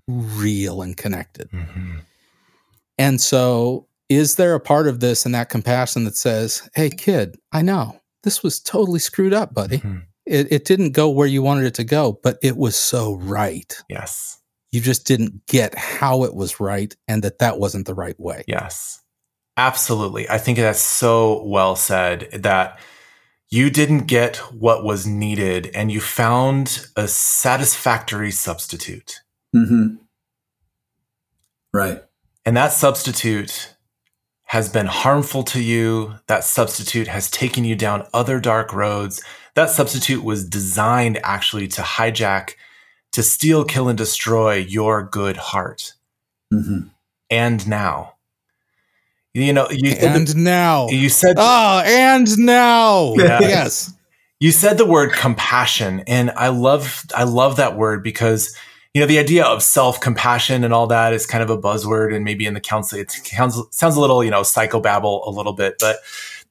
real 0.07 0.81
and 0.81 0.97
connected? 0.97 1.47
Mhm. 1.51 1.99
And 2.97 3.19
so, 3.19 3.88
is 4.10 4.36
there 4.36 4.53
a 4.53 4.60
part 4.60 4.88
of 4.88 4.99
this 4.99 5.25
and 5.25 5.34
that 5.34 5.49
compassion 5.49 6.03
that 6.06 6.15
says, 6.15 6.69
hey, 6.75 6.89
kid, 6.89 7.38
I 7.51 7.62
know 7.62 7.99
this 8.23 8.43
was 8.43 8.60
totally 8.60 8.99
screwed 8.99 9.34
up, 9.34 9.53
buddy. 9.53 9.79
Mhm. 9.79 10.03
It, 10.25 10.51
it 10.51 10.65
didn't 10.65 10.91
go 10.91 11.10
where 11.10 11.27
you 11.27 11.41
wanted 11.41 11.65
it 11.65 11.73
to 11.75 11.84
go, 11.84 12.19
but 12.23 12.38
it 12.41 12.56
was 12.56 12.75
so 12.75 13.15
right. 13.15 13.75
Yes. 13.89 14.39
You 14.71 14.79
just 14.82 15.06
didn't 15.06 15.45
get 15.47 15.75
how 15.77 16.23
it 16.23 16.34
was 16.34 16.60
right 16.60 16.95
and 17.08 17.23
that 17.23 17.39
that 17.39 17.60
wasn't 17.60 17.86
the 17.88 17.93
right 17.93 18.17
way. 18.19 18.43
Yes. 18.47 19.01
Absolutely. 19.58 20.29
I 20.29 20.38
think 20.38 20.58
that's 20.58 20.79
so 20.82 21.43
well 21.45 21.75
said 21.75 22.29
that 22.32 22.79
you 23.49 23.69
didn't 23.69 24.08
get 24.08 24.38
what 24.53 24.84
was 24.84 25.06
needed 25.06 25.67
and 25.75 25.91
you 25.91 25.99
found 26.01 26.88
a 26.95 27.08
satisfactory 27.08 28.32
substitute. 28.32 29.21
hmm 29.53 29.95
Right. 31.73 32.01
And 32.45 32.58
that 32.58 32.73
substitute 32.73 33.75
has 34.45 34.69
been 34.69 34.86
harmful 34.86 35.43
to 35.43 35.62
you. 35.62 36.15
That 36.27 36.43
substitute 36.43 37.08
has 37.08 37.29
taken 37.32 37.63
you 37.65 37.75
down 37.75 38.06
other 38.13 38.39
dark 38.39 38.73
roads. 38.73 39.23
That 39.56 39.69
substitute 39.69 40.23
was 40.23 40.47
designed 40.47 41.19
actually 41.23 41.67
to 41.69 41.82
hijack, 41.82 42.51
to 43.13 43.23
steal, 43.23 43.63
kill, 43.63 43.88
and 43.88 43.97
destroy 43.97 44.56
your 44.56 45.03
good 45.03 45.38
heart. 45.38 45.93
hmm 46.51 46.88
And 47.29 47.67
now, 47.67 48.15
you 49.34 49.53
know, 49.53 49.67
you 49.71 49.91
said, 49.91 50.15
And 50.15 50.36
now, 50.36 50.89
you 50.89 51.10
said 51.10 51.36
oh, 51.39 51.82
and 51.86 52.38
now, 52.38 53.13
Yeah. 53.15 53.39
yes. 53.41 53.91
you 54.39 54.51
said 54.51 54.77
the 54.77 54.86
word 54.86 55.13
compassion 55.13 56.03
and 56.06 56.29
i 56.36 56.49
love 56.49 57.06
i 57.15 57.23
love 57.23 57.56
that 57.56 57.77
word 57.77 58.03
because 58.03 58.53
you 58.93 59.01
know 59.01 59.08
the 59.08 59.17
idea 59.19 59.43
of 59.43 59.63
self-compassion 59.63 60.63
and 60.63 60.73
all 60.73 60.88
that 60.88 61.13
is 61.13 61.25
kind 61.25 61.43
of 61.43 61.49
a 61.49 61.58
buzzword 61.58 62.15
and 62.15 62.23
maybe 62.23 62.45
in 62.45 62.53
the 62.53 62.60
council 62.62 62.99
it 62.99 63.12
sounds, 63.12 63.60
sounds 63.71 63.95
a 63.95 63.99
little 64.01 64.23
you 64.23 64.29
know 64.32 64.41
psychobabble 64.41 65.25
a 65.25 65.29
little 65.29 65.53
bit 65.53 65.75
but 65.79 65.97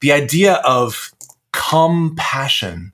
the 0.01 0.13
idea 0.13 0.55
of 0.65 1.13
compassion 1.53 2.93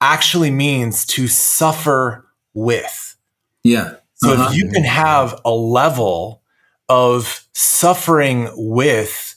actually 0.00 0.50
means 0.50 1.04
to 1.04 1.26
suffer 1.28 2.24
with 2.54 3.16
Yeah. 3.64 3.94
so 4.14 4.32
Uh-huh. 4.32 4.48
if 4.50 4.56
you 4.56 4.68
can 4.70 4.84
have 4.84 5.40
a 5.44 5.50
level 5.50 6.42
of 6.88 7.44
suffering 7.52 8.48
with 8.54 9.34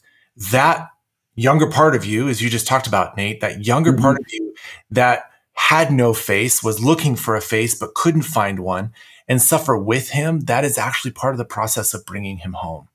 that 0.51 0.87
younger 1.35 1.67
part 1.67 1.95
of 1.95 2.05
you, 2.05 2.29
as 2.29 2.41
you 2.41 2.49
just 2.49 2.67
talked 2.67 2.87
about, 2.87 3.17
Nate, 3.17 3.41
that 3.41 3.65
younger 3.65 3.91
Mhm. 3.93 4.01
part 4.01 4.17
of 4.19 4.25
you 4.31 4.53
that 4.91 5.25
had 5.53 5.91
no 5.91 6.13
face, 6.13 6.63
was 6.63 6.79
looking 6.79 7.15
for 7.15 7.35
a 7.35 7.41
face 7.41 7.73
but 7.75 7.93
couldn't 7.95 8.21
find 8.23 8.59
one, 8.59 8.91
and 9.31 9.41
suffer 9.41 9.77
with 9.77 10.09
him, 10.09 10.41
that 10.41 10.65
is 10.65 10.77
actually 10.77 11.11
part 11.11 11.33
of 11.33 11.37
the 11.37 11.45
process 11.45 11.93
of 11.93 12.05
bringing 12.05 12.39
him 12.39 12.51
home. 12.51 12.89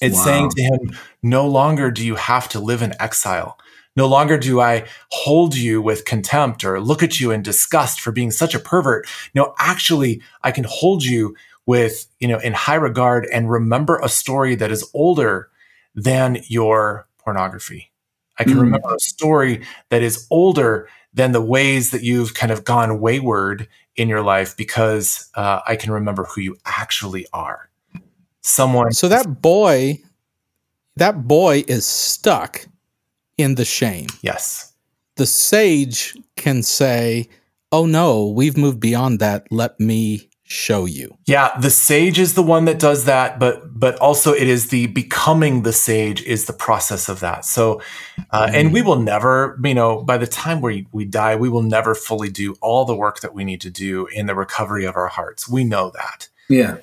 It's 0.00 0.16
Wow. 0.18 0.24
saying 0.24 0.50
to 0.50 0.62
him, 0.62 0.96
no 1.24 1.44
longer 1.44 1.90
do 1.90 2.06
you 2.06 2.14
have 2.14 2.48
to 2.50 2.60
live 2.60 2.82
in 2.82 2.94
exile. 3.00 3.58
No 3.96 4.06
longer 4.06 4.38
do 4.38 4.60
I 4.60 4.86
hold 5.10 5.56
you 5.56 5.82
with 5.82 6.04
contempt 6.04 6.62
or 6.62 6.80
look 6.80 7.02
at 7.02 7.18
you 7.18 7.32
in 7.32 7.42
disgust 7.42 8.00
for 8.00 8.12
being 8.12 8.30
such 8.30 8.54
a 8.54 8.60
pervert. 8.60 9.08
No, 9.34 9.52
actually, 9.58 10.22
I 10.44 10.52
can 10.52 10.66
hold 10.68 11.02
you 11.02 11.34
with, 11.66 12.06
you 12.20 12.28
know, 12.28 12.38
in 12.38 12.52
high 12.52 12.76
regard 12.76 13.26
and 13.32 13.50
remember 13.50 13.98
a 13.98 14.08
story 14.08 14.54
that 14.54 14.70
is 14.70 14.88
older 14.94 15.50
than 15.96 16.44
your 16.46 17.08
pornography. 17.18 17.90
I 18.38 18.44
can 18.44 18.54
Mm. 18.54 18.60
remember 18.60 18.94
a 18.94 19.00
story 19.00 19.66
that 19.88 20.00
is 20.00 20.28
older 20.30 20.88
than 21.12 21.32
the 21.32 21.40
ways 21.40 21.90
that 21.90 22.02
you've 22.02 22.34
kind 22.34 22.52
of 22.52 22.64
gone 22.64 23.00
wayward 23.00 23.68
in 23.96 24.08
your 24.08 24.22
life 24.22 24.56
because 24.56 25.28
uh, 25.34 25.60
I 25.66 25.76
can 25.76 25.92
remember 25.92 26.24
who 26.24 26.40
you 26.40 26.56
actually 26.64 27.26
are. 27.32 27.68
Someone. 28.40 28.92
So 28.92 29.08
that 29.08 29.42
boy, 29.42 29.98
that 30.96 31.26
boy 31.28 31.64
is 31.68 31.84
stuck 31.84 32.66
in 33.36 33.56
the 33.56 33.64
shame. 33.64 34.06
Yes. 34.22 34.72
The 35.16 35.26
sage 35.26 36.16
can 36.36 36.62
say, 36.62 37.28
"Oh 37.70 37.84
no, 37.84 38.28
we've 38.28 38.56
moved 38.56 38.80
beyond 38.80 39.18
that. 39.18 39.46
Let 39.50 39.78
me 39.78 40.29
show 40.50 40.84
you. 40.84 41.16
Yeah, 41.26 41.56
the 41.60 41.70
sage 41.70 42.18
is 42.18 42.34
the 42.34 42.42
one 42.42 42.64
that 42.64 42.80
does 42.80 43.04
that, 43.04 43.38
but 43.38 43.78
but 43.78 43.96
also 44.00 44.32
it 44.32 44.48
is 44.48 44.68
the 44.68 44.88
becoming 44.88 45.62
the 45.62 45.72
sage 45.72 46.22
is 46.24 46.46
the 46.46 46.52
process 46.52 47.08
of 47.08 47.20
that. 47.20 47.44
So, 47.44 47.80
uh, 48.32 48.50
and 48.52 48.72
we 48.72 48.82
will 48.82 48.98
never, 48.98 49.58
you 49.62 49.74
know, 49.74 50.02
by 50.02 50.18
the 50.18 50.26
time 50.26 50.60
we 50.60 50.88
we 50.90 51.04
die, 51.04 51.36
we 51.36 51.48
will 51.48 51.62
never 51.62 51.94
fully 51.94 52.30
do 52.30 52.56
all 52.60 52.84
the 52.84 52.96
work 52.96 53.20
that 53.20 53.32
we 53.32 53.44
need 53.44 53.60
to 53.60 53.70
do 53.70 54.06
in 54.06 54.26
the 54.26 54.34
recovery 54.34 54.84
of 54.84 54.96
our 54.96 55.06
hearts. 55.06 55.48
We 55.48 55.62
know 55.62 55.92
that. 55.94 56.28
Yeah. 56.48 56.78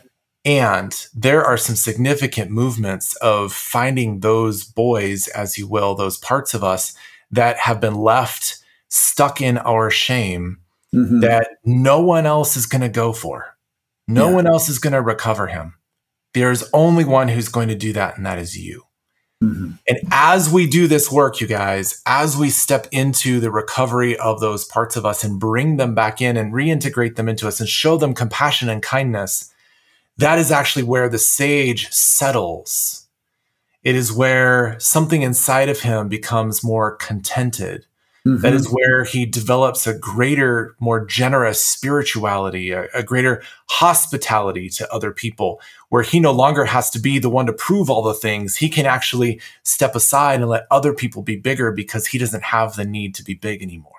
And 0.46 0.96
there 1.14 1.44
are 1.44 1.58
some 1.58 1.76
significant 1.76 2.52
movements 2.52 3.18
of 3.18 3.52
finding 3.52 4.22
those 4.22 4.64
boys, 4.64 5.28
as 5.28 5.58
you 5.58 5.68
will, 5.68 5.94
those 5.94 6.18
parts 6.18 6.54
of 6.54 6.64
us 6.64 6.94
that 7.32 7.58
have 7.58 7.82
been 7.82 7.96
left 7.96 8.60
stuck 8.88 9.42
in 9.42 9.58
our 9.58 9.92
shame 9.92 10.60
Mhm. 10.96 11.20
that 11.20 11.50
no 11.66 12.00
one 12.00 12.26
else 12.26 12.56
is 12.56 12.66
going 12.66 12.82
to 12.82 12.88
go 12.88 13.12
for. 13.12 13.57
No 14.08 14.30
Yeah. 14.30 14.36
one 14.36 14.48
else 14.48 14.70
is 14.70 14.80
going 14.80 14.94
to 14.94 15.02
recover 15.02 15.48
him. 15.48 15.74
There's 16.34 16.64
only 16.74 17.04
one 17.04 17.28
who's 17.28 17.50
going 17.50 17.68
to 17.70 17.76
do 17.76 17.94
that, 17.94 18.18
and 18.18 18.26
that 18.26 18.38
is 18.38 18.58
you. 18.58 18.84
Mhm. 19.44 19.78
And 19.88 20.00
as 20.12 20.50
we 20.50 20.68
do 20.68 20.88
this 20.88 21.12
work, 21.12 21.40
you 21.40 21.48
guys, 21.48 22.02
as 22.06 22.36
we 22.36 22.50
step 22.50 22.88
into 22.92 23.40
the 23.40 23.52
recovery 23.52 24.18
of 24.18 24.40
those 24.40 24.66
parts 24.66 24.96
of 24.96 25.06
us 25.06 25.24
and 25.24 25.40
bring 25.40 25.78
them 25.78 25.94
back 25.94 26.22
in 26.22 26.38
and 26.38 26.54
reintegrate 26.54 27.16
them 27.16 27.30
into 27.30 27.48
us 27.48 27.60
and 27.60 27.70
show 27.70 27.98
them 27.98 28.16
compassion 28.16 28.68
and 28.68 28.82
kindness, 28.82 29.52
that 30.18 30.40
is 30.40 30.52
actually 30.52 30.84
where 30.84 31.08
the 31.08 31.20
sage 31.20 31.88
settles. 31.92 33.06
It 33.84 33.96
is 33.96 34.12
where 34.12 34.76
something 34.80 35.22
inside 35.22 35.70
of 35.70 35.82
him 35.82 36.08
becomes 36.10 36.64
more 36.64 36.96
contented. 36.96 37.86
That 38.42 38.54
Mhm. 38.54 38.56
is 38.56 38.68
where 38.68 39.04
he 39.06 39.26
develops 39.26 39.88
a 39.88 39.94
greater, 39.94 40.76
more 40.80 41.06
generous 41.06 41.64
spirituality, 41.64 42.72
a, 42.72 42.88
a 42.94 43.02
greater 43.04 43.42
hospitality 43.70 44.70
to 44.72 44.92
other 44.94 45.12
people, 45.12 45.62
where 45.90 46.04
he 46.04 46.20
no 46.20 46.32
longer 46.32 46.66
has 46.66 46.90
to 46.92 47.00
be 47.00 47.20
the 47.20 47.30
one 47.30 47.46
to 47.46 47.54
prove 47.54 47.90
all 47.90 48.02
the 48.02 48.14
things. 48.14 48.58
He 48.58 48.70
can 48.70 48.86
actually 48.86 49.40
step 49.64 49.96
aside 49.96 50.42
and 50.42 50.50
let 50.50 50.68
other 50.72 50.94
people 50.94 51.22
be 51.22 51.36
bigger 51.38 51.72
because 51.72 52.08
he 52.08 52.18
doesn't 52.18 52.44
have 52.44 52.76
the 52.76 52.86
need 52.86 53.16
to 53.16 53.24
be 53.24 53.34
big 53.34 53.62
anymore. 53.62 53.94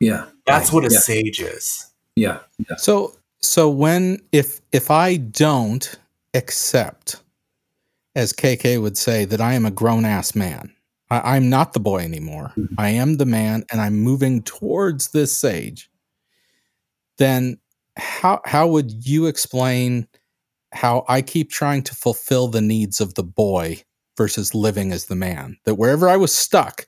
yeah. 0.00 0.26
That's 0.46 0.72
what 0.72 0.84
a 0.84 0.92
yeah. 0.92 0.98
sage 0.98 1.40
is. 1.40 1.86
Yeah. 2.16 2.38
Yeah. 2.68 2.76
So 2.76 3.14
so 3.40 3.70
when 3.70 4.18
if 4.32 4.60
if 4.72 4.90
I 4.90 5.16
don't 5.16 5.94
accept, 6.34 7.16
as 8.16 8.32
KK 8.32 8.80
would 8.82 8.98
say, 8.98 9.24
that 9.24 9.40
I 9.40 9.54
am 9.54 9.64
a 9.64 9.70
grown 9.70 10.04
ass 10.04 10.34
man, 10.34 10.72
I, 11.12 11.36
I'm 11.36 11.50
not 11.50 11.74
the 11.74 11.80
boy 11.80 11.98
anymore. 11.98 12.52
Mm-hmm. 12.56 12.74
I 12.78 12.88
am 12.90 13.18
the 13.18 13.26
man, 13.26 13.64
and 13.70 13.80
I'm 13.80 13.98
moving 13.98 14.42
towards 14.42 15.10
this 15.10 15.36
sage. 15.36 15.90
Then 17.18 17.58
how 17.96 18.40
how 18.46 18.66
would 18.68 19.06
you 19.06 19.26
explain 19.26 20.08
how 20.72 21.04
I 21.08 21.20
keep 21.20 21.50
trying 21.50 21.82
to 21.82 21.94
fulfill 21.94 22.48
the 22.48 22.62
needs 22.62 23.00
of 23.00 23.14
the 23.14 23.22
boy 23.22 23.82
versus 24.16 24.54
living 24.54 24.90
as 24.90 25.06
the 25.06 25.14
man? 25.16 25.58
That 25.66 25.74
wherever 25.74 26.08
I 26.08 26.16
was 26.16 26.34
stuck, 26.34 26.86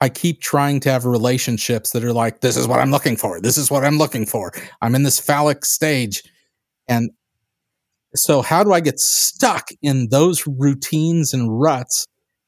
I 0.00 0.08
keep 0.08 0.40
trying 0.40 0.80
to 0.80 0.90
have 0.90 1.04
relationships 1.04 1.90
that 1.90 2.02
are 2.02 2.14
like, 2.14 2.40
this 2.40 2.56
is 2.56 2.66
what 2.66 2.80
I'm 2.80 2.90
looking 2.90 3.18
for. 3.18 3.42
This 3.42 3.58
is 3.58 3.70
what 3.70 3.84
I'm 3.84 3.98
looking 3.98 4.24
for. 4.24 4.52
I'm 4.80 4.94
in 4.94 5.02
this 5.02 5.20
phallic 5.20 5.66
stage. 5.66 6.22
And 6.88 7.10
so, 8.14 8.40
how 8.40 8.64
do 8.64 8.72
I 8.72 8.80
get 8.80 8.98
stuck 8.98 9.68
in 9.82 10.08
those 10.08 10.46
routines 10.46 11.34
and 11.34 11.60
ruts 11.60 12.06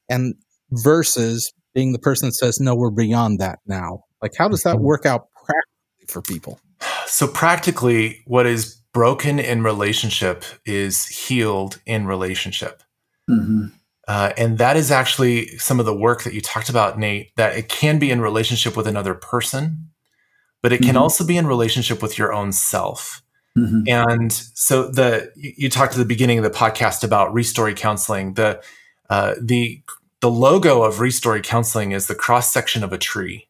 and 0.09 0.33
versus 0.73 1.53
being 1.73 1.91
the 1.93 1.99
person 1.99 2.27
that 2.27 2.33
says, 2.33 2.59
no, 2.59 2.75
we're 2.75 2.91
beyond 2.91 3.39
that 3.39 3.59
now? 3.65 4.03
Like, 4.21 4.33
how 4.37 4.47
does 4.47 4.63
that 4.63 4.79
work 4.79 5.05
out 5.05 5.27
practically 5.33 6.07
for 6.07 6.21
people? 6.21 6.59
So, 7.07 7.27
practically, 7.27 8.21
what 8.25 8.45
is 8.45 8.81
broken 8.93 9.39
in 9.39 9.63
relationship 9.63 10.43
is 10.65 11.05
healed 11.07 11.79
in 11.85 12.05
relationship. 12.05 12.83
Mhm. 13.29 13.71
Uh, 14.07 14.33
and 14.37 14.57
that 14.57 14.77
is 14.77 14.91
actually 14.91 15.47
some 15.57 15.79
of 15.79 15.85
the 15.85 15.95
work 15.95 16.23
that 16.23 16.33
you 16.33 16.41
talked 16.41 16.69
about, 16.69 16.99
Nate, 16.99 17.31
that 17.37 17.57
it 17.57 17.69
can 17.69 17.99
be 17.99 18.11
in 18.11 18.21
relationship 18.21 18.75
with 18.75 18.85
another 18.85 19.13
person, 19.13 19.89
but 20.61 20.73
it 20.73 20.81
can 20.81 20.95
Mhm. 20.95 21.01
also 21.01 21.25
be 21.25 21.37
in 21.37 21.47
relationship 21.47 22.01
with 22.01 22.17
your 22.17 22.33
own 22.33 22.51
self. 22.51 23.23
Mhm. 23.57 23.83
And 23.87 24.31
so 24.31 24.89
the 24.89 25.31
you 25.35 25.53
you 25.57 25.69
talked 25.69 25.93
at 25.93 25.99
the 25.99 26.05
beginning 26.05 26.37
of 26.37 26.43
the 26.43 26.49
podcast 26.49 27.03
about 27.03 27.33
restory 27.33 27.75
counseling. 27.75 28.33
The 28.33 28.61
uh, 29.09 29.35
the 29.41 29.81
the 30.23 30.31
logo 30.31 30.83
of 30.83 30.99
restory 30.99 31.43
counseling 31.43 31.91
is 31.91 32.07
the 32.07 32.15
cross 32.15 32.49
section 32.49 32.81
of 32.81 32.93
a 32.93 32.97
tree. 32.97 33.49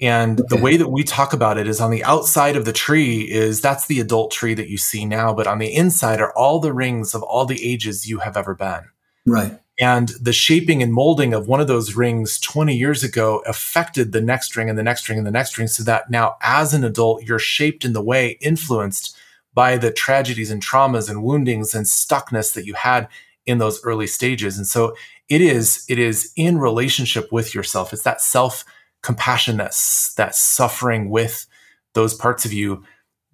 And 0.00 0.40
the 0.48 0.56
way 0.56 0.78
that 0.78 0.88
we 0.88 1.02
talk 1.04 1.34
about 1.34 1.58
it 1.58 1.68
is 1.68 1.82
on 1.82 1.90
the 1.90 2.02
outside 2.02 2.56
of 2.56 2.64
the 2.64 2.72
tree 2.72 3.30
is 3.30 3.60
that's 3.60 3.88
the 3.88 4.00
adult 4.00 4.30
tree 4.30 4.54
that 4.54 4.70
you 4.70 4.78
see 4.78 5.04
now, 5.04 5.34
but 5.34 5.46
on 5.46 5.58
the 5.58 5.74
inside 5.74 6.22
are 6.22 6.32
all 6.32 6.60
the 6.60 6.72
rings 6.72 7.14
of 7.14 7.22
all 7.22 7.44
the 7.44 7.62
ages 7.62 8.08
you 8.08 8.20
have 8.20 8.38
ever 8.38 8.54
been. 8.54 8.84
Right. 9.26 9.58
And 9.78 10.08
the 10.18 10.32
shaping 10.32 10.82
and 10.82 10.94
molding 10.94 11.34
of 11.34 11.46
one 11.46 11.60
of 11.60 11.66
those 11.66 11.94
rings 11.94 12.40
20 12.40 12.74
years 12.74 13.04
ago 13.04 13.42
affected 13.46 14.12
the 14.12 14.22
next 14.22 14.56
ring 14.56 14.70
and 14.70 14.78
the 14.78 14.82
next 14.82 15.10
ring 15.10 15.18
and 15.18 15.26
the 15.26 15.30
next 15.30 15.58
ring. 15.58 15.68
So 15.68 15.82
that 15.82 16.08
now, 16.08 16.36
as 16.40 16.72
an 16.72 16.84
adult, 16.84 17.24
you're 17.24 17.38
shaped 17.38 17.84
in 17.84 17.92
the 17.92 18.00
way 18.00 18.38
influenced 18.40 19.14
by 19.52 19.76
the 19.76 19.92
tragedies 19.92 20.50
and 20.50 20.64
traumas 20.64 21.10
and 21.10 21.22
woundings 21.22 21.74
and 21.74 21.84
stuckness 21.84 22.54
that 22.54 22.64
you 22.64 22.72
had 22.72 23.08
in 23.44 23.58
those 23.58 23.84
early 23.84 24.06
stages. 24.06 24.56
And 24.56 24.66
so 24.66 24.94
it 25.28 25.40
is, 25.40 25.84
it 25.88 25.98
is 25.98 26.32
in 26.36 26.58
relationship 26.58 27.30
with 27.32 27.54
yourself. 27.54 27.92
It's 27.92 28.02
that 28.02 28.20
self 28.20 28.64
compassion, 29.02 29.56
that's 29.58 30.14
that 30.14 30.34
suffering 30.34 31.10
with 31.10 31.46
those 31.94 32.14
parts 32.14 32.44
of 32.44 32.52
you 32.52 32.82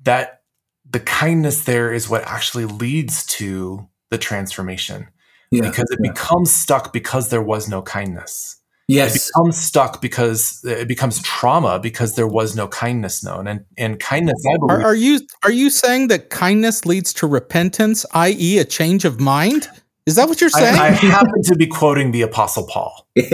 that 0.03 0.42
the 0.88 1.01
kindness 1.01 1.64
there 1.64 1.92
is 1.92 2.09
what 2.09 2.22
actually 2.24 2.66
leads 2.66 3.24
to 3.26 3.88
the 4.11 4.18
transformation 4.18 5.09
Yeah. 5.51 5.62
because 5.68 5.90
it 5.90 5.99
yeah. 6.03 6.12
becomes 6.12 6.53
stuck 6.53 6.92
because 6.92 7.30
there 7.30 7.42
was 7.42 7.68
no 7.68 7.80
kindness. 7.82 8.57
yes 8.86 9.16
It 9.16 9.32
becomes 9.32 9.57
stuck 9.57 10.01
because 10.03 10.61
it 10.64 10.86
becomes 10.86 11.22
trauma 11.22 11.78
because 11.80 12.16
there 12.16 12.26
was 12.28 12.55
no 12.55 12.68
kindness 12.68 13.24
known. 13.24 13.47
And 13.49 13.64
and 13.78 13.99
kindness, 13.99 14.36
I 14.47 14.57
Are, 14.68 14.82
are 14.82 14.95
you 14.95 15.20
are 15.42 15.51
you 15.53 15.70
saying 15.70 16.09
that 16.09 16.28
kindness 16.30 16.84
leads 16.84 17.12
to 17.14 17.26
repentance, 17.26 18.05
i.e., 18.12 18.59
a 18.59 18.64
change 18.64 19.05
of 19.07 19.18
mind? 19.20 19.68
Is 20.07 20.16
that 20.16 20.28
what 20.28 20.40
you're 20.40 20.50
saying? 20.50 20.78
I, 20.78 20.88
I 20.88 20.90
happen 20.90 21.42
to 21.44 21.57
be 21.57 21.66
quoting 21.66 22.11
the 22.12 22.22
Apostle 22.22 22.66
Paul. 22.66 23.07
It 23.16 23.32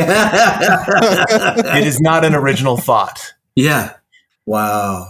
is 1.87 2.01
not 2.01 2.25
an 2.25 2.35
original 2.35 2.77
thought. 2.77 3.33
yeah. 3.57 3.95
Wow. 4.47 5.09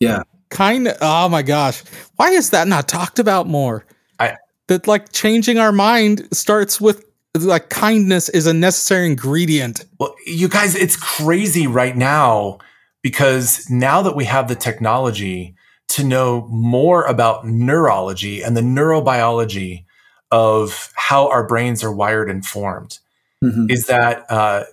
Yeah. 0.00 0.22
kind 0.50 0.88
of 0.88 0.96
oh 1.00 1.28
my 1.28 1.42
gosh 1.42 1.82
why 2.16 2.30
is 2.30 2.50
that 2.50 2.68
not 2.68 2.86
talked 2.88 3.18
about 3.18 3.46
more 3.48 3.84
I- 4.20 4.36
that 4.68 4.86
like 4.86 5.10
changing 5.12 5.58
our 5.58 5.72
mind 5.72 6.26
starts 6.32 6.80
with 6.80 7.04
like 7.34 7.68
kindness 7.70 8.28
is 8.28 8.46
a 8.46 8.52
necessary 8.54 9.06
ingredient 9.06 9.84
Well, 9.98 10.14
you 10.26 10.48
guys, 10.48 10.74
it's 10.74 10.96
crazy 10.96 11.66
right 11.66 11.96
now 11.96 12.58
because 13.02 13.68
now 13.70 14.02
that 14.02 14.14
we 14.16 14.24
have 14.26 14.48
the 14.48 14.54
technology 14.54 15.54
to 15.88 16.04
know 16.04 16.46
more 16.50 17.04
about 17.04 17.46
neurology 17.46 18.42
and 18.42 18.56
the 18.56 18.60
neurobiology 18.62 19.84
of 20.30 20.92
how 20.96 21.28
our 21.28 21.46
brains 21.46 21.82
are 21.84 21.92
wired 21.92 22.30
and 22.30 22.44
formed, 22.44 22.98
Mhm. 23.42 23.70
is 23.70 23.86
that 23.86 24.24
uh, 24.30 24.64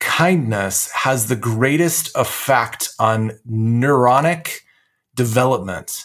kindness 0.00 0.90
has 0.92 1.26
the 1.26 1.36
greatest 1.36 2.10
effect 2.16 2.90
on 2.98 3.32
neuronic 3.50 4.58
development 5.14 6.04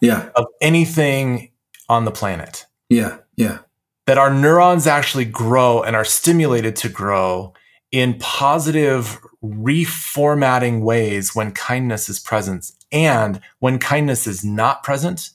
Yeah. 0.00 0.28
of 0.36 0.46
anything 0.60 1.50
on 1.88 2.04
the 2.04 2.10
planet. 2.10 2.66
Yeah. 2.88 3.16
Yeah. 3.36 3.58
That 4.06 4.18
our 4.18 4.32
neurons 4.32 4.86
actually 4.86 5.24
grow 5.24 5.82
and 5.82 5.96
are 5.96 6.04
stimulated 6.04 6.76
to 6.76 6.88
grow 6.88 7.54
in 7.90 8.18
positive 8.18 9.18
reformatting 9.42 10.80
ways 10.82 11.34
when 11.34 11.52
kindness 11.52 12.08
is 12.08 12.18
present. 12.20 12.70
And 12.92 13.40
when 13.60 13.78
kindness 13.78 14.26
is 14.26 14.44
not 14.44 14.82
present, 14.82 15.30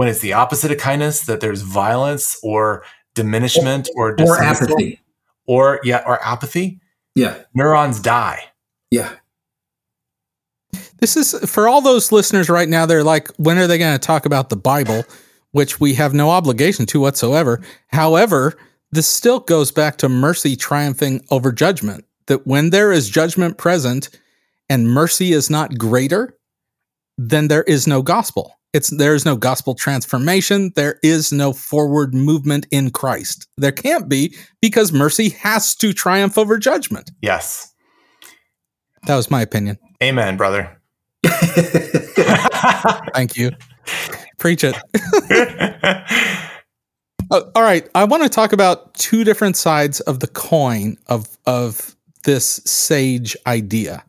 when 0.00 0.08
it's 0.08 0.20
the 0.20 0.32
opposite 0.32 0.70
of 0.72 0.78
kindness, 0.78 1.26
that 1.26 1.40
there's 1.40 1.60
violence 1.60 2.38
or 2.42 2.82
diminishment 3.14 3.86
or, 3.96 4.12
Or 4.12 4.14
dismissal, 4.14 4.42
apathy. 4.72 4.98
or 5.46 5.78
yeah, 5.84 6.02
or 6.06 6.18
apathy, 6.24 6.80
Yeah. 7.14 7.34
neurons 7.52 8.00
die. 8.00 8.44
Yeah. 8.90 9.10
this 11.00 11.18
is 11.18 11.34
for 11.50 11.68
all 11.68 11.82
those 11.82 12.12
listeners 12.12 12.48
right 12.48 12.68
now 12.68 12.86
they're 12.86 13.04
like 13.04 13.28
when 13.36 13.58
are 13.58 13.66
they 13.66 13.76
going 13.76 13.92
to 13.98 13.98
talk 14.06 14.24
about 14.24 14.48
the 14.48 14.56
bible 14.56 15.02
which 15.52 15.78
we 15.80 15.92
have 15.94 16.14
no 16.14 16.30
obligation 16.30 16.86
to 16.86 16.98
whatsoever 17.00 17.60
however 17.88 18.54
this 18.92 19.06
still 19.06 19.40
goes 19.40 19.70
back 19.70 19.96
to 19.98 20.08
mercy 20.08 20.56
triumphing 20.56 21.22
over 21.30 21.52
judgment 21.52 22.04
that 22.26 22.46
when 22.46 22.70
there 22.70 22.90
is 22.90 23.10
judgment 23.10 23.58
present 23.58 24.08
and 24.70 24.88
mercy 24.90 25.32
is 25.32 25.50
not 25.50 25.76
greater 25.78 26.34
then 27.18 27.48
there 27.48 27.64
is 27.64 27.86
no 27.86 28.00
gospel 28.02 28.59
it's 28.72 28.90
there 28.90 29.14
is 29.14 29.24
no 29.24 29.36
gospel 29.36 29.74
transformation 29.74 30.72
there 30.76 30.98
is 31.02 31.32
no 31.32 31.52
forward 31.52 32.14
movement 32.14 32.66
in 32.70 32.90
christ 32.90 33.46
there 33.56 33.72
can't 33.72 34.08
be 34.08 34.34
because 34.60 34.92
mercy 34.92 35.30
has 35.30 35.74
to 35.74 35.92
triumph 35.92 36.36
over 36.38 36.58
judgment 36.58 37.10
Yes. 37.22 37.72
that 39.06 39.16
was 39.16 39.30
my 39.30 39.42
opinion 39.42 39.78
Amen, 40.02 40.36
brother. 40.38 40.80
thank 43.14 43.36
you 43.36 43.50
Preach 44.38 44.64
it. 44.64 44.74
Uh, 47.30 47.40
all 47.54 47.62
right, 47.62 47.86
I 47.94 48.04
want 48.04 48.22
to 48.22 48.30
talk 48.30 48.54
about 48.54 48.94
two 48.94 49.22
different 49.22 49.56
sides 49.56 50.00
of 50.00 50.20
the 50.20 50.26
coin 50.26 50.96
of 51.08 51.36
of 51.46 51.94
this 52.24 52.62
sage 52.64 53.36
idea. 53.46 54.02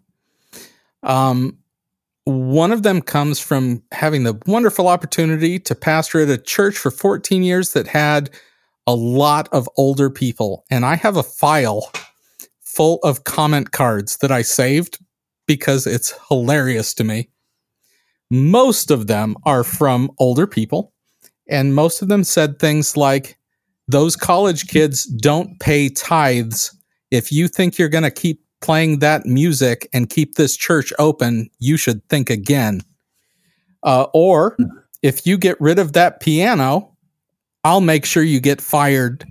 Um, 1.04 1.58
one 2.26 2.72
of 2.72 2.84
them 2.84 3.02
comes 3.02 3.40
from 3.40 3.84
having 3.92 4.24
the 4.24 4.40
wonderful 4.46 4.88
opportunity 4.88 5.60
to 5.60 5.76
pastor 5.76 6.22
at 6.22 6.30
a 6.30 6.38
church 6.38 6.78
for 6.78 6.92
14 6.92 7.44
years 7.44 7.74
that 7.74 7.88
had 7.88 8.30
a 8.88 8.96
lot 8.96 9.50
of 9.52 9.70
older 9.78 10.10
people, 10.10 10.66
and 10.70 10.86
I 10.86 10.96
have 10.96 11.18
a 11.18 11.24
file 11.24 11.92
full 12.62 13.00
of 13.04 13.24
comment 13.24 13.72
cards 13.72 14.18
that 14.18 14.32
I 14.32 14.42
saved 14.42 15.00
because 15.46 15.86
it's 15.86 16.14
hilarious 16.30 16.94
to 16.96 17.04
me. 17.04 17.30
Most 18.30 18.92
of 18.92 19.08
them 19.08 19.36
are 19.46 19.64
from 19.64 20.10
older 20.18 20.48
people 20.48 20.94
and 21.52 21.76
most 21.76 22.02
of 22.02 22.08
them 22.08 22.24
said 22.24 22.58
things 22.58 22.96
like, 22.96 23.38
those 23.88 24.16
college 24.16 24.68
kids 24.68 25.04
don't 25.04 25.60
pay 25.60 25.90
tithes. 25.90 26.76
If 27.12 27.32
you 27.32 27.50
think 27.50 27.78
you're 27.78 27.90
going 27.90 28.06
to 28.06 28.12
keep 28.12 28.41
playing 28.62 29.00
that 29.00 29.26
music 29.26 29.88
and 29.94 30.10
keep 30.10 30.36
this 30.36 30.56
church 30.56 30.94
open, 31.00 31.50
you 31.60 31.78
should 31.78 32.08
think 32.10 32.30
again. 32.30 32.82
Uh, 33.84 34.06
or 34.14 34.56
if 35.02 35.26
you 35.26 35.38
get 35.38 35.60
rid 35.60 35.80
of 35.80 35.94
that 35.94 36.20
piano, 36.20 36.96
I'll 37.64 37.82
make 37.82 38.06
sure 38.06 38.24
you 38.24 38.40
get 38.40 38.62
fired. 38.62 39.26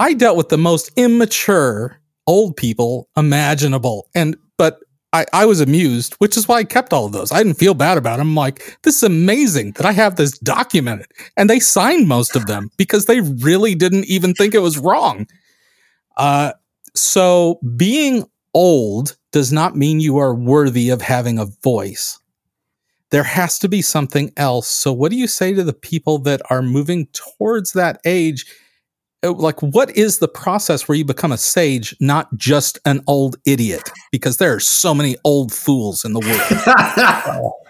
I 0.00 0.14
dealt 0.14 0.36
with 0.36 0.48
the 0.48 0.58
most 0.58 0.90
immature 0.96 1.98
old 2.26 2.56
people 2.56 3.08
imaginable. 3.16 4.08
And, 4.14 4.36
but 4.58 4.80
I, 5.12 5.26
I 5.32 5.46
was 5.46 5.60
amused, 5.60 6.14
which 6.14 6.36
is 6.36 6.48
why 6.48 6.58
I 6.58 6.64
kept 6.64 6.92
all 6.92 7.06
of 7.06 7.12
those. 7.12 7.32
I 7.32 7.38
didn't 7.42 7.58
feel 7.58 7.74
bad 7.74 7.98
about 7.98 8.18
them. 8.18 8.28
I'm 8.28 8.34
like, 8.34 8.78
this 8.82 8.96
is 8.96 9.02
amazing 9.02 9.72
that 9.72 9.86
I 9.86 9.92
have 9.92 10.16
this 10.16 10.38
documented. 10.38 11.06
And 11.36 11.50
they 11.50 11.60
signed 11.60 12.08
most 12.08 12.34
of 12.34 12.46
them 12.46 12.70
because 12.76 13.06
they 13.06 13.20
really 13.20 13.74
didn't 13.74 14.06
even 14.06 14.34
think 14.34 14.54
it 14.54 14.60
was 14.60 14.78
wrong. 14.78 15.26
Uh, 16.16 16.52
so 16.94 17.58
being 17.76 18.24
old 18.54 19.16
does 19.32 19.52
not 19.52 19.76
mean 19.76 20.00
you 20.00 20.18
are 20.18 20.34
worthy 20.34 20.90
of 20.90 21.02
having 21.02 21.38
a 21.38 21.46
voice. 21.62 22.18
There 23.10 23.22
has 23.24 23.58
to 23.60 23.68
be 23.68 23.82
something 23.82 24.32
else. 24.36 24.68
So, 24.68 24.92
what 24.92 25.10
do 25.10 25.16
you 25.16 25.26
say 25.26 25.52
to 25.52 25.62
the 25.62 25.72
people 25.72 26.18
that 26.20 26.40
are 26.50 26.62
moving 26.62 27.06
towards 27.12 27.72
that 27.72 28.00
age? 28.04 28.46
Uh, 29.24 29.32
like 29.32 29.62
what 29.62 29.96
is 29.96 30.18
the 30.18 30.28
process 30.28 30.88
where 30.88 30.96
you 30.96 31.04
become 31.04 31.30
a 31.30 31.38
sage 31.38 31.94
not 32.00 32.34
just 32.36 32.78
an 32.84 33.02
old 33.06 33.36
idiot? 33.46 33.90
Because 34.10 34.38
there 34.38 34.54
are 34.54 34.60
so 34.60 34.94
many 34.94 35.16
old 35.24 35.52
fools 35.52 36.04
in 36.04 36.12
the 36.12 36.20
world. 36.20 37.52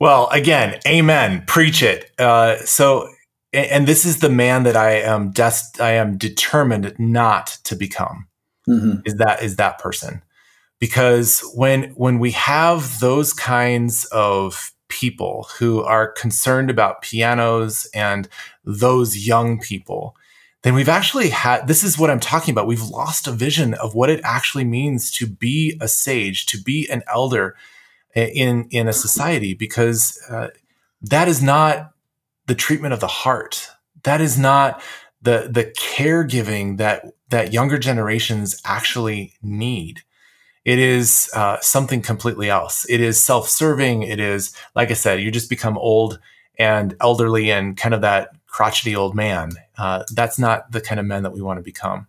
Well 0.00 0.28
again 0.30 0.80
amen. 0.86 1.44
Preach 1.46 1.82
it. 1.82 2.10
Uh, 2.18 2.56
so 2.58 3.08
and 3.54 3.86
this 3.86 4.04
is 4.04 4.18
the 4.18 4.28
man 4.28 4.64
that 4.64 4.76
i 4.76 4.90
am 4.90 5.30
dest- 5.30 5.80
i 5.80 5.92
am 5.92 6.18
determined 6.18 6.94
not 6.98 7.56
to 7.64 7.76
become 7.76 8.26
mm-hmm. 8.68 9.00
is 9.04 9.14
that 9.16 9.42
is 9.42 9.56
that 9.56 9.78
person 9.78 10.22
because 10.78 11.40
when 11.54 11.90
when 11.90 12.18
we 12.18 12.32
have 12.32 13.00
those 13.00 13.32
kinds 13.32 14.04
of 14.06 14.72
people 14.88 15.48
who 15.58 15.82
are 15.82 16.12
concerned 16.12 16.70
about 16.70 17.02
pianos 17.02 17.88
and 17.94 18.28
those 18.64 19.26
young 19.26 19.58
people 19.58 20.16
then 20.64 20.72
we've 20.72 20.88
actually 20.88 21.28
had 21.28 21.68
this 21.68 21.84
is 21.84 21.98
what 21.98 22.08
I'm 22.08 22.20
talking 22.20 22.52
about. 22.52 22.66
We've 22.66 22.82
lost 22.82 23.26
a 23.26 23.32
vision 23.32 23.74
of 23.74 23.94
what 23.94 24.08
it 24.08 24.22
actually 24.24 24.64
means 24.64 25.10
to 25.12 25.26
be 25.26 25.76
a 25.78 25.86
sage, 25.86 26.46
to 26.46 26.60
be 26.60 26.88
an 26.88 27.02
elder 27.06 27.54
in 28.14 28.66
in 28.70 28.88
a 28.88 28.94
society, 28.94 29.52
because 29.52 30.18
uh, 30.30 30.48
that 31.02 31.28
is 31.28 31.42
not 31.42 31.92
the 32.46 32.54
treatment 32.54 32.94
of 32.94 33.00
the 33.00 33.06
heart. 33.06 33.68
That 34.04 34.22
is 34.22 34.38
not 34.38 34.82
the 35.20 35.50
the 35.50 35.66
caregiving 35.78 36.78
that 36.78 37.04
that 37.30 37.52
younger 37.52 37.78
generations 37.78 38.60
actually 38.64 39.34
need. 39.42 40.02
It 40.64 40.78
is 40.78 41.30
uh, 41.34 41.58
something 41.60 42.00
completely 42.00 42.48
else. 42.48 42.86
It 42.88 43.00
is 43.00 43.22
self 43.22 43.48
serving. 43.48 44.02
It 44.02 44.20
is 44.20 44.54
like 44.74 44.90
I 44.90 44.94
said, 44.94 45.20
you 45.20 45.30
just 45.30 45.50
become 45.50 45.76
old 45.76 46.18
and 46.58 46.96
elderly 47.00 47.50
and 47.50 47.76
kind 47.76 47.94
of 47.94 48.00
that 48.02 48.30
crotchety 48.46 48.94
old 48.94 49.14
man. 49.14 49.52
Uh, 49.76 50.04
that's 50.12 50.38
not 50.38 50.70
the 50.72 50.80
kind 50.80 51.00
of 51.00 51.06
men 51.06 51.22
that 51.24 51.32
we 51.32 51.42
want 51.42 51.58
to 51.58 51.62
become. 51.62 52.06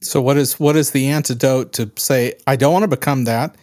So 0.00 0.20
what 0.20 0.36
is 0.36 0.58
what 0.58 0.76
is 0.76 0.90
the 0.92 1.08
antidote 1.08 1.72
to 1.74 1.90
say 1.96 2.34
I 2.46 2.56
don't 2.56 2.72
want 2.72 2.84
to 2.84 2.88
become 2.88 3.24
that? 3.24 3.56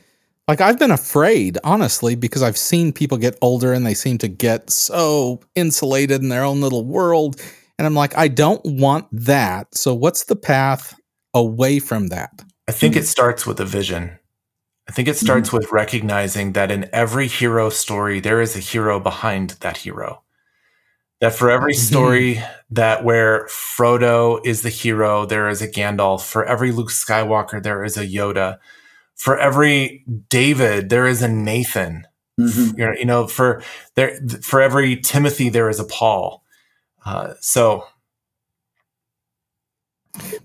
Like 0.47 0.61
I've 0.61 0.79
been 0.79 0.91
afraid, 0.91 1.57
honestly, 1.63 2.15
because 2.15 2.41
I've 2.41 2.57
seen 2.57 2.93
people 2.93 3.17
get 3.17 3.37
older 3.41 3.73
and 3.73 3.85
they 3.85 3.95
seem 3.95 4.17
to 4.19 4.29
get 4.29 4.69
so 4.69 5.41
insulated 5.55 6.21
in 6.21 6.29
their 6.29 6.43
own 6.43 6.61
little 6.61 6.85
world. 6.85 7.41
And 7.77 7.85
I'm 7.85 7.93
like, 7.93 8.17
I 8.17 8.27
don't 8.27 8.61
want 8.65 9.07
that. 9.11 9.75
So 9.75 9.93
what's 9.93 10.25
the 10.25 10.35
path 10.35 10.99
away 11.33 11.79
from 11.79 12.07
that? 12.07 12.43
I 12.67 12.71
think 12.71 12.95
it 12.95 13.05
starts 13.05 13.45
with 13.45 13.59
a 13.59 13.65
vision. 13.65 14.17
I 14.89 14.91
think 14.91 15.07
it 15.07 15.17
starts 15.17 15.49
mm-hmm. 15.49 15.57
with 15.57 15.71
recognizing 15.71 16.53
that 16.53 16.71
in 16.71 16.89
every 16.93 17.27
hero 17.27 17.69
story, 17.69 18.19
there 18.19 18.41
is 18.41 18.55
a 18.55 18.59
hero 18.59 18.99
behind 18.99 19.51
that 19.61 19.77
hero 19.77 20.23
that 21.19 21.33
for 21.33 21.49
every 21.49 21.73
mm-hmm. 21.73 21.87
story 21.87 22.43
that 22.69 23.03
where 23.03 23.45
Frodo 23.47 24.39
is 24.45 24.61
the 24.61 24.69
hero, 24.69 25.25
there 25.25 25.49
is 25.49 25.61
a 25.61 25.67
Gandalf. 25.67 26.25
For 26.25 26.45
every 26.45 26.71
Luke 26.71 26.89
Skywalker, 26.89 27.61
there 27.61 27.83
is 27.83 27.97
a 27.97 28.05
Yoda. 28.05 28.59
For 29.15 29.37
every 29.37 30.05
David, 30.29 30.89
there 30.89 31.07
is 31.07 31.21
a 31.21 31.27
Nathan. 31.27 32.05
Mm-hmm. 32.39 32.79
You, 32.79 32.85
know, 32.85 32.93
you 32.99 33.05
know, 33.05 33.27
for 33.27 33.63
there, 33.95 34.19
for 34.43 34.61
every 34.61 34.97
Timothy, 34.97 35.49
there 35.49 35.69
is 35.69 35.79
a 35.79 35.85
Paul. 35.85 36.43
Uh, 37.07 37.33
so, 37.39 37.85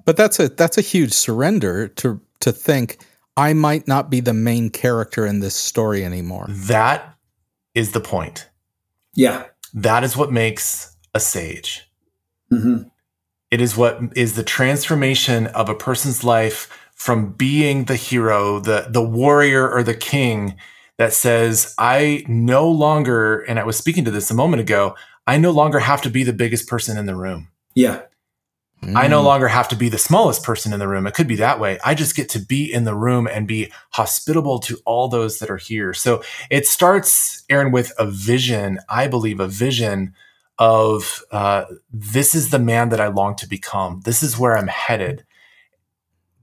but 0.04 0.16
that's 0.16 0.38
a 0.38 0.48
that's 0.48 0.78
a 0.78 0.82
huge 0.82 1.12
surrender 1.12 1.88
to 1.88 2.20
to 2.40 2.52
think 2.52 3.04
I 3.36 3.52
might 3.52 3.88
not 3.88 4.10
be 4.10 4.20
the 4.20 4.34
main 4.34 4.70
character 4.70 5.26
in 5.26 5.40
this 5.40 5.54
story 5.54 6.04
anymore. 6.04 6.46
That 6.48 7.16
is 7.74 7.92
the 7.92 8.00
point. 8.00 8.48
Yeah. 9.14 9.46
That 9.74 10.04
is 10.04 10.16
what 10.16 10.32
makes 10.32 10.96
a 11.14 11.20
sage. 11.20 11.90
Mm-hmm. 12.52 12.88
It 13.50 13.60
is 13.60 13.76
what 13.76 14.00
is 14.16 14.36
the 14.36 14.42
transformation 14.42 15.46
of 15.48 15.68
a 15.68 15.74
person's 15.74 16.24
life 16.24 16.68
from 16.94 17.32
being 17.32 17.84
the 17.84 17.96
hero, 17.96 18.60
the, 18.60 18.86
the 18.88 19.02
warrior 19.02 19.70
or 19.70 19.82
the 19.82 19.94
king 19.94 20.56
that 20.98 21.12
says, 21.12 21.74
I 21.78 22.24
no 22.28 22.68
longer, 22.68 23.40
and 23.40 23.58
I 23.58 23.64
was 23.64 23.76
speaking 23.76 24.04
to 24.04 24.10
this 24.10 24.30
a 24.30 24.34
moment 24.34 24.60
ago, 24.60 24.94
I 25.26 25.38
no 25.38 25.50
longer 25.50 25.78
have 25.78 26.02
to 26.02 26.10
be 26.10 26.24
the 26.24 26.32
biggest 26.32 26.68
person 26.68 26.96
in 26.96 27.06
the 27.06 27.16
room. 27.16 27.48
Yeah. 27.74 28.02
Mm. 28.82 28.96
I 28.96 29.06
no 29.06 29.22
longer 29.22 29.48
have 29.48 29.68
to 29.68 29.76
be 29.76 29.88
the 29.88 29.98
smallest 29.98 30.42
person 30.42 30.72
in 30.72 30.80
the 30.80 30.88
room. 30.88 31.06
It 31.06 31.14
could 31.14 31.28
be 31.28 31.36
that 31.36 31.60
way. 31.60 31.78
I 31.84 31.94
just 31.94 32.16
get 32.16 32.28
to 32.30 32.40
be 32.40 32.72
in 32.72 32.84
the 32.84 32.94
room 32.94 33.28
and 33.28 33.46
be 33.46 33.70
hospitable 33.90 34.58
to 34.60 34.78
all 34.84 35.08
those 35.08 35.38
that 35.38 35.50
are 35.50 35.56
here. 35.56 35.94
So 35.94 36.22
it 36.50 36.66
starts, 36.66 37.44
Aaron, 37.48 37.70
with 37.70 37.92
a 37.98 38.06
vision. 38.06 38.80
I 38.88 39.06
believe 39.06 39.38
a 39.38 39.46
vision 39.46 40.14
of 40.58 41.22
uh, 41.30 41.64
this 41.92 42.34
is 42.34 42.50
the 42.50 42.58
man 42.58 42.88
that 42.88 43.00
I 43.00 43.06
long 43.08 43.36
to 43.36 43.48
become. 43.48 44.00
This 44.04 44.22
is 44.22 44.38
where 44.38 44.56
I'm 44.56 44.68
headed. 44.68 45.24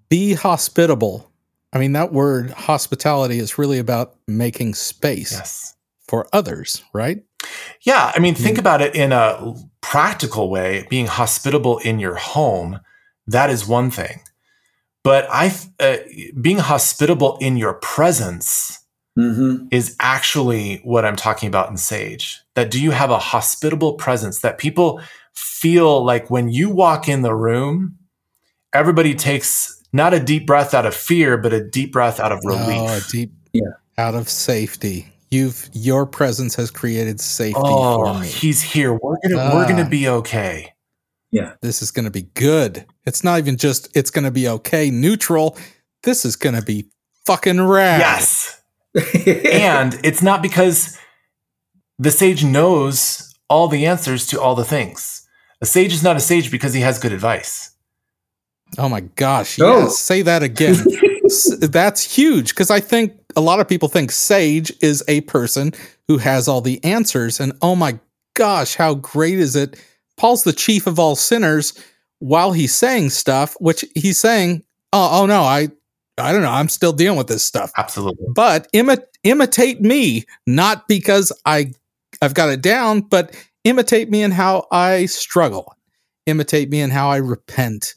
Be 0.08 0.34
hospitable. 0.34 1.30
I 1.74 1.78
mean, 1.78 1.92
that 1.92 2.14
word 2.14 2.52
hospitality 2.52 3.38
is 3.38 3.58
really 3.58 3.78
about 3.78 4.16
making 4.28 4.74
space 4.74 5.34
yes. 5.34 5.76
for 6.08 6.28
others, 6.34 6.84
right? 6.94 7.22
Yeah. 7.82 8.12
I 8.14 8.20
mean, 8.20 8.36
think 8.36 8.58
mm. 8.58 8.62
about 8.62 8.82
it 8.82 8.96
in 8.96 9.12
a 9.12 9.54
practical 9.82 10.50
way, 10.50 10.86
being 10.90 11.08
hospitable 11.08 11.78
in 11.80 12.00
your 12.00 12.16
home, 12.16 12.80
that 13.28 13.50
is 13.50 13.68
one 13.68 13.92
thing. 13.92 14.22
But 15.04 15.28
I, 15.32 15.56
uh, 15.80 15.98
being 16.42 16.58
hospitable 16.58 17.38
in 17.40 17.58
your 17.58 17.76
presence 17.76 18.80
mm-hmm. 19.18 19.68
is 19.72 19.96
actually 20.00 20.78
what 20.84 21.06
I'm 21.06 21.16
talking 21.16 21.48
about 21.48 21.70
in 21.70 21.78
Sage. 21.78 22.42
That 22.56 22.70
do 22.70 22.82
you 22.82 22.92
have 22.92 23.12
a 23.12 23.20
hospitable 23.20 23.94
presence 23.94 24.40
that 24.40 24.58
people 24.58 25.02
feel 25.34 26.04
like 26.04 26.30
when 26.30 26.50
you 26.50 26.70
walk 26.70 27.08
in 27.08 27.22
the 27.22 27.34
room, 27.34 27.98
everybody 28.74 29.16
takes 29.16 29.82
not 29.94 30.14
a 30.14 30.20
deep 30.20 30.46
breath 30.46 30.74
out 30.74 30.86
of 30.86 30.94
fear, 30.94 31.38
but 31.38 31.54
a 31.54 31.64
deep 31.64 31.92
breath 31.92 32.20
out 32.20 32.32
of 32.32 32.40
relief. 32.44 32.68
Oh, 32.68 32.98
a 32.98 33.02
deep, 33.12 33.32
yeah, 33.54 33.72
out 33.98 34.16
of 34.16 34.30
safety. 34.30 35.08
You've 35.32 35.70
your 35.74 36.06
presence 36.06 36.56
has 36.56 36.72
created 36.72 37.20
safety 37.20 37.62
oh, 37.64 38.06
for 38.06 38.20
me. 38.20 38.28
He's 38.28 38.62
here. 38.62 38.94
We're 38.94 39.18
gonna 39.22 39.54
we're 39.54 39.68
gonna 39.68 39.84
ah. 39.84 39.90
be 39.90 40.08
okay. 40.08 40.74
Yeah. 41.32 41.54
This 41.62 41.82
is 41.82 41.92
gonna 41.92 42.10
be 42.10 42.24
good. 42.34 42.86
It's 43.06 43.24
not 43.24 43.38
even 43.38 43.58
just 43.58 43.96
it's 43.96 44.10
gonna 44.10 44.32
be 44.32 44.48
okay, 44.48 44.90
neutral. 44.90 45.58
This 46.04 46.26
is 46.26 46.36
gonna 46.36 46.64
be 46.64 46.90
fucking 47.26 47.62
rad. 47.62 48.00
Yes. 48.00 48.62
and 48.96 50.00
it's 50.04 50.24
not 50.24 50.42
because 50.42 50.98
the 52.00 52.10
sage 52.10 52.44
knows 52.44 53.36
all 53.50 53.68
the 53.68 53.86
answers 53.86 54.26
to 54.28 54.42
all 54.42 54.56
the 54.56 54.66
things. 54.66 55.28
A 55.62 55.66
sage 55.66 55.94
is 55.94 56.04
not 56.04 56.16
a 56.16 56.20
sage 56.20 56.50
because 56.50 56.74
he 56.74 56.82
has 56.82 56.98
good 56.98 57.12
advice. 57.12 57.76
Oh 58.78 58.90
my 58.90 59.02
gosh. 59.02 59.60
Yes. 59.60 60.00
Say 60.00 60.22
that 60.24 60.42
again. 60.42 60.76
that's 61.60 62.04
huge 62.04 62.50
because 62.50 62.72
I 62.72 62.80
think 62.80 63.14
a 63.36 63.42
lot 63.42 63.60
of 63.60 63.68
people 63.68 63.88
think 63.88 64.12
sage 64.12 64.72
is 64.82 65.04
a 65.08 65.22
person 65.22 65.74
who 66.08 66.18
has 66.18 66.48
all 66.48 66.62
the 66.62 66.84
answers. 66.84 67.40
And 67.40 67.54
oh 67.62 67.76
my 67.76 68.00
gosh, 68.34 68.76
how 68.76 68.96
great 68.96 69.38
is 69.40 69.56
it? 69.56 69.82
Paul's 70.18 70.44
the 70.44 70.54
chief 70.54 70.88
of 70.88 71.00
all 71.00 71.16
sinners 71.16 71.74
while 72.20 72.52
he's 72.52 72.76
saying 72.76 73.12
stuff, 73.12 73.56
which 73.60 73.86
he's 73.96 74.18
saying, 74.18 74.64
oh, 74.92 75.22
oh 75.22 75.26
no, 75.26 75.42
I, 75.42 75.70
I 76.18 76.32
don't 76.34 76.42
know, 76.42 76.50
I'm 76.50 76.70
still 76.70 76.94
dealing 76.94 77.18
with 77.18 77.28
this 77.28 77.44
stuff. 77.44 77.72
Absolutely. 77.78 78.26
But 78.36 78.72
imi- 78.74 79.04
imitate 79.24 79.82
me, 79.82 80.26
not 80.46 80.88
because 80.88 81.32
I, 81.46 81.72
I've 82.22 82.34
got 82.34 82.50
it 82.50 82.62
down, 82.62 83.02
but 83.02 83.36
imitate 83.64 84.10
me 84.10 84.22
in 84.24 84.32
how 84.32 84.68
I 84.72 85.06
struggle. 85.06 85.76
Imitate 86.26 86.70
me 86.70 86.82
in 86.82 86.90
how 86.90 87.10
I 87.10 87.18
repent, 87.18 87.94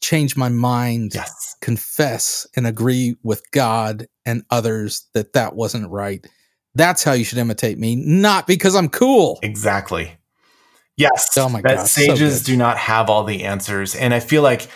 change 0.00 0.36
my 0.36 0.48
mind 0.48 1.12
Yes. 1.14 1.56
confess 1.60 2.46
and 2.56 2.66
agree 2.66 3.16
with 3.22 3.42
God 3.50 4.06
and 4.24 4.42
others 4.50 5.04
that 5.14 5.32
that 5.34 5.54
wasn't 5.54 5.90
right. 5.90 6.26
That's 6.74 7.02
how 7.04 7.12
you 7.12 7.24
should 7.24 7.38
imitate 7.38 7.78
me, 7.78 7.96
not 7.96 8.46
because 8.46 8.74
I'm 8.76 8.88
cool. 8.88 9.38
Exactly. 9.42 10.12
Yes. 10.96 11.36
Oh 11.36 11.48
my 11.48 11.62
that 11.62 11.76
God, 11.78 11.86
sages 11.86 12.40
good. 12.40 12.52
do 12.52 12.56
not 12.56 12.76
have 12.78 13.08
all 13.10 13.24
the 13.24 13.44
answers. 13.44 13.94
And 13.94 14.12
I 14.14 14.20
feel 14.20 14.42
like 14.42 14.68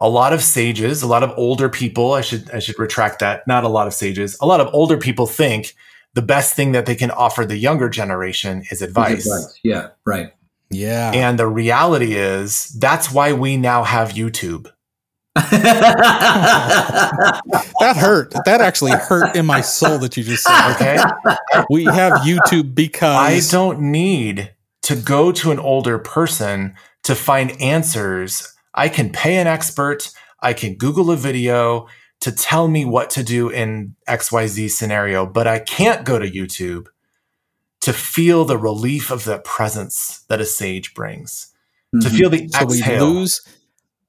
a 0.00 0.08
lot 0.08 0.32
of 0.32 0.42
sages, 0.42 1.02
a 1.02 1.06
lot 1.06 1.22
of 1.22 1.32
older 1.36 1.68
people, 1.68 2.12
I 2.12 2.20
should 2.20 2.50
I 2.52 2.58
should 2.58 2.78
retract 2.78 3.18
that. 3.20 3.46
Not 3.46 3.64
a 3.64 3.68
lot 3.68 3.86
of 3.86 3.94
sages. 3.94 4.36
A 4.40 4.46
lot 4.46 4.60
of 4.60 4.72
older 4.72 4.96
people 4.96 5.26
think 5.26 5.74
the 6.14 6.22
best 6.22 6.54
thing 6.54 6.72
that 6.72 6.86
they 6.86 6.94
can 6.94 7.10
offer 7.10 7.44
the 7.44 7.56
younger 7.56 7.88
generation 7.88 8.62
is 8.70 8.82
advice. 8.82 9.26
Advice. 9.26 9.58
Yeah, 9.62 9.88
right. 10.04 10.32
Yeah. 10.72 11.12
And 11.12 11.38
the 11.38 11.46
reality 11.46 12.14
is 12.14 12.68
that's 12.78 13.12
why 13.12 13.32
we 13.32 13.56
now 13.56 13.84
have 13.84 14.10
YouTube. 14.10 14.70
that 15.34 15.52
hurt. 17.96 18.34
That 18.44 18.60
actually 18.60 18.92
hurt 18.92 19.34
in 19.34 19.46
my 19.46 19.62
soul 19.62 19.98
that 19.98 20.16
you 20.16 20.24
just 20.24 20.44
said. 20.44 20.74
Okay. 20.74 20.98
We 21.70 21.84
have 21.84 22.12
YouTube 22.20 22.74
because 22.74 23.16
I 23.16 23.40
don't 23.50 23.80
need 23.80 24.52
to 24.82 24.96
go 24.96 25.32
to 25.32 25.50
an 25.50 25.58
older 25.58 25.98
person 25.98 26.74
to 27.04 27.14
find 27.14 27.60
answers. 27.60 28.54
I 28.74 28.88
can 28.88 29.10
pay 29.10 29.36
an 29.36 29.46
expert, 29.46 30.10
I 30.40 30.52
can 30.52 30.74
Google 30.74 31.10
a 31.10 31.16
video 31.16 31.86
to 32.20 32.32
tell 32.32 32.68
me 32.68 32.84
what 32.84 33.10
to 33.10 33.22
do 33.22 33.48
in 33.48 33.96
XYZ 34.08 34.70
scenario, 34.70 35.26
but 35.26 35.46
I 35.46 35.58
can't 35.58 36.04
go 36.04 36.18
to 36.18 36.30
YouTube 36.30 36.86
to 37.82 37.92
feel 37.92 38.44
the 38.44 38.58
relief 38.58 39.10
of 39.10 39.24
the 39.24 39.38
presence 39.40 40.24
that 40.28 40.40
a 40.40 40.44
sage 40.46 40.94
brings, 40.94 41.48
to 42.00 42.08
Mhm. 42.08 42.16
feel 42.18 42.30
the 42.30 42.48
so 42.48 42.64
we 42.66 42.78
exhale. 42.78 43.06
lose. 43.12 43.40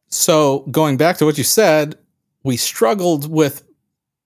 So 0.10 0.60
going 0.72 0.98
back 0.98 1.18
to 1.18 1.26
what 1.26 1.38
you 1.38 1.44
said, 1.44 1.98
we 2.44 2.56
struggled 2.58 3.30
with 3.30 3.64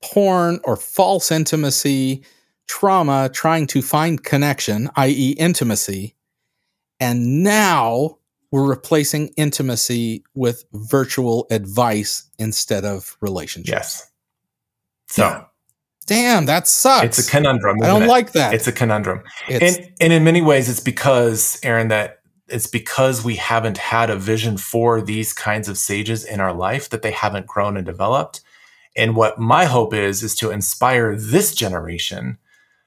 porn 0.03 0.59
or 0.63 0.75
false 0.75 1.31
intimacy, 1.31 2.23
trauma, 2.67 3.29
trying 3.33 3.67
to 3.67 3.81
find 3.81 4.23
connection, 4.23 4.89
i.e., 4.97 5.31
intimacy. 5.39 6.15
And 6.99 7.43
now 7.43 8.17
we're 8.51 8.67
replacing 8.67 9.29
intimacy 9.37 10.23
with 10.35 10.65
virtual 10.73 11.47
advice 11.51 12.23
instead 12.37 12.83
of 12.85 13.15
relationships. 13.21 13.71
yes. 13.71 14.07
So 15.09 15.23
Yeah. 15.23 15.43
Damn, 16.07 16.45
that 16.47 16.67
sucks. 16.67 17.19
it's 17.19 17.27
a 17.27 17.31
conundrum. 17.31 17.77
I 17.83 17.87
don't 17.87 18.03
it? 18.03 18.07
like 18.07 18.31
that. 18.31 18.53
It's 18.53 18.67
a 18.67 18.71
conundrum. 18.71 19.21
It's- 19.47 19.77
and 19.77 19.91
and 20.01 20.13
in 20.13 20.23
many 20.23 20.41
ways 20.41 20.67
it's 20.69 20.79
because 20.79 21.59
aaron 21.63 21.89
that 21.89 22.19
it's 22.49 22.67
because 22.67 23.23
we 23.25 23.35
haven't 23.35 23.77
had 23.77 24.09
a 24.09 24.15
vision 24.15 24.57
for 24.57 25.01
these 25.01 25.33
kinds 25.33 25.67
of 25.67 25.77
sages 25.77 26.23
in 26.23 26.39
our 26.39 26.53
life 26.53 26.89
that 26.89 27.01
they 27.01 27.11
haven't 27.11 27.45
grown 27.45 27.75
and 27.77 27.85
developed 27.85 28.41
and 28.95 29.15
what 29.15 29.37
my 29.37 29.65
hope 29.65 29.93
is 29.93 30.23
is 30.23 30.33
to 30.35 30.49
inspire 30.49 31.15
this 31.15 31.53
generation 31.53 32.37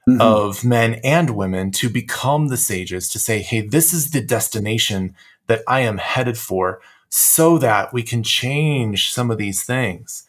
Mhm. 0.09 0.19
of 0.19 0.65
men 0.65 0.95
and 1.03 1.29
women 1.31 1.69
to 1.73 1.89
become 1.89 2.47
the 2.47 2.57
sages 2.57 3.07
to 3.09 3.19
say 3.19 3.39
hey 3.43 3.61
this 3.61 3.93
is 3.93 4.09
the 4.09 4.21
destination 4.21 5.13
that 5.45 5.61
i 5.67 5.81
am 5.81 5.99
headed 5.99 6.39
for 6.39 6.81
so 7.09 7.59
that 7.59 7.93
we 7.93 8.01
can 8.01 8.23
change 8.23 9.13
some 9.13 9.29
of 9.29 9.37
these 9.37 9.61
things 9.63 10.23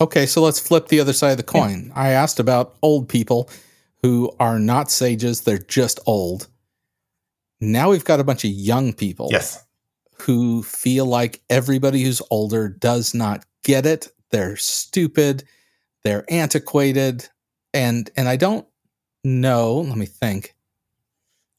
Okay, 0.00 0.26
so 0.26 0.42
let's 0.42 0.60
flip 0.60 0.88
the 0.88 1.00
other 1.00 1.12
side 1.12 1.30
of 1.30 1.36
the 1.38 1.42
coin. 1.42 1.90
I 1.94 2.10
asked 2.10 2.38
about 2.38 2.76
old 2.82 3.08
people 3.08 3.48
who 4.02 4.30
are 4.38 4.58
not 4.58 4.90
sages, 4.90 5.40
they're 5.40 5.58
just 5.58 6.00
old. 6.06 6.48
Now 7.60 7.90
we've 7.90 8.04
got 8.04 8.20
a 8.20 8.24
bunch 8.24 8.44
of 8.44 8.50
young 8.50 8.92
people 8.92 9.28
yes 9.30 9.66
who 10.20 10.62
feel 10.62 11.06
like 11.06 11.42
everybody 11.50 12.02
who's 12.02 12.22
older 12.30 12.68
does 12.68 13.14
not 13.14 13.44
get 13.62 13.86
it. 13.86 14.08
They're 14.30 14.56
stupid, 14.56 15.44
they're 16.04 16.24
antiquated, 16.32 17.28
and 17.74 18.10
and 18.16 18.28
I 18.28 18.36
don't 18.36 18.66
know, 19.24 19.76
let 19.80 19.96
me 19.96 20.06
think. 20.06 20.54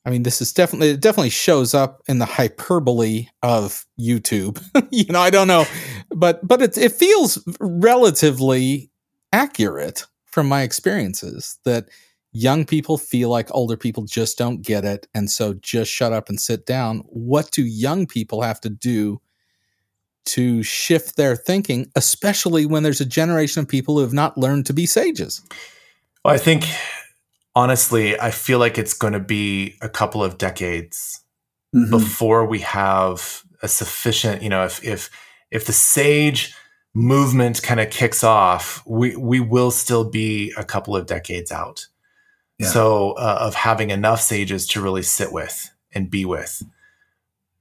I 0.05 0.09
mean, 0.09 0.23
this 0.23 0.41
is 0.41 0.53
definitely 0.53 0.91
it 0.91 1.01
definitely 1.01 1.29
shows 1.29 1.73
up 1.73 2.01
in 2.07 2.19
the 2.19 2.25
hyperbole 2.25 3.27
of 3.41 3.85
YouTube. 3.99 4.61
you 4.91 5.05
know, 5.11 5.21
I 5.21 5.29
don't 5.29 5.47
know, 5.47 5.65
but 6.17 6.45
but 6.45 6.61
it 6.61 6.77
it 6.77 6.91
feels 6.91 7.37
relatively 7.59 8.89
accurate 9.31 10.05
from 10.25 10.47
my 10.47 10.61
experiences 10.63 11.59
that 11.65 11.89
young 12.31 12.65
people 12.65 12.97
feel 12.97 13.29
like 13.29 13.49
older 13.51 13.77
people 13.77 14.03
just 14.03 14.37
don't 14.37 14.61
get 14.61 14.83
it 14.85 15.07
and 15.13 15.29
so 15.31 15.53
just 15.55 15.91
shut 15.91 16.13
up 16.13 16.29
and 16.29 16.39
sit 16.39 16.65
down. 16.65 16.99
What 17.07 17.51
do 17.51 17.63
young 17.63 18.05
people 18.05 18.41
have 18.41 18.59
to 18.61 18.69
do 18.69 19.21
to 20.25 20.61
shift 20.61 21.15
their 21.15 21.35
thinking, 21.35 21.89
especially 21.95 22.65
when 22.65 22.83
there's 22.83 23.01
a 23.01 23.05
generation 23.05 23.61
of 23.61 23.67
people 23.67 23.95
who 23.95 24.01
have 24.01 24.13
not 24.13 24.37
learned 24.37 24.65
to 24.65 24.73
be 24.73 24.85
sages? 24.85 25.41
Well, 26.25 26.33
I 26.33 26.37
think 26.37 26.65
honestly, 27.55 28.19
I 28.19 28.31
feel 28.31 28.59
like 28.59 28.77
it's 28.77 28.93
going 28.93 29.13
to 29.13 29.19
be 29.19 29.77
a 29.81 29.89
couple 29.89 30.23
of 30.23 30.37
decades 30.37 31.21
Mhm. 31.75 31.89
before 31.91 32.45
we 32.45 32.59
have 32.59 33.43
a 33.61 33.67
sufficient, 33.67 34.41
you 34.41 34.49
know, 34.49 34.63
if 34.65 34.83
if 34.83 35.09
if 35.51 35.65
the 35.65 35.73
sage 35.73 36.55
movement 36.93 37.61
kind 37.61 37.79
of 37.79 37.89
kicks 37.89 38.23
off, 38.23 38.83
we 38.85 39.15
we 39.15 39.39
will 39.39 39.71
still 39.71 40.03
be 40.09 40.53
a 40.57 40.63
couple 40.63 40.95
of 40.95 41.05
decades 41.05 41.51
out. 41.51 41.87
Yeah. 42.57 42.67
So 42.67 43.11
uh, 43.13 43.37
of 43.41 43.53
having 43.53 43.91
enough 43.91 44.21
sages 44.21 44.65
to 44.67 44.81
really 44.81 45.03
sit 45.03 45.31
with 45.31 45.71
and 45.93 46.09
be 46.09 46.25
with. 46.25 46.63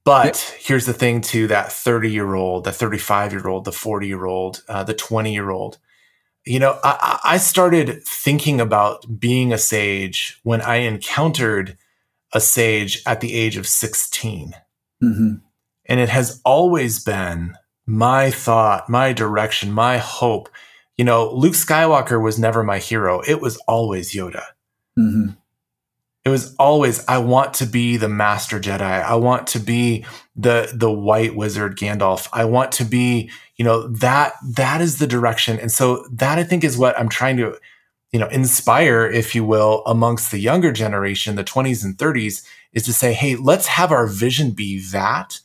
But 0.03 0.55
here's 0.59 0.85
the 0.85 0.93
thing 0.93 1.19
to 1.21 1.47
that 1.47 1.71
30 1.71 2.09
year 2.09 2.33
old, 2.33 2.63
the 2.63 2.71
35 2.71 3.33
year 3.33 3.47
old, 3.47 3.65
the 3.65 3.73
40 3.73 4.07
year 4.07 4.25
old, 4.25 4.63
uh, 4.69 4.83
the 4.83 4.93
20 4.93 5.33
year 5.33 5.49
old. 5.49 5.77
You 6.45 6.59
know, 6.59 6.79
I, 6.83 7.19
I 7.23 7.33
I 7.33 7.37
started 7.37 8.03
thinking 8.05 8.61
about 8.61 9.19
being 9.19 9.51
a 9.51 9.57
sage 9.57 10.39
when 10.43 10.61
I 10.61 10.77
encountered 10.77 11.77
a 12.33 12.39
sage 12.39 13.03
at 13.05 13.21
the 13.21 13.33
age 13.33 13.57
of 13.57 13.67
16. 13.67 14.53
Mhm. 15.03 15.41
And 15.85 15.99
it 15.99 16.09
has 16.09 16.41
always 16.43 17.03
been 17.03 17.55
my 17.87 18.29
thought, 18.29 18.89
my 18.89 19.13
direction, 19.13 19.71
my 19.71 19.97
hope. 19.97 20.49
You 20.97 21.05
know, 21.05 21.31
Luke 21.33 21.53
Skywalker 21.53 22.21
was 22.21 22.37
never 22.37 22.63
my 22.63 22.79
hero. 22.79 23.21
It 23.21 23.41
was 23.41 23.57
always 23.67 24.13
Yoda. 24.13 24.43
Mhm. 24.99 25.37
It 26.25 26.29
was 26.29 26.53
always 26.55 27.05
I 27.07 27.19
want 27.19 27.53
to 27.55 27.65
be 27.65 27.95
the 27.95 28.09
master 28.09 28.59
Jedi. 28.59 28.81
I 28.81 29.15
want 29.15 29.47
to 29.47 29.59
be 29.59 30.05
the 30.35 30.69
the 30.73 30.91
white 30.91 31.35
wizard 31.35 31.77
Gandalf. 31.77 32.27
I 32.33 32.43
want 32.43 32.73
to 32.73 32.83
be, 32.83 33.31
you 33.55 33.63
know, 33.63 33.87
that 33.87 34.33
that 34.43 34.81
is 34.81 34.97
the 34.97 35.07
direction. 35.07 35.57
And 35.57 35.71
so 35.71 36.05
that 36.11 36.37
I 36.37 36.43
think 36.43 36.65
is 36.65 36.77
what 36.77 36.99
I'm 36.99 37.07
trying 37.07 37.37
to, 37.37 37.57
you 38.11 38.19
know, 38.19 38.27
inspire, 38.27 39.05
if 39.05 39.35
you 39.35 39.45
will, 39.45 39.83
amongst 39.85 40.31
the 40.31 40.39
younger 40.39 40.73
generation, 40.73 41.35
the 41.35 41.43
20s 41.45 41.85
and 41.85 41.97
30s, 41.97 42.43
is 42.73 42.83
to 42.83 42.93
say, 42.93 43.13
hey, 43.13 43.37
let's 43.37 43.67
have 43.67 43.93
our 43.93 44.07
vision 44.07 44.51
be 44.51 44.81
that. 44.91 45.39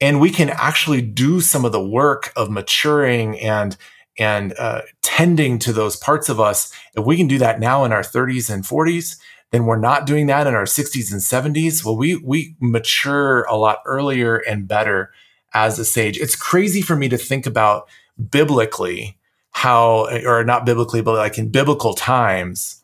And 0.00 0.20
we 0.20 0.30
can 0.30 0.50
actually 0.50 1.00
do 1.00 1.40
some 1.40 1.64
of 1.64 1.72
the 1.72 1.84
work 1.84 2.32
of 2.36 2.50
maturing 2.50 3.38
and 3.40 3.76
and 4.18 4.54
uh, 4.58 4.80
tending 5.02 5.58
to 5.58 5.72
those 5.72 5.96
parts 5.96 6.28
of 6.28 6.40
us. 6.40 6.72
If 6.94 7.04
we 7.04 7.16
can 7.16 7.28
do 7.28 7.38
that 7.38 7.60
now 7.60 7.84
in 7.84 7.92
our 7.92 8.00
30s 8.00 8.48
and 8.48 8.64
40s, 8.64 9.18
then 9.50 9.66
we're 9.66 9.78
not 9.78 10.06
doing 10.06 10.26
that 10.26 10.46
in 10.46 10.54
our 10.54 10.64
60s 10.64 11.12
and 11.12 11.20
70s. 11.20 11.84
Well, 11.84 11.96
we 11.96 12.16
we 12.16 12.56
mature 12.60 13.42
a 13.44 13.56
lot 13.56 13.82
earlier 13.84 14.36
and 14.36 14.66
better 14.66 15.12
as 15.54 15.78
a 15.78 15.84
sage. 15.84 16.18
It's 16.18 16.36
crazy 16.36 16.82
for 16.82 16.96
me 16.96 17.08
to 17.08 17.18
think 17.18 17.46
about 17.46 17.88
biblically 18.30 19.16
how, 19.50 20.06
or 20.26 20.44
not 20.44 20.66
biblically, 20.66 21.00
but 21.00 21.14
like 21.14 21.38
in 21.38 21.48
biblical 21.48 21.94
times, 21.94 22.82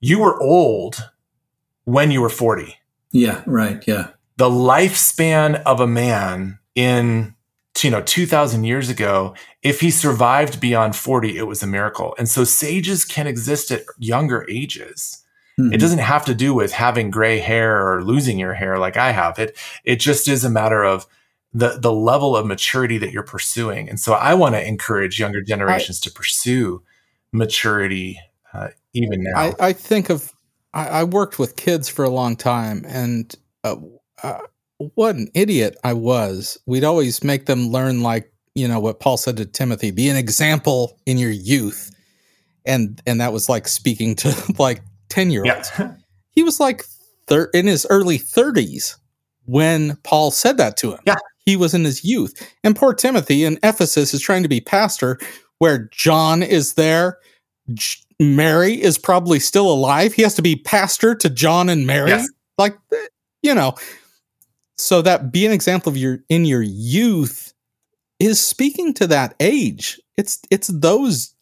you 0.00 0.18
were 0.18 0.40
old 0.40 1.10
when 1.84 2.10
you 2.10 2.22
were 2.22 2.30
40 2.30 2.76
Yeah, 3.12 3.42
right. 3.44 3.82
Yeah. 3.86 4.08
The 4.40 4.48
lifespan 4.48 5.62
of 5.64 5.80
a 5.80 5.86
man 5.86 6.58
in 6.74 7.34
you 7.82 7.90
know 7.90 8.02
2000 8.02 8.64
years 8.64 8.88
ago 8.88 9.34
if 9.62 9.80
he 9.80 9.90
survived 9.90 10.60
beyond 10.60 10.96
40 10.96 11.36
it 11.36 11.46
was 11.46 11.62
a 11.62 11.66
miracle 11.66 12.14
and 12.18 12.28
so 12.28 12.44
sages 12.44 13.04
can 13.04 13.26
exist 13.26 13.70
at 13.70 13.82
younger 13.98 14.46
ages 14.50 15.24
Mhm. 15.58 15.74
it 15.74 15.78
doesn't 15.78 15.98
have 15.98 16.24
to 16.24 16.34
do 16.34 16.52
with 16.54 16.72
having 16.72 17.10
gray 17.10 17.38
hair 17.38 17.86
or 17.86 18.02
losing 18.02 18.38
your 18.38 18.54
hair 18.54 18.78
like 18.78 18.96
i 18.96 19.12
have 19.12 19.38
it 19.38 19.56
it 19.84 19.96
just 19.96 20.28
is 20.28 20.44
a 20.44 20.50
matter 20.50 20.84
of 20.84 21.06
the 21.52 21.78
the 21.78 21.92
level 21.92 22.36
of 22.36 22.46
maturity 22.46 22.98
that 22.98 23.12
you're 23.12 23.22
pursuing. 23.22 23.88
And 23.88 23.98
so 23.98 24.12
I 24.12 24.34
want 24.34 24.54
to 24.54 24.66
encourage 24.66 25.18
younger 25.18 25.42
generations 25.42 26.00
I, 26.02 26.08
to 26.08 26.12
pursue 26.12 26.82
maturity 27.32 28.20
uh, 28.52 28.68
even 28.92 29.24
now. 29.24 29.36
I, 29.36 29.54
I 29.58 29.72
think 29.72 30.10
of 30.10 30.32
I, 30.72 30.86
I, 30.88 31.04
worked 31.04 31.38
with 31.38 31.56
kids 31.56 31.88
for 31.88 32.04
a 32.04 32.10
long 32.10 32.36
time, 32.36 32.84
and 32.86 33.34
uh, 33.64 33.76
uh, 34.22 34.40
what 34.94 35.16
an 35.16 35.28
idiot 35.34 35.76
I 35.84 35.92
was. 35.92 36.58
We'd 36.66 36.84
always 36.84 37.22
make 37.22 37.46
them 37.46 37.68
learn 37.68 38.02
like 38.02 38.32
you 38.54 38.66
know 38.66 38.80
what 38.80 39.00
Paul 39.00 39.16
said 39.16 39.36
to 39.36 39.46
Timothy: 39.46 39.90
be 39.90 40.08
an 40.08 40.16
example 40.16 40.98
in 41.06 41.18
your 41.18 41.30
youth, 41.30 41.90
and 42.64 43.00
and 43.06 43.20
that 43.20 43.32
was 43.32 43.48
like 43.48 43.68
speaking 43.68 44.14
to 44.16 44.54
like 44.58 44.82
ten 45.08 45.30
year 45.30 45.44
olds. 45.46 45.70
Yeah. 45.78 45.94
he 46.30 46.42
was 46.42 46.60
like 46.60 46.84
thir- 47.26 47.50
in 47.54 47.66
his 47.66 47.86
early 47.90 48.18
thirties 48.18 48.96
when 49.46 49.96
Paul 50.04 50.30
said 50.30 50.56
that 50.58 50.76
to 50.78 50.92
him. 50.92 51.00
Yeah. 51.06 51.16
He 51.44 51.56
was 51.56 51.74
in 51.74 51.84
his 51.84 52.04
youth. 52.04 52.54
And 52.62 52.76
poor 52.76 52.94
Timothy 52.94 53.44
in 53.44 53.58
Ephesus 53.62 54.14
is 54.14 54.20
trying 54.20 54.42
to 54.42 54.48
be 54.48 54.60
pastor 54.60 55.18
where 55.58 55.88
John 55.90 56.42
is 56.42 56.74
there. 56.74 57.18
J- 57.74 57.98
Mary 58.20 58.80
is 58.80 58.98
probably 58.98 59.40
still 59.40 59.70
alive. 59.70 60.12
He 60.12 60.22
has 60.22 60.34
to 60.34 60.42
be 60.42 60.54
pastor 60.54 61.14
to 61.16 61.30
John 61.30 61.68
and 61.68 61.86
Mary. 61.86 62.10
Yes. 62.10 62.28
Like, 62.58 62.76
you 63.42 63.54
know, 63.54 63.74
so 64.80 65.02
that 65.02 65.32
be 65.32 65.46
an 65.46 65.52
example 65.52 65.90
of 65.90 65.96
your 65.96 66.20
in 66.28 66.44
your 66.44 66.62
youth 66.62 67.52
is 68.18 68.44
speaking 68.44 68.94
to 68.94 69.06
that 69.08 69.34
age. 69.40 70.00
It's 70.16 70.40
it's 70.50 70.68
those 70.68 71.34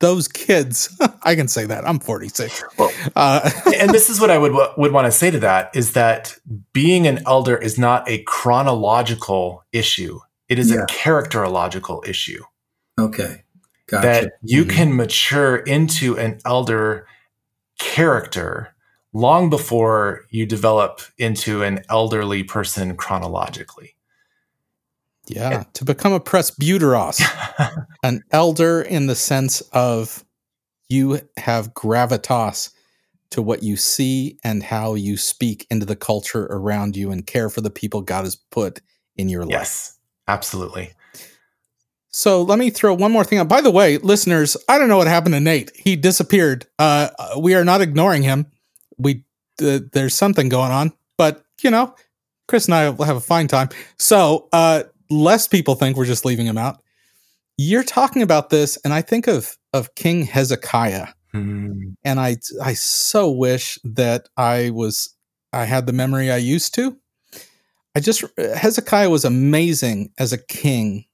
those 0.00 0.28
kids. 0.28 0.94
I 1.22 1.34
can 1.34 1.48
say 1.48 1.64
that. 1.66 1.86
I'm 1.86 1.98
46. 1.98 2.64
Well, 2.78 2.90
uh, 3.16 3.50
and 3.78 3.90
this 3.90 4.10
is 4.10 4.20
what 4.20 4.30
I 4.30 4.38
would 4.38 4.52
would 4.76 4.92
want 4.92 5.06
to 5.06 5.12
say 5.12 5.30
to 5.30 5.38
that 5.40 5.70
is 5.74 5.92
that 5.92 6.36
being 6.72 7.06
an 7.06 7.20
elder 7.26 7.56
is 7.56 7.78
not 7.78 8.08
a 8.08 8.22
chronological 8.24 9.64
issue. 9.72 10.20
It 10.48 10.58
is 10.58 10.70
yeah. 10.70 10.82
a 10.82 10.86
characterological 10.86 12.06
issue. 12.06 12.42
Okay. 12.98 13.42
Gotcha. 13.86 14.06
That 14.06 14.32
you 14.42 14.62
mm-hmm. 14.62 14.76
can 14.76 14.96
mature 14.96 15.56
into 15.56 16.18
an 16.18 16.38
elder 16.44 17.06
character 17.78 18.73
long 19.14 19.48
before 19.48 20.26
you 20.28 20.44
develop 20.44 21.00
into 21.16 21.62
an 21.62 21.82
elderly 21.88 22.42
person 22.42 22.96
chronologically. 22.96 23.94
Yeah, 25.26 25.64
to 25.72 25.84
become 25.86 26.12
a 26.12 26.20
presbyteros, 26.20 27.22
an 28.02 28.22
elder 28.30 28.82
in 28.82 29.06
the 29.06 29.14
sense 29.14 29.62
of 29.72 30.22
you 30.88 31.20
have 31.38 31.72
gravitas 31.72 32.70
to 33.30 33.40
what 33.40 33.62
you 33.62 33.76
see 33.76 34.38
and 34.44 34.62
how 34.62 34.94
you 34.94 35.16
speak 35.16 35.66
into 35.70 35.86
the 35.86 35.96
culture 35.96 36.44
around 36.50 36.94
you 36.94 37.10
and 37.10 37.26
care 37.26 37.48
for 37.48 37.62
the 37.62 37.70
people 37.70 38.02
God 38.02 38.24
has 38.24 38.36
put 38.36 38.82
in 39.16 39.30
your 39.30 39.44
life. 39.44 39.52
Yes, 39.52 39.98
absolutely. 40.28 40.92
So 42.10 42.42
let 42.42 42.60
me 42.60 42.70
throw 42.70 42.94
one 42.94 43.10
more 43.10 43.24
thing 43.24 43.38
out. 43.38 43.48
By 43.48 43.60
the 43.60 43.72
way, 43.72 43.98
listeners, 43.98 44.56
I 44.68 44.78
don't 44.78 44.88
know 44.88 44.98
what 44.98 45.08
happened 45.08 45.34
to 45.34 45.40
Nate. 45.40 45.72
He 45.74 45.96
disappeared. 45.96 46.66
Uh, 46.78 47.08
we 47.38 47.54
are 47.54 47.64
not 47.64 47.80
ignoring 47.80 48.22
him. 48.22 48.46
We 48.98 49.24
uh, 49.62 49.80
there's 49.92 50.14
something 50.14 50.48
going 50.48 50.72
on, 50.72 50.92
but 51.16 51.44
you 51.62 51.70
know, 51.70 51.94
Chris 52.48 52.66
and 52.66 52.74
I 52.74 52.90
will 52.90 53.04
have 53.04 53.16
a 53.16 53.20
fine 53.20 53.48
time. 53.48 53.68
So 53.98 54.48
uh, 54.52 54.84
less 55.10 55.46
people 55.48 55.74
think 55.74 55.96
we're 55.96 56.04
just 56.04 56.24
leaving 56.24 56.46
him 56.46 56.58
out. 56.58 56.82
You're 57.56 57.84
talking 57.84 58.22
about 58.22 58.50
this, 58.50 58.76
and 58.84 58.92
I 58.92 59.00
think 59.02 59.26
of 59.26 59.56
of 59.72 59.94
King 59.94 60.24
Hezekiah, 60.24 61.08
mm. 61.32 61.94
and 62.04 62.20
I 62.20 62.36
I 62.62 62.74
so 62.74 63.30
wish 63.30 63.78
that 63.84 64.28
I 64.36 64.70
was 64.70 65.14
I 65.52 65.64
had 65.64 65.86
the 65.86 65.92
memory 65.92 66.30
I 66.30 66.38
used 66.38 66.74
to. 66.74 66.96
I 67.96 68.00
just 68.00 68.24
Hezekiah 68.36 69.08
was 69.08 69.24
amazing 69.24 70.12
as 70.18 70.32
a 70.32 70.38
king 70.38 71.04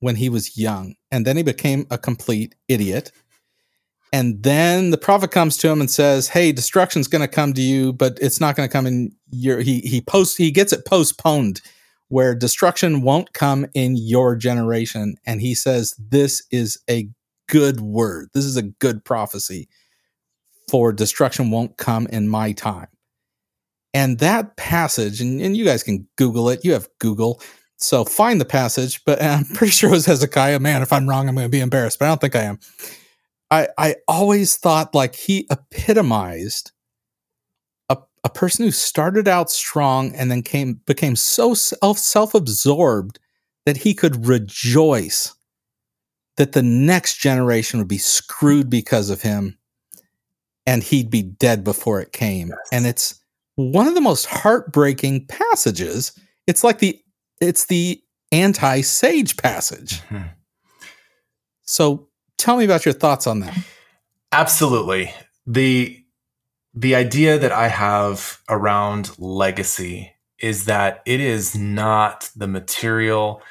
when 0.00 0.16
he 0.16 0.30
was 0.30 0.56
young, 0.56 0.94
and 1.10 1.26
then 1.26 1.36
he 1.36 1.42
became 1.42 1.86
a 1.90 1.98
complete 1.98 2.54
idiot. 2.66 3.12
And 4.12 4.42
then 4.42 4.90
the 4.90 4.98
prophet 4.98 5.30
comes 5.30 5.56
to 5.58 5.68
him 5.68 5.80
and 5.80 5.90
says, 5.90 6.28
"Hey, 6.28 6.52
destruction's 6.52 7.06
going 7.06 7.22
to 7.22 7.28
come 7.28 7.52
to 7.54 7.62
you, 7.62 7.92
but 7.92 8.18
it's 8.20 8.40
not 8.40 8.56
going 8.56 8.68
to 8.68 8.72
come 8.72 8.86
in 8.86 9.12
your." 9.30 9.60
He 9.60 9.80
he 9.80 10.00
post 10.00 10.36
he 10.36 10.50
gets 10.50 10.72
it 10.72 10.84
postponed 10.84 11.60
where 12.10 12.34
destruction 12.34 13.02
won't 13.02 13.32
come 13.32 13.64
in 13.72 13.96
your 13.96 14.34
generation. 14.36 15.14
And 15.24 15.40
he 15.40 15.54
says, 15.54 15.94
This 15.98 16.44
is 16.50 16.78
a 16.90 17.08
good 17.48 17.80
word. 17.80 18.28
This 18.34 18.44
is 18.44 18.56
a 18.56 18.62
good 18.62 19.04
prophecy 19.04 19.68
for 20.68 20.92
destruction 20.92 21.50
won't 21.50 21.76
come 21.78 22.06
in 22.08 22.28
my 22.28 22.52
time. 22.52 22.88
And 23.92 24.18
that 24.18 24.56
passage, 24.56 25.20
and, 25.20 25.40
and 25.40 25.56
you 25.56 25.64
guys 25.64 25.82
can 25.82 26.06
Google 26.16 26.48
it, 26.48 26.64
you 26.64 26.72
have 26.72 26.88
Google. 26.98 27.40
So 27.76 28.04
find 28.04 28.40
the 28.40 28.44
passage, 28.44 29.02
but 29.04 29.22
I'm 29.22 29.44
pretty 29.44 29.72
sure 29.72 29.88
it 29.88 29.92
was 29.92 30.06
Hezekiah. 30.06 30.60
Man, 30.60 30.82
if 30.82 30.92
I'm 30.92 31.08
wrong, 31.08 31.28
I'm 31.28 31.34
going 31.34 31.46
to 31.46 31.48
be 31.48 31.60
embarrassed, 31.60 31.98
but 31.98 32.06
I 32.06 32.08
don't 32.08 32.20
think 32.20 32.36
I 32.36 32.42
am. 32.42 32.58
I, 33.50 33.68
I 33.76 33.96
always 34.06 34.56
thought 34.56 34.94
like 34.94 35.14
he 35.14 35.46
epitomized 35.50 36.72
a 37.88 37.98
a 38.24 38.28
person 38.28 38.64
who 38.64 38.70
started 38.70 39.26
out 39.26 39.50
strong 39.50 40.14
and 40.14 40.30
then 40.30 40.42
came 40.42 40.74
became 40.86 41.16
so 41.16 41.54
self 41.54 41.98
self-absorbed 41.98 43.18
that 43.66 43.78
he 43.78 43.94
could 43.94 44.26
rejoice 44.26 45.34
that 46.36 46.52
the 46.52 46.62
next 46.62 47.16
generation 47.16 47.78
would 47.78 47.88
be 47.88 47.98
screwed 47.98 48.70
because 48.70 49.10
of 49.10 49.22
him 49.22 49.58
and 50.66 50.82
he'd 50.82 51.10
be 51.10 51.22
dead 51.22 51.64
before 51.64 52.00
it 52.00 52.12
came 52.12 52.48
yes. 52.48 52.58
and 52.72 52.86
it's 52.86 53.20
one 53.56 53.86
of 53.86 53.94
the 53.94 54.00
most 54.00 54.26
heartbreaking 54.26 55.26
passages 55.26 56.12
it's 56.46 56.62
like 56.62 56.78
the 56.78 56.98
it's 57.40 57.66
the 57.66 58.00
anti-sage 58.32 59.36
passage 59.36 60.00
mm-hmm. 60.02 60.22
so 61.62 62.08
tell 62.40 62.56
me 62.56 62.64
about 62.64 62.84
your 62.84 62.94
thoughts 62.94 63.26
on 63.26 63.40
that 63.40 63.56
absolutely 64.32 65.12
the 65.46 65.96
the 66.74 66.94
idea 66.94 67.38
that 67.38 67.52
I 67.52 67.68
have 67.68 68.40
around 68.48 69.18
legacy 69.18 70.12
is 70.38 70.66
that 70.66 71.02
it 71.04 71.20
is 71.20 71.56
not 71.56 72.30
the 72.36 72.46
material 72.46 73.42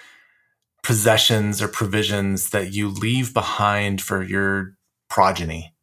possessions 0.84 1.62
or 1.62 1.68
provisions 1.68 2.52
that 2.52 2.74
you 2.74 2.88
leave 2.88 3.34
behind 3.34 4.02
for 4.02 4.24
your 4.24 4.76
progeny. 5.10 5.76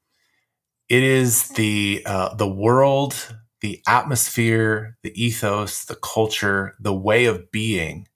It 0.89 1.03
is 1.03 1.49
the 1.51 2.03
uh, 2.07 2.35
the 2.35 2.49
world, 2.49 3.37
the 3.61 3.83
atmosphere, 3.87 4.97
the 5.03 5.13
ethos, 5.23 5.85
the 5.85 5.97
culture, 5.97 6.75
the 6.81 6.95
way 6.95 7.27
of 7.27 7.51
being 7.51 8.09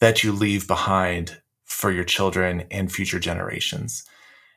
that 0.00 0.24
you 0.24 0.32
leave 0.32 0.66
behind 0.66 1.40
for 1.64 1.90
your 1.90 2.04
children 2.04 2.64
and 2.70 2.90
future 2.90 3.20
generations. 3.20 4.04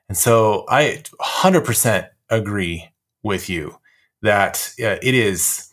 And 0.10 0.18
so 0.18 0.66
I 0.70 1.04
100% 1.22 2.10
agree 2.30 2.90
with 3.24 3.50
you 3.50 3.78
that 4.22 4.74
uh, 4.82 4.98
it 5.02 5.14
is 5.14 5.72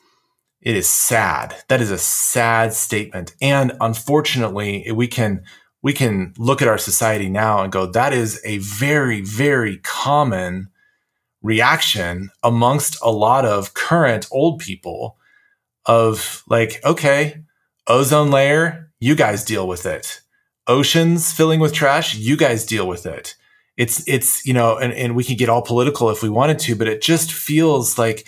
it 0.61 0.74
is 0.76 0.89
sad. 0.89 1.55
That 1.68 1.82
is 1.82 1.91
a 1.91 1.99
sad 1.99 2.72
statement. 2.72 3.35
And 3.43 3.72
unfortunately, 3.80 4.91
we 4.93 5.07
can 5.07 5.43
we 5.82 5.93
can 5.93 6.32
look 6.39 6.62
at 6.62 6.68
our 6.68 6.78
society 6.78 7.28
now 7.28 7.62
and 7.62 7.70
go, 7.70 7.85
that 7.85 8.14
is 8.14 8.41
a 8.47 8.57
very, 8.59 9.20
very 9.20 9.76
common 9.78 10.68
reaction 11.43 12.30
amongst 12.43 12.97
a 13.03 13.11
lot 13.11 13.45
of 13.45 13.74
current 13.74 14.26
old 14.32 14.61
people 14.61 15.18
of 15.85 16.43
like, 16.49 16.80
okay, 16.82 17.45
ozone 17.87 18.30
layer, 18.30 18.91
you 18.99 19.14
guys 19.14 19.45
deal 19.45 19.68
with 19.68 19.85
it. 19.85 20.22
Oceans 20.66 21.30
filling 21.30 21.61
with 21.61 21.74
trash, 21.74 22.14
you 22.14 22.39
guys 22.39 22.64
deal 22.64 22.89
with 22.89 23.05
it 23.05 23.35
it's 23.76 24.06
it's 24.08 24.44
you 24.46 24.52
know 24.52 24.76
and, 24.76 24.92
and 24.92 25.16
we 25.16 25.24
can 25.24 25.36
get 25.36 25.48
all 25.48 25.62
political 25.62 26.10
if 26.10 26.22
we 26.22 26.28
wanted 26.28 26.58
to 26.58 26.76
but 26.76 26.88
it 26.88 27.02
just 27.02 27.32
feels 27.32 27.98
like 27.98 28.26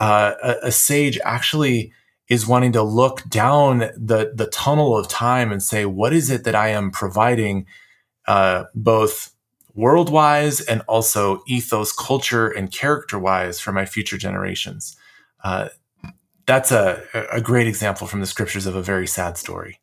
uh, 0.00 0.34
a, 0.42 0.66
a, 0.68 0.72
sage 0.72 1.18
actually 1.24 1.92
is 2.28 2.46
wanting 2.46 2.72
to 2.72 2.82
look 2.82 3.28
down 3.28 3.78
the 3.96 4.32
the 4.34 4.48
tunnel 4.52 4.96
of 4.96 5.08
time 5.08 5.50
and 5.50 5.62
say 5.62 5.84
what 5.84 6.12
is 6.12 6.30
it 6.30 6.44
that 6.44 6.54
i 6.54 6.68
am 6.68 6.90
providing 6.90 7.66
uh, 8.26 8.64
both 8.74 9.32
world 9.78 10.10
wise 10.10 10.60
and 10.60 10.82
also 10.88 11.42
ethos 11.46 11.92
culture 11.92 12.48
and 12.48 12.72
character 12.72 13.18
wise 13.18 13.60
for 13.60 13.72
my 13.72 13.86
future 13.86 14.18
generations? 14.18 14.96
Uh, 15.44 15.68
that's 16.46 16.72
a, 16.72 17.02
a 17.30 17.40
great 17.40 17.68
example 17.68 18.06
from 18.06 18.20
the 18.20 18.26
scriptures 18.26 18.66
of 18.66 18.74
a 18.74 18.82
very 18.82 19.06
sad 19.06 19.38
story. 19.38 19.80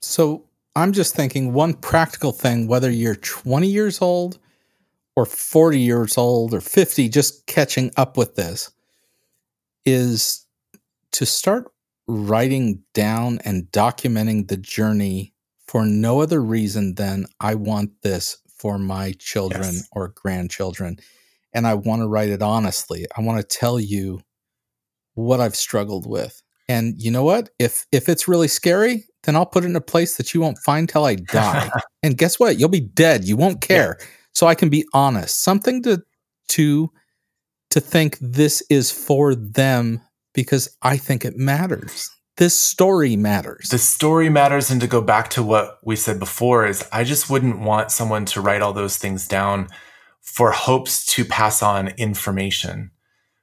So 0.00 0.44
I'm 0.76 0.92
just 0.92 1.14
thinking 1.14 1.52
one 1.52 1.74
practical 1.74 2.32
thing, 2.32 2.66
whether 2.66 2.90
you're 2.90 3.16
20 3.16 3.66
years 3.66 4.00
old 4.00 4.38
or 5.16 5.26
40 5.26 5.78
years 5.78 6.16
old 6.16 6.54
or 6.54 6.60
50, 6.60 7.08
just 7.08 7.46
catching 7.46 7.90
up 7.96 8.16
with 8.16 8.36
this 8.36 8.70
is 9.84 10.46
to 11.12 11.26
start 11.26 11.70
writing 12.06 12.82
down 12.94 13.40
and 13.44 13.64
documenting 13.72 14.48
the 14.48 14.56
journey 14.56 15.32
for 15.66 15.84
no 15.84 16.20
other 16.20 16.40
reason 16.42 16.94
than 16.94 17.26
I 17.40 17.54
want 17.54 18.02
this 18.02 18.38
for 18.48 18.78
my 18.78 19.12
children 19.18 19.62
yes. 19.62 19.88
or 19.92 20.08
grandchildren. 20.08 20.98
And 21.52 21.66
I 21.66 21.74
want 21.74 22.02
to 22.02 22.08
write 22.08 22.28
it 22.28 22.42
honestly. 22.42 23.06
I 23.16 23.22
want 23.22 23.40
to 23.40 23.58
tell 23.58 23.80
you 23.80 24.20
what 25.14 25.40
I've 25.40 25.56
struggled 25.56 26.08
with. 26.08 26.42
And 26.68 27.00
you 27.00 27.10
know 27.10 27.24
what? 27.24 27.50
If 27.58 27.86
if 27.90 28.08
it's 28.08 28.28
really 28.28 28.46
scary, 28.48 29.06
then 29.24 29.36
I'll 29.36 29.46
put 29.46 29.64
it 29.64 29.68
in 29.68 29.76
a 29.76 29.80
place 29.80 30.16
that 30.16 30.32
you 30.32 30.40
won't 30.40 30.58
find 30.58 30.88
till 30.88 31.04
I 31.04 31.16
die. 31.16 31.70
and 32.02 32.16
guess 32.16 32.38
what? 32.38 32.58
You'll 32.58 32.68
be 32.68 32.80
dead. 32.80 33.24
You 33.24 33.36
won't 33.36 33.60
care. 33.60 33.96
Yeah. 33.98 34.06
So 34.32 34.46
I 34.46 34.54
can 34.54 34.68
be 34.68 34.86
honest. 34.94 35.40
Something 35.40 35.82
to 35.82 36.02
to 36.48 36.90
to 37.70 37.80
think 37.80 38.18
this 38.20 38.62
is 38.68 38.90
for 38.90 39.34
them 39.34 40.00
because 40.34 40.76
I 40.82 40.96
think 40.96 41.24
it 41.24 41.36
matters. 41.36 42.10
This 42.36 42.56
story 42.56 43.16
matters. 43.16 43.68
The 43.68 43.78
story 43.78 44.30
matters 44.30 44.70
and 44.70 44.80
to 44.80 44.86
go 44.86 45.00
back 45.02 45.28
to 45.30 45.42
what 45.42 45.78
we 45.84 45.94
said 45.94 46.18
before 46.18 46.64
is 46.66 46.88
I 46.90 47.04
just 47.04 47.28
wouldn't 47.28 47.60
want 47.60 47.90
someone 47.90 48.24
to 48.26 48.40
write 48.40 48.62
all 48.62 48.72
those 48.72 48.96
things 48.96 49.28
down 49.28 49.68
for 50.20 50.50
hopes 50.50 51.04
to 51.14 51.24
pass 51.24 51.62
on 51.62 51.88
information 51.98 52.90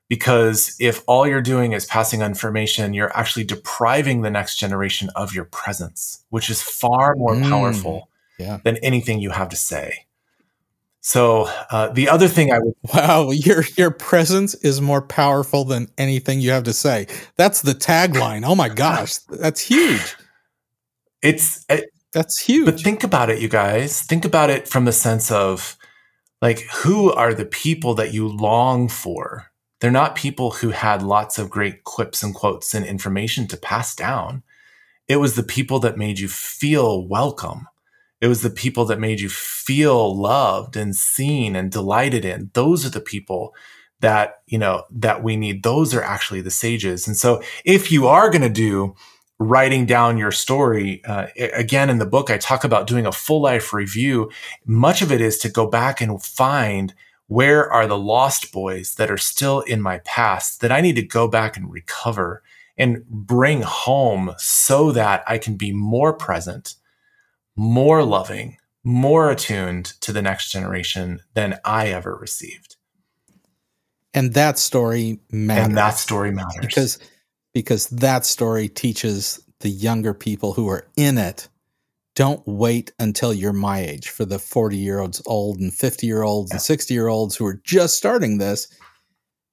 because 0.09 0.75
if 0.79 1.03
all 1.07 1.27
you're 1.27 1.41
doing 1.41 1.73
is 1.73 1.85
passing 1.85 2.21
on 2.21 2.29
information, 2.29 2.93
you're 2.93 3.15
actually 3.17 3.43
depriving 3.43 4.21
the 4.21 4.29
next 4.29 4.57
generation 4.57 5.09
of 5.15 5.33
your 5.33 5.45
presence, 5.45 6.23
which 6.29 6.49
is 6.49 6.61
far 6.61 7.15
more 7.15 7.35
mm, 7.35 7.49
powerful 7.49 8.09
yeah. 8.39 8.59
than 8.63 8.77
anything 8.77 9.19
you 9.19 9.31
have 9.31 9.49
to 9.49 9.55
say. 9.55 10.05
So 11.01 11.49
uh, 11.71 11.89
the 11.89 12.09
other 12.09 12.27
thing 12.27 12.51
I 12.51 12.59
would 12.59 12.73
wow 12.93 13.31
your 13.31 13.63
your 13.77 13.91
presence 13.91 14.55
is 14.55 14.81
more 14.81 15.01
powerful 15.01 15.63
than 15.63 15.87
anything 15.97 16.41
you 16.41 16.51
have 16.51 16.63
to 16.65 16.73
say. 16.73 17.07
That's 17.37 17.61
the 17.61 17.73
tagline. 17.73 18.43
Oh 18.45 18.55
my 18.55 18.69
gosh, 18.69 19.17
that's 19.17 19.61
huge. 19.61 20.15
It's 21.21 21.65
it, 21.69 21.89
that's 22.13 22.41
huge. 22.41 22.65
But 22.65 22.79
think 22.79 23.03
about 23.03 23.29
it, 23.29 23.39
you 23.39 23.47
guys. 23.47 24.01
Think 24.01 24.25
about 24.25 24.49
it 24.49 24.67
from 24.67 24.85
the 24.85 24.91
sense 24.91 25.31
of 25.31 25.77
like 26.41 26.61
who 26.73 27.11
are 27.13 27.33
the 27.33 27.45
people 27.45 27.93
that 27.95 28.13
you 28.13 28.27
long 28.27 28.89
for 28.89 29.46
they're 29.79 29.91
not 29.91 30.15
people 30.15 30.51
who 30.51 30.69
had 30.69 31.03
lots 31.03 31.37
of 31.37 31.49
great 31.49 31.83
quips 31.83 32.23
and 32.23 32.33
quotes 32.33 32.73
and 32.73 32.85
information 32.85 33.47
to 33.47 33.57
pass 33.57 33.95
down. 33.95 34.43
It 35.07 35.17
was 35.17 35.35
the 35.35 35.43
people 35.43 35.79
that 35.79 35.97
made 35.97 36.19
you 36.19 36.27
feel 36.27 37.07
welcome. 37.07 37.67
It 38.19 38.27
was 38.27 38.41
the 38.41 38.49
people 38.49 38.85
that 38.85 38.99
made 38.99 39.19
you 39.19 39.29
feel 39.29 40.15
loved 40.15 40.75
and 40.75 40.95
seen 40.95 41.55
and 41.55 41.71
delighted 41.71 42.25
in. 42.25 42.49
Those 42.53 42.85
are 42.85 42.89
the 42.89 42.99
people 42.99 43.53
that, 43.99 44.41
you 44.47 44.57
know, 44.57 44.83
that 44.91 45.23
we 45.23 45.35
need. 45.35 45.63
Those 45.63 45.93
are 45.93 46.01
actually 46.01 46.41
the 46.41 46.51
sages. 46.51 47.07
And 47.07 47.15
so 47.15 47.41
if 47.63 47.91
you 47.91 48.07
are 48.07 48.29
going 48.29 48.41
to 48.41 48.49
do 48.49 48.95
writing 49.39 49.85
down 49.85 50.17
your 50.17 50.31
story, 50.31 51.03
uh, 51.05 51.27
again, 51.37 51.91
in 51.91 51.99
the 51.99 52.05
book, 52.05 52.31
I 52.31 52.37
talk 52.37 52.63
about 52.63 52.87
doing 52.87 53.05
a 53.05 53.11
full 53.11 53.41
life 53.41 53.71
review. 53.71 54.31
Much 54.65 55.03
of 55.03 55.11
it 55.11 55.21
is 55.21 55.37
to 55.39 55.49
go 55.49 55.67
back 55.67 56.01
and 56.01 56.21
find 56.23 56.95
where 57.27 57.71
are 57.71 57.87
the 57.87 57.97
lost 57.97 58.51
boys 58.51 58.95
that 58.95 59.11
are 59.11 59.17
still 59.17 59.61
in 59.61 59.81
my 59.81 59.99
past 59.99 60.61
that 60.61 60.71
I 60.71 60.81
need 60.81 60.95
to 60.95 61.01
go 61.01 61.27
back 61.27 61.57
and 61.57 61.71
recover 61.71 62.41
and 62.77 63.05
bring 63.05 63.61
home 63.61 64.33
so 64.37 64.91
that 64.91 65.23
I 65.27 65.37
can 65.37 65.55
be 65.55 65.71
more 65.71 66.13
present, 66.13 66.75
more 67.55 68.03
loving, 68.03 68.57
more 68.83 69.29
attuned 69.29 69.85
to 70.01 70.13
the 70.13 70.21
next 70.21 70.51
generation 70.51 71.21
than 71.33 71.59
I 71.65 71.87
ever 71.87 72.15
received. 72.15 72.77
And 74.13 74.33
that 74.33 74.57
story 74.57 75.19
matters. 75.29 75.65
And 75.65 75.77
that 75.77 75.97
story 75.97 76.31
matters. 76.31 76.57
Because 76.61 76.99
because 77.53 77.87
that 77.87 78.25
story 78.25 78.69
teaches 78.69 79.41
the 79.61 79.69
younger 79.69 80.13
people 80.13 80.53
who 80.53 80.69
are 80.69 80.87
in 80.95 81.17
it 81.17 81.49
don't 82.17 82.41
wait 82.47 82.91
until 82.97 83.31
you're 83.31 83.53
my 83.53 83.79
age 83.79 84.09
for 84.09 84.25
the 84.25 84.39
40 84.39 84.75
year 84.75 84.99
olds 84.99 85.21
old 85.27 85.59
and 85.59 85.71
50 85.71 86.07
year 86.07 86.23
olds 86.23 86.49
yeah. 86.49 86.55
and 86.55 86.61
60 86.61 86.91
year 86.91 87.07
olds 87.07 87.35
who 87.35 87.45
are 87.45 87.61
just 87.63 87.95
starting 87.95 88.39
this 88.39 88.67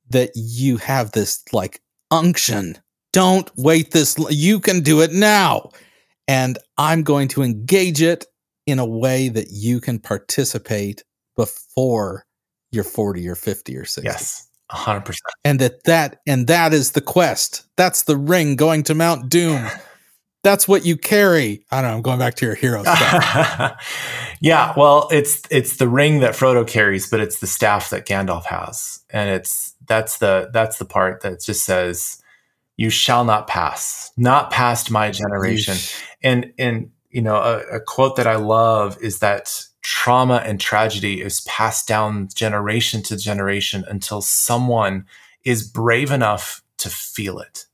that 0.08 0.30
you 0.34 0.78
have 0.78 1.12
this 1.12 1.44
like 1.52 1.82
unction. 2.10 2.78
Don't 3.12 3.50
wait 3.58 3.90
this 3.90 4.16
you 4.30 4.60
can 4.60 4.80
do 4.80 5.02
it 5.02 5.12
now. 5.12 5.70
And 6.26 6.56
i'm 6.78 7.02
going 7.02 7.28
to 7.28 7.42
engage 7.42 8.00
it 8.00 8.24
in 8.64 8.78
a 8.78 8.86
way 8.86 9.28
that 9.28 9.48
you 9.50 9.78
can 9.78 9.98
participate 9.98 11.04
before 11.36 12.24
you're 12.72 12.82
40 12.82 13.28
or 13.28 13.34
50 13.34 13.76
or 13.76 13.84
60 13.84 14.08
yes 14.08 14.48
100% 14.72 15.18
and 15.44 15.60
that 15.60 15.84
that 15.84 16.22
and 16.26 16.46
that 16.46 16.72
is 16.72 16.92
the 16.92 17.02
quest. 17.02 17.66
That's 17.76 18.04
the 18.04 18.16
ring 18.16 18.56
going 18.56 18.84
to 18.84 18.94
mount 18.94 19.28
doom 19.28 19.68
that's 20.44 20.68
what 20.68 20.86
you 20.86 20.96
carry. 20.96 21.64
I 21.72 21.82
don't 21.82 21.90
know. 21.90 21.96
I'm 21.96 22.02
going 22.02 22.18
back 22.20 22.34
to 22.36 22.46
your 22.46 22.54
hero 22.54 22.82
stuff. 22.84 24.36
yeah, 24.40 24.72
well, 24.76 25.08
it's 25.10 25.42
it's 25.50 25.78
the 25.78 25.88
ring 25.88 26.20
that 26.20 26.34
Frodo 26.34 26.66
carries, 26.66 27.10
but 27.10 27.18
it's 27.18 27.40
the 27.40 27.48
staff 27.48 27.90
that 27.90 28.06
Gandalf 28.06 28.44
has, 28.44 29.00
and 29.10 29.30
it's 29.30 29.74
that's 29.88 30.18
the 30.18 30.50
that's 30.52 30.78
the 30.78 30.84
part 30.84 31.22
that 31.22 31.40
just 31.40 31.64
says, 31.64 32.22
"You 32.76 32.90
shall 32.90 33.24
not 33.24 33.48
pass, 33.48 34.12
not 34.16 34.52
past 34.52 34.90
my 34.90 35.10
generation." 35.10 35.74
Yeesh. 35.74 36.02
And 36.22 36.52
and 36.58 36.90
you 37.10 37.22
know, 37.22 37.36
a, 37.36 37.76
a 37.76 37.80
quote 37.80 38.16
that 38.16 38.26
I 38.26 38.36
love 38.36 38.98
is 39.00 39.18
that 39.20 39.64
trauma 39.82 40.42
and 40.44 40.60
tragedy 40.60 41.20
is 41.20 41.40
passed 41.42 41.86
down 41.86 42.28
generation 42.34 43.02
to 43.04 43.16
generation 43.16 43.84
until 43.88 44.20
someone 44.20 45.06
is 45.44 45.62
brave 45.62 46.10
enough 46.10 46.62
to 46.78 46.88
feel 46.88 47.38
it. 47.38 47.66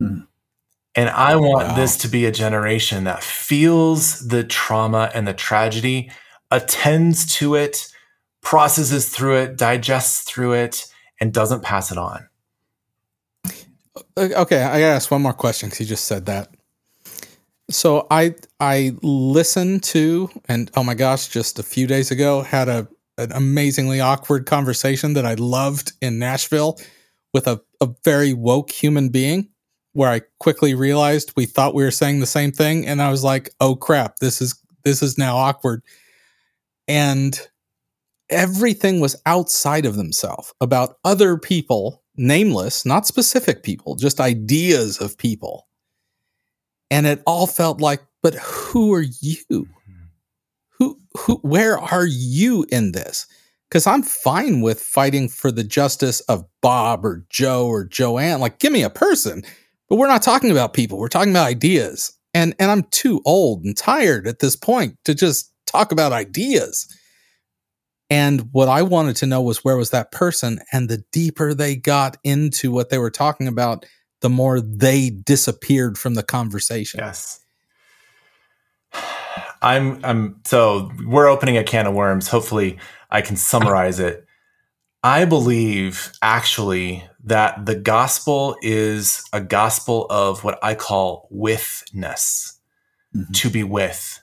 Hmm. 0.00 0.20
And 1.00 1.08
I 1.08 1.32
oh 1.32 1.40
want 1.40 1.68
wow. 1.68 1.76
this 1.76 1.96
to 1.96 2.08
be 2.08 2.26
a 2.26 2.30
generation 2.30 3.04
that 3.04 3.22
feels 3.22 4.28
the 4.28 4.44
trauma 4.44 5.10
and 5.14 5.26
the 5.26 5.32
tragedy, 5.32 6.12
attends 6.50 7.24
to 7.36 7.54
it, 7.54 7.90
processes 8.42 9.08
through 9.08 9.38
it, 9.38 9.56
digests 9.56 10.30
through 10.30 10.52
it, 10.52 10.84
and 11.18 11.32
doesn't 11.32 11.62
pass 11.62 11.90
it 11.90 11.96
on. 11.96 12.28
Okay, 14.18 14.62
I 14.62 14.78
gotta 14.78 14.84
ask 14.84 15.10
one 15.10 15.22
more 15.22 15.32
question 15.32 15.70
because 15.70 15.80
you 15.80 15.86
just 15.86 16.04
said 16.04 16.26
that. 16.26 16.54
So 17.70 18.06
I 18.10 18.34
I 18.60 18.92
listened 19.00 19.82
to 19.84 20.28
and 20.50 20.70
oh 20.76 20.84
my 20.84 20.92
gosh, 20.92 21.28
just 21.28 21.58
a 21.58 21.62
few 21.62 21.86
days 21.86 22.10
ago 22.10 22.42
had 22.42 22.68
a 22.68 22.86
an 23.16 23.32
amazingly 23.32 24.00
awkward 24.00 24.44
conversation 24.44 25.14
that 25.14 25.24
I 25.24 25.32
loved 25.32 25.94
in 26.02 26.18
Nashville 26.18 26.78
with 27.32 27.46
a, 27.46 27.62
a 27.80 27.88
very 28.04 28.34
woke 28.34 28.70
human 28.70 29.08
being 29.08 29.48
where 29.92 30.10
I 30.10 30.20
quickly 30.38 30.74
realized 30.74 31.32
we 31.36 31.46
thought 31.46 31.74
we 31.74 31.84
were 31.84 31.90
saying 31.90 32.20
the 32.20 32.26
same 32.26 32.52
thing, 32.52 32.86
and 32.86 33.02
I 33.02 33.10
was 33.10 33.24
like, 33.24 33.50
"Oh 33.60 33.74
crap, 33.76 34.16
this 34.16 34.40
is 34.40 34.54
this 34.84 35.02
is 35.02 35.18
now 35.18 35.36
awkward." 35.36 35.82
And 36.88 37.40
everything 38.30 39.00
was 39.00 39.20
outside 39.26 39.84
of 39.84 39.96
themselves 39.96 40.54
about 40.60 40.96
other 41.04 41.36
people, 41.36 42.02
nameless, 42.16 42.86
not 42.86 43.06
specific 43.06 43.62
people, 43.62 43.96
just 43.96 44.20
ideas 44.20 44.98
of 44.98 45.18
people. 45.18 45.66
And 46.90 47.06
it 47.06 47.22
all 47.26 47.46
felt 47.46 47.80
like, 47.80 48.00
but 48.22 48.34
who 48.34 48.92
are 48.94 49.04
you? 49.20 49.68
Who 50.70 50.98
who 51.16 51.36
where 51.36 51.78
are 51.78 52.06
you 52.06 52.64
in 52.70 52.92
this? 52.92 53.26
Cuz 53.70 53.86
I'm 53.86 54.02
fine 54.02 54.62
with 54.62 54.80
fighting 54.80 55.28
for 55.28 55.52
the 55.52 55.64
justice 55.64 56.20
of 56.20 56.44
Bob 56.60 57.04
or 57.04 57.24
Joe 57.28 57.66
or 57.66 57.84
Joanne. 57.84 58.40
Like 58.40 58.58
give 58.58 58.72
me 58.72 58.82
a 58.82 58.90
person 58.90 59.42
but 59.90 59.96
we're 59.96 60.06
not 60.06 60.22
talking 60.22 60.50
about 60.50 60.72
people. 60.72 60.98
We're 60.98 61.08
talking 61.08 61.32
about 61.32 61.48
ideas. 61.48 62.16
And 62.32 62.54
and 62.58 62.70
I'm 62.70 62.84
too 62.84 63.20
old 63.26 63.64
and 63.64 63.76
tired 63.76 64.26
at 64.26 64.38
this 64.38 64.56
point 64.56 64.96
to 65.04 65.14
just 65.14 65.52
talk 65.66 65.92
about 65.92 66.12
ideas. 66.12 66.86
And 68.08 68.48
what 68.52 68.68
I 68.68 68.82
wanted 68.82 69.16
to 69.16 69.26
know 69.26 69.42
was 69.42 69.64
where 69.64 69.76
was 69.76 69.90
that 69.90 70.12
person? 70.12 70.60
And 70.72 70.88
the 70.88 71.04
deeper 71.12 71.54
they 71.54 71.76
got 71.76 72.16
into 72.24 72.72
what 72.72 72.90
they 72.90 72.98
were 72.98 73.10
talking 73.10 73.46
about, 73.46 73.84
the 74.20 74.30
more 74.30 74.60
they 74.60 75.10
disappeared 75.10 75.98
from 75.98 76.14
the 76.14 76.22
conversation. 76.22 77.00
Yes. 77.00 77.40
I'm 79.62 80.04
I'm 80.04 80.40
so 80.46 80.90
we're 81.04 81.28
opening 81.28 81.56
a 81.56 81.64
can 81.64 81.86
of 81.86 81.94
worms. 81.94 82.28
Hopefully 82.28 82.78
I 83.10 83.22
can 83.22 83.36
summarize 83.36 83.98
it. 83.98 84.24
I 85.02 85.24
believe 85.24 86.12
actually 86.22 87.04
that 87.24 87.66
the 87.66 87.76
gospel 87.76 88.56
is 88.62 89.24
a 89.32 89.40
gospel 89.40 90.06
of 90.08 90.42
what 90.44 90.58
I 90.62 90.74
call 90.74 91.28
withness, 91.30 92.58
mm-hmm. 93.14 93.32
to 93.32 93.50
be 93.50 93.62
with. 93.62 94.22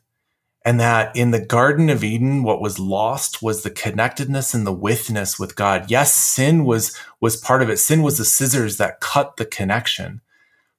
And 0.65 0.79
that 0.81 1.15
in 1.15 1.31
the 1.31 1.45
Garden 1.45 1.89
of 1.89 2.03
Eden, 2.03 2.43
what 2.43 2.59
was 2.59 2.77
lost 2.77 3.41
was 3.41 3.63
the 3.63 3.69
connectedness 3.69 4.53
and 4.53 4.67
the 4.67 4.73
withness 4.73 5.39
with 5.39 5.55
God. 5.55 5.89
Yes, 5.89 6.13
sin 6.13 6.65
was, 6.65 6.97
was 7.21 7.37
part 7.37 7.61
of 7.61 7.69
it. 7.69 7.77
Sin 7.77 8.01
was 8.01 8.17
the 8.17 8.25
scissors 8.25 8.77
that 8.77 8.99
cut 8.99 9.37
the 9.37 9.45
connection. 9.45 10.19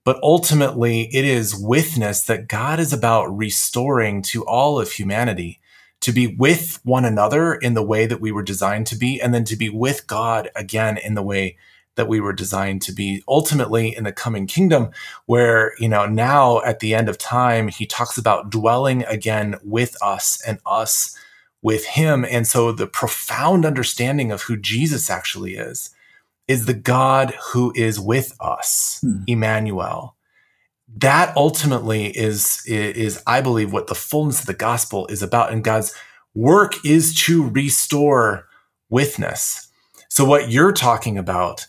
But 0.04 0.18
ultimately, 0.22 1.08
it 1.14 1.24
is 1.24 1.56
withness 1.56 2.22
that 2.24 2.48
God 2.48 2.80
is 2.80 2.92
about 2.92 3.26
restoring 3.34 4.20
to 4.22 4.44
all 4.44 4.78
of 4.78 4.92
humanity 4.92 5.60
to 6.00 6.12
be 6.12 6.26
with 6.26 6.80
one 6.84 7.04
another 7.04 7.54
in 7.54 7.74
the 7.74 7.82
way 7.82 8.06
that 8.06 8.20
we 8.20 8.30
were 8.30 8.42
designed 8.42 8.86
to 8.88 8.96
be, 8.96 9.20
and 9.20 9.34
then 9.34 9.44
to 9.44 9.56
be 9.56 9.68
with 9.68 10.06
God 10.06 10.50
again 10.54 10.96
in 10.96 11.14
the 11.14 11.22
way 11.22 11.56
that 11.98 12.08
we 12.08 12.20
were 12.20 12.32
designed 12.32 12.80
to 12.80 12.92
be 12.92 13.22
ultimately 13.28 13.94
in 13.94 14.04
the 14.04 14.12
coming 14.12 14.46
kingdom 14.46 14.90
where 15.26 15.74
you 15.78 15.88
know 15.88 16.06
now 16.06 16.62
at 16.62 16.80
the 16.80 16.94
end 16.94 17.10
of 17.10 17.18
time 17.18 17.68
he 17.68 17.84
talks 17.84 18.16
about 18.16 18.48
dwelling 18.48 19.04
again 19.04 19.56
with 19.62 19.94
us 20.02 20.40
and 20.46 20.58
us 20.64 21.14
with 21.60 21.84
him 21.84 22.24
and 22.24 22.46
so 22.46 22.72
the 22.72 22.86
profound 22.86 23.66
understanding 23.66 24.32
of 24.32 24.42
who 24.42 24.56
Jesus 24.56 25.10
actually 25.10 25.56
is 25.56 25.90
is 26.46 26.64
the 26.64 26.74
God 26.74 27.34
who 27.52 27.72
is 27.76 28.00
with 28.00 28.34
us 28.40 29.00
hmm. 29.02 29.24
Emmanuel 29.26 30.16
that 30.96 31.36
ultimately 31.36 32.06
is, 32.06 32.62
is, 32.66 33.22
I 33.26 33.40
believe, 33.40 33.72
what 33.72 33.88
the 33.88 33.94
fullness 33.94 34.40
of 34.40 34.46
the 34.46 34.54
gospel 34.54 35.06
is 35.08 35.22
about. 35.22 35.52
And 35.52 35.62
God's 35.62 35.94
work 36.34 36.74
is 36.84 37.14
to 37.26 37.48
restore 37.48 38.48
withness. 38.88 39.68
So, 40.08 40.24
what 40.24 40.50
you're 40.50 40.72
talking 40.72 41.18
about 41.18 41.66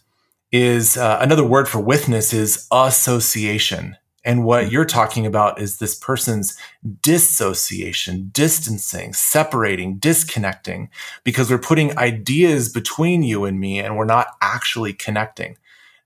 is 0.52 0.97
uh, 0.97 1.18
another 1.22 1.43
word 1.43 1.68
for 1.68 1.80
withness 1.80 2.34
is 2.34 2.68
association. 2.72 3.97
And 4.26 4.43
what 4.43 4.72
you're 4.72 4.86
talking 4.86 5.26
about 5.26 5.62
is 5.62 5.78
this 5.78 5.95
person's 5.95 6.58
dissociation, 7.02 8.30
distancing, 8.34 9.14
separating, 9.14 9.97
disconnecting, 9.97 10.89
because 11.24 11.50
we're 11.50 11.58
putting 11.58 11.97
ideas 11.97 12.70
between 12.70 13.24
you 13.24 13.45
and 13.45 13.60
me 13.60 13.80
and 13.80 13.95
we're 13.95 14.06
not 14.06 14.28
actually 14.41 14.93
connecting. 14.93 15.58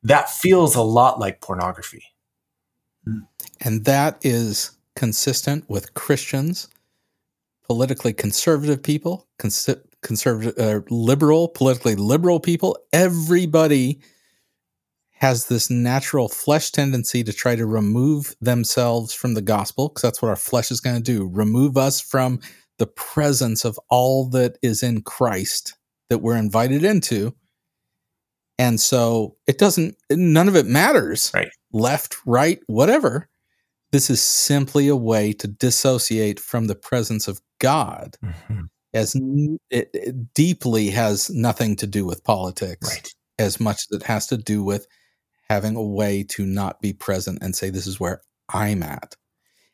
That 0.04 0.30
feels 0.30 0.76
a 0.76 0.82
lot 0.82 1.20
like 1.20 1.41
pornography. 1.41 2.04
And 3.62 3.86
that 3.86 4.20
is 4.22 4.72
consistent 4.96 5.70
with 5.70 5.94
Christians, 5.94 6.68
politically 7.66 8.14
conservative 8.14 8.84
people, 8.84 9.28
cons- 9.39 9.70
conservative, 10.02 10.58
uh, 10.60 10.82
liberal, 10.89 11.48
politically 11.48 11.96
liberal 11.96 12.39
people. 12.39 12.78
Everybody 12.91 14.00
has 15.24 15.46
this 15.46 15.70
natural 15.70 16.28
flesh 16.28 16.70
tendency 16.70 17.24
to 17.24 17.32
try 17.32 17.56
to 17.56 17.66
remove 17.66 18.36
themselves 18.42 19.14
from 19.14 19.36
the 19.36 19.42
gospel 19.42 19.88
because 19.88 20.02
that's 20.02 20.22
what 20.22 20.28
our 20.28 20.36
flesh 20.36 20.70
is 20.70 20.82
going 20.82 20.98
to 20.98 21.02
do 21.02 21.30
remove 21.32 21.78
us 21.78 22.02
from 22.02 22.42
the 22.78 22.88
presence 22.88 23.64
of 23.64 23.80
all 23.90 24.28
that 24.28 24.58
is 24.62 24.84
in 24.84 25.02
Christ 25.02 25.78
that 26.10 26.18
we're 26.18 26.36
invited 26.36 26.84
into. 26.84 27.34
And 28.60 28.82
so 28.82 29.38
it 29.48 29.58
doesn't, 29.58 29.96
none 30.12 30.50
of 30.50 30.58
it 30.58 30.66
matters. 30.66 31.32
Right. 31.34 31.48
Left, 31.72 32.18
right, 32.26 32.60
whatever. 32.68 33.30
This 33.94 34.10
is 34.10 34.22
simply 34.22 34.90
a 34.90 34.96
way 34.98 35.32
to 35.32 35.48
dissociate 35.48 36.38
from 36.38 36.68
the 36.68 36.76
presence 36.76 37.30
of 37.30 37.40
God. 37.60 38.18
Mm-hmm. 38.22 38.64
As 38.94 39.16
it, 39.70 39.90
it 39.94 40.34
deeply 40.34 40.90
has 40.90 41.30
nothing 41.30 41.78
to 41.78 41.88
do 41.88 42.06
with 42.06 42.26
politics, 42.26 42.90
right. 42.90 43.14
as 43.40 43.62
much 43.62 43.86
as 43.90 44.02
it 44.02 44.04
has 44.04 44.28
to 44.28 44.36
do 44.36 44.66
with 44.66 44.86
having 45.54 45.76
a 45.76 45.84
way 45.84 46.24
to 46.24 46.45
not 46.45 46.82
be 46.82 46.93
present 46.93 47.38
and 47.43 47.56
say, 47.56 47.70
this 47.70 47.86
is 47.86 47.99
where 47.99 48.22
I'm 48.49 48.82
at. 48.82 49.16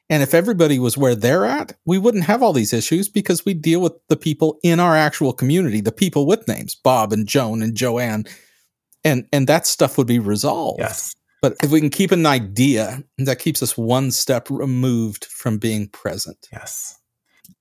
And 0.09 0.21
if 0.21 0.33
everybody 0.33 0.77
was 0.77 0.97
where 0.97 1.15
they're 1.15 1.45
at, 1.45 1.77
we 1.85 1.97
wouldn't 1.97 2.25
have 2.25 2.43
all 2.43 2.51
these 2.51 2.73
issues 2.73 3.07
because 3.07 3.45
we 3.45 3.53
deal 3.53 3.79
with 3.79 3.93
the 4.09 4.17
people 4.17 4.59
in 4.61 4.79
our 4.79 4.95
actual 4.95 5.31
community, 5.31 5.81
the 5.81 5.91
people 5.91 6.25
with 6.25 6.47
names, 6.47 6.75
Bob 6.75 7.13
and 7.13 7.27
Joan 7.27 7.61
and 7.61 7.75
Joanne, 7.75 8.25
and 9.03 9.25
and 9.31 9.47
that 9.47 9.67
stuff 9.67 9.97
would 9.97 10.07
be 10.07 10.19
resolved. 10.19 10.79
Yes. 10.79 11.15
But 11.41 11.55
if 11.63 11.71
we 11.71 11.79
can 11.79 11.91
keep 11.91 12.11
an 12.11 12.25
idea, 12.25 13.03
that 13.19 13.39
keeps 13.39 13.63
us 13.63 13.77
one 13.77 14.11
step 14.11 14.49
removed 14.49 15.25
from 15.25 15.57
being 15.57 15.87
present. 15.87 16.47
Yes. 16.51 16.99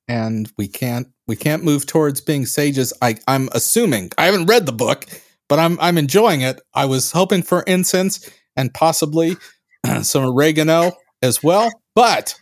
And 0.08 0.50
we 0.56 0.66
can't 0.66 1.06
we 1.26 1.36
can't 1.36 1.62
move 1.62 1.86
towards 1.86 2.22
being 2.22 2.46
sages. 2.46 2.94
I, 3.02 3.16
I'm 3.28 3.50
assuming 3.52 4.10
I 4.16 4.24
haven't 4.24 4.46
read 4.46 4.64
the 4.64 4.72
book, 4.72 5.04
but 5.48 5.58
I'm 5.58 5.78
I'm 5.80 5.98
enjoying 5.98 6.42
it. 6.42 6.60
I 6.74 6.84
was 6.84 7.12
hoping 7.12 7.42
for 7.42 7.62
incense 7.62 8.28
and 8.56 8.72
possibly 8.72 9.36
some 10.02 10.24
oregano 10.24 10.92
as 11.22 11.42
well, 11.42 11.70
but 11.94 12.34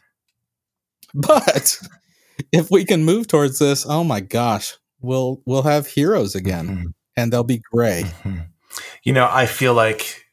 but 1.14 1.78
if 2.52 2.70
we 2.70 2.84
can 2.84 3.04
move 3.04 3.28
towards 3.28 3.58
this, 3.58 3.86
oh 3.88 4.04
my 4.04 4.20
gosh, 4.20 4.76
we'll 5.00 5.42
we'll 5.46 5.62
have 5.62 5.86
heroes 5.86 6.34
again, 6.34 6.68
mm-hmm. 6.68 6.86
and 7.16 7.32
they'll 7.32 7.44
be 7.44 7.62
gray. 7.72 8.02
Mm-hmm. 8.04 8.40
You 9.04 9.12
know, 9.12 9.28
I 9.30 9.46
feel 9.46 9.74
like 9.74 10.24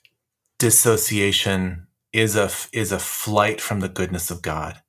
dissociation 0.59 1.87
is 2.11 2.35
a 2.35 2.49
is 2.71 2.91
a 2.91 2.99
flight 2.99 3.61
from 3.61 3.79
the 3.79 3.89
goodness 3.89 4.31
of 4.31 4.41
God, 4.41 4.81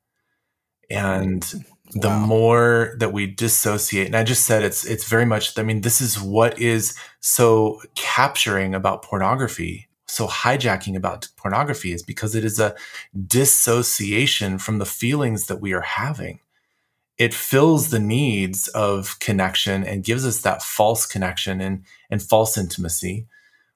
and 0.91 1.64
the 1.93 2.09
wow. 2.09 2.26
more 2.26 2.95
that 2.99 3.12
we 3.12 3.26
dissociate 3.26 4.07
and 4.07 4.16
i 4.16 4.24
just 4.24 4.47
said 4.47 4.62
it's 4.62 4.85
it's 4.87 5.09
very 5.09 5.26
much 5.26 5.59
i 5.59 5.62
mean 5.62 5.82
this 5.82 6.01
is 6.01 6.20
what 6.20 6.59
is 6.59 6.97
so 7.20 7.80
capturing 7.95 8.74
about 8.74 9.03
pornography 9.03 9.87
so 10.07 10.26
hijacking 10.26 10.97
about 10.97 11.28
pornography 11.37 11.93
is 11.93 12.03
because 12.03 12.35
it 12.35 12.45
is 12.45 12.59
a 12.59 12.74
dissociation 13.26 14.59
from 14.59 14.78
the 14.78 14.87
feelings 14.87 15.47
that 15.47 15.61
we 15.61 15.72
are 15.72 15.82
having 15.82 16.41
it 17.18 17.35
fills 17.35 17.91
the 17.91 18.01
needs 18.01 18.66
of 18.68 19.18
connection 19.20 19.85
and 19.85 20.05
gives 20.05 20.26
us 20.26 20.41
that 20.41 20.62
false 20.62 21.05
connection 21.05 21.61
and 21.61 21.85
and 22.11 22.22
false 22.22 22.57
intimacy 22.57 23.26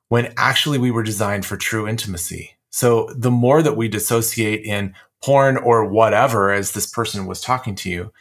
when 0.08 0.32
actually 0.38 0.78
we 0.78 0.90
were 0.90 1.02
designed 1.02 1.44
for 1.44 1.58
true 1.58 1.86
intimacy 1.86 2.56
so 2.70 3.08
the 3.14 3.30
more 3.30 3.62
that 3.62 3.76
we 3.76 3.88
dissociate 3.88 4.64
in 4.64 4.94
porn 5.22 5.56
or 5.56 5.84
whatever, 5.84 6.52
as 6.52 6.72
this 6.72 6.86
person 6.86 7.26
was 7.26 7.40
talking 7.40 7.74
to 7.76 7.90
you, 7.90 8.12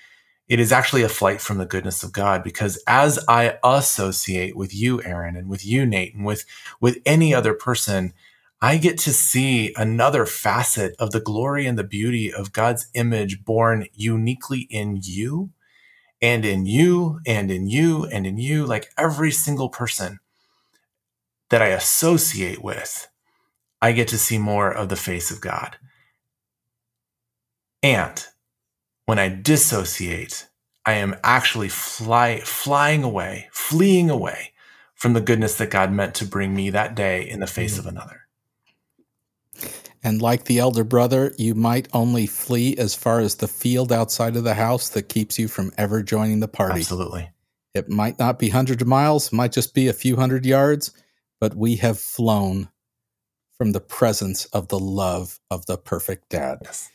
it 0.48 0.60
is 0.60 0.72
actually 0.72 1.04
a 1.04 1.10
flight 1.10 1.42
from 1.42 1.58
the 1.58 1.66
goodness 1.66 2.04
of 2.04 2.14
God 2.14 2.44
because 2.44 2.82
as 2.88 3.20
I 3.28 3.58
associate 3.64 4.56
with 4.56 4.74
you, 4.74 5.04
Aaron, 5.04 5.36
and 5.36 5.50
with 5.50 5.66
you, 5.66 5.86
Nate, 5.86 6.16
and 6.16 6.26
with, 6.26 6.46
with 6.80 7.00
any 7.06 7.34
other 7.34 7.54
person, 7.54 8.14
I 8.62 8.78
get 8.78 8.98
to 9.00 9.14
see 9.14 9.74
another 9.76 10.26
facet 10.26 10.96
of 11.00 11.12
the 11.12 11.20
glory 11.20 11.68
and 11.68 11.78
the 11.78 11.84
beauty 11.84 12.34
of 12.34 12.54
God's 12.54 12.88
image 12.94 13.44
born 13.44 13.88
uniquely 13.94 14.62
in 14.70 15.00
you 15.04 15.52
and 16.22 16.44
in 16.44 16.66
you 16.66 17.20
and 17.28 17.52
in 17.52 17.68
you 17.68 18.06
and 18.06 18.26
in 18.26 18.38
you, 18.38 18.66
like 18.66 18.92
every 18.98 19.32
single 19.32 19.70
person 19.70 20.20
that 21.50 21.62
I 21.62 21.68
associate 21.68 22.64
with, 22.64 23.08
I 23.82 23.92
get 23.92 24.08
to 24.10 24.18
see 24.18 24.38
more 24.38 24.72
of 24.72 24.90
the 24.90 24.96
face 24.96 25.30
of 25.30 25.40
God. 25.42 25.78
And 27.88 28.26
when 29.06 29.18
I 29.18 29.30
dissociate, 29.30 30.48
I 30.86 30.94
am 30.96 31.16
actually 31.24 31.70
fly, 31.70 32.42
flying 32.42 33.02
away, 33.02 33.48
fleeing 33.54 34.10
away 34.10 34.52
from 34.94 35.14
the 35.14 35.22
goodness 35.22 35.56
that 35.56 35.70
God 35.70 35.94
meant 35.94 36.14
to 36.16 36.26
bring 36.26 36.54
me 36.54 36.70
that 36.72 36.96
day 36.96 37.30
in 37.30 37.40
the 37.40 37.48
face 37.48 37.76
mm. 37.76 37.80
of 37.80 37.86
another. 37.86 38.28
And 40.04 40.22
like 40.22 40.44
the 40.44 40.60
elder 40.60 40.84
brother, 40.84 41.34
you 41.38 41.56
might 41.56 41.88
only 41.94 42.28
flee 42.28 42.76
as 42.78 42.94
far 42.94 43.22
as 43.22 43.36
the 43.36 43.48
field 43.48 43.94
outside 43.94 44.36
of 44.36 44.44
the 44.44 44.56
house 44.56 44.90
that 44.90 45.08
keeps 45.08 45.40
you 45.40 45.48
from 45.48 45.72
ever 45.78 46.04
joining 46.04 46.42
the 46.42 46.50
party. 46.50 46.80
Absolutely. 46.80 47.30
It 47.74 47.90
might 47.90 48.20
not 48.20 48.38
be 48.38 48.50
hundreds 48.50 48.82
of 48.82 48.88
miles, 48.90 49.32
might 49.32 49.54
just 49.54 49.74
be 49.74 49.88
a 49.88 49.94
few 49.94 50.18
hundred 50.18 50.46
yards, 50.46 50.92
but 51.40 51.56
we 51.56 51.78
have 51.78 52.00
flown 52.00 52.68
from 53.58 53.72
the 53.72 53.80
presence 53.80 54.44
of 54.48 54.68
the 54.68 54.80
love 54.80 55.40
of 55.50 55.66
the 55.68 55.78
perfect 55.78 56.28
dad. 56.30 56.60
Yes. 56.64 56.90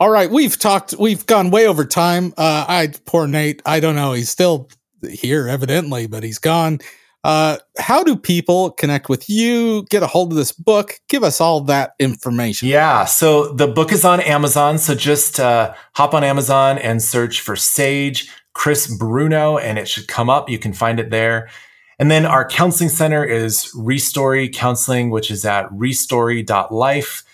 All 0.00 0.10
right, 0.10 0.30
we've 0.30 0.58
talked. 0.58 0.94
We've 0.98 1.24
gone 1.26 1.50
way 1.50 1.66
over 1.66 1.84
time. 1.84 2.34
Uh, 2.36 2.64
I 2.68 2.92
poor 3.06 3.26
Nate. 3.26 3.62
I 3.64 3.80
don't 3.80 3.94
know. 3.94 4.12
He's 4.12 4.28
still 4.28 4.68
here, 5.08 5.48
evidently, 5.48 6.06
but 6.06 6.22
he's 6.22 6.38
gone. 6.38 6.80
Uh, 7.22 7.56
how 7.78 8.02
do 8.02 8.16
people 8.16 8.70
connect 8.72 9.08
with 9.08 9.30
you? 9.30 9.84
Get 9.88 10.02
a 10.02 10.06
hold 10.06 10.30
of 10.30 10.36
this 10.36 10.52
book. 10.52 11.00
Give 11.08 11.24
us 11.24 11.40
all 11.40 11.62
that 11.62 11.94
information. 11.98 12.68
Yeah. 12.68 13.06
So 13.06 13.52
the 13.52 13.66
book 13.66 13.92
is 13.92 14.04
on 14.04 14.20
Amazon. 14.20 14.78
So 14.78 14.94
just 14.94 15.40
uh, 15.40 15.74
hop 15.94 16.12
on 16.12 16.22
Amazon 16.22 16.76
and 16.78 17.02
search 17.02 17.40
for 17.40 17.56
Sage 17.56 18.30
Chris 18.52 18.86
Bruno, 18.86 19.58
and 19.58 19.78
it 19.78 19.88
should 19.88 20.06
come 20.06 20.28
up. 20.28 20.50
You 20.50 20.58
can 20.58 20.72
find 20.72 21.00
it 21.00 21.10
there. 21.10 21.48
And 21.98 22.10
then 22.10 22.26
our 22.26 22.46
counseling 22.46 22.90
center 22.90 23.24
is 23.24 23.72
Restory 23.74 24.52
Counseling, 24.52 25.10
which 25.10 25.30
is 25.30 25.44
at 25.44 25.68
restory.life. 25.70 27.24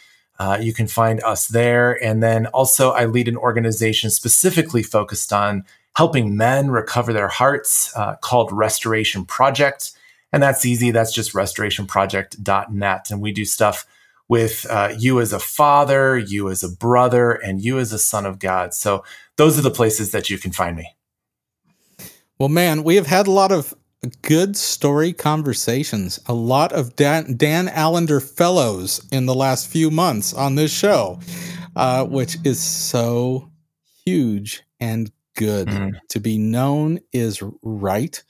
Uh, 0.41 0.57
you 0.59 0.73
can 0.73 0.89
find 0.89 1.23
us 1.23 1.49
there. 1.49 2.03
And 2.03 2.23
then 2.23 2.47
also, 2.47 2.93
I 2.93 3.05
lead 3.05 3.29
an 3.29 3.37
organization 3.37 4.09
specifically 4.09 4.83
focused 4.83 5.35
on 5.35 5.67
helping 5.97 6.35
men 6.35 6.71
recover 6.71 7.13
their 7.13 7.29
hearts 7.29 7.95
uh, 7.95 8.17
called 8.17 8.51
Restoration 8.51 9.27
Project. 9.27 9.93
And 10.33 10.43
that's 10.43 10.65
easy. 10.65 10.93
That's 10.93 11.13
just 11.13 11.35
restorationproject.net. 11.35 13.11
And 13.11 13.21
we 13.21 13.33
do 13.33 13.45
stuff 13.45 13.85
with 14.29 14.67
uh, 14.71 14.95
you 14.97 15.21
as 15.21 15.35
a 15.35 15.39
father, 15.39 16.17
you 16.17 16.49
as 16.49 16.63
a 16.63 16.71
brother, 16.71 17.33
and 17.33 17.61
you 17.61 17.79
as 17.79 17.93
a 17.93 17.99
son 17.99 18.25
of 18.25 18.39
God. 18.39 18.73
So 18.73 19.05
those 19.37 19.59
are 19.59 19.63
the 19.63 19.71
places 19.71 20.13
that 20.13 20.31
you 20.31 20.39
can 20.39 20.53
find 20.53 20.75
me. 20.75 20.97
Well, 22.39 22.49
man, 22.49 22.83
we 22.83 22.97
have 22.97 23.09
had 23.09 23.27
a 23.27 23.31
lot 23.31 23.53
of 23.53 23.75
good 24.23 24.57
story 24.57 25.13
conversations. 25.13 26.21
A 26.27 26.35
lot 26.35 26.73
of 26.73 26.97
Dan, 26.97 27.37
Dan 27.37 27.69
Allender 27.69 28.21
fellows 28.21 29.07
in 29.13 29.27
the 29.27 29.35
last 29.35 29.69
few 29.69 29.91
months 29.91 30.33
on 30.33 30.55
this 30.55 30.73
show, 30.73 31.21
uh, 31.77 32.05
which 32.07 32.37
is 32.45 32.61
so 32.61 33.51
huge 34.05 34.63
and 34.79 35.11
good. 35.37 35.69
Mm-hmm. 35.69 35.97
To 36.09 36.21
be 36.21 36.39
known 36.39 37.01
is 37.13 37.43
right. 37.63 38.23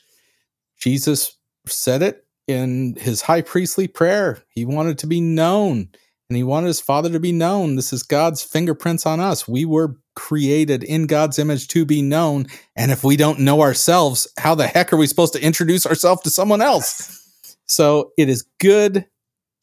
Jesus 0.79 1.37
said 1.67 2.03
it 2.03 2.25
in 2.49 2.97
his 2.97 3.23
high 3.23 3.43
priestly 3.43 3.87
prayer. 3.87 4.43
He 4.49 4.65
wanted 4.65 4.99
to 4.99 5.07
be 5.07 5.21
known 5.21 5.89
and 6.29 6.37
he 6.37 6.43
wanted 6.43 6.69
his 6.69 6.81
father 6.81 7.11
to 7.11 7.21
be 7.21 7.33
known. 7.33 7.77
This 7.77 7.93
is 7.93 8.03
God's 8.03 8.43
fingerprints 8.43 9.05
on 9.05 9.21
us. 9.21 9.49
We 9.49 9.65
were 9.65 9.97
created 10.21 10.85
in 10.85 11.07
God's 11.07 11.39
image 11.39 11.67
to 11.69 11.87
be 11.87 12.03
known. 12.03 12.47
And 12.77 12.91
if 12.91 13.03
we 13.03 13.17
don't 13.17 13.41
know 13.41 13.63
ourselves, 13.63 14.29
how 14.39 14.55
the 14.55 14.67
heck 14.67 14.93
are 14.93 14.99
we 14.99 15.07
supposed 15.07 15.33
to 15.33 15.43
introduce 15.43 15.87
ourselves 15.87 16.21
to 16.23 16.31
someone 16.31 16.61
else? 16.61 17.57
So 17.65 18.13
it 18.19 18.29
is 18.29 18.45
good. 18.59 19.07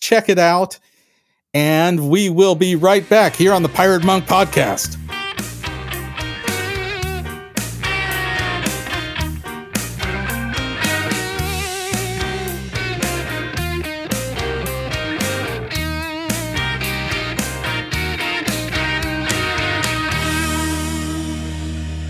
Check 0.01 0.29
it 0.29 0.39
out. 0.39 0.79
And 1.53 2.09
we 2.09 2.31
will 2.31 2.55
be 2.55 2.75
right 2.75 3.07
back 3.07 3.35
here 3.35 3.53
on 3.53 3.61
the 3.61 3.69
Pirate 3.69 4.03
Monk 4.03 4.25
Podcast. 4.25 4.97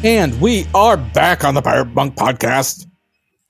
And 0.03 0.39
we 0.39 0.67
are 0.75 0.95
back 0.95 1.43
on 1.43 1.55
the 1.55 1.61
Pirate 1.61 1.87
Monk 1.87 2.15
podcast. 2.15 2.85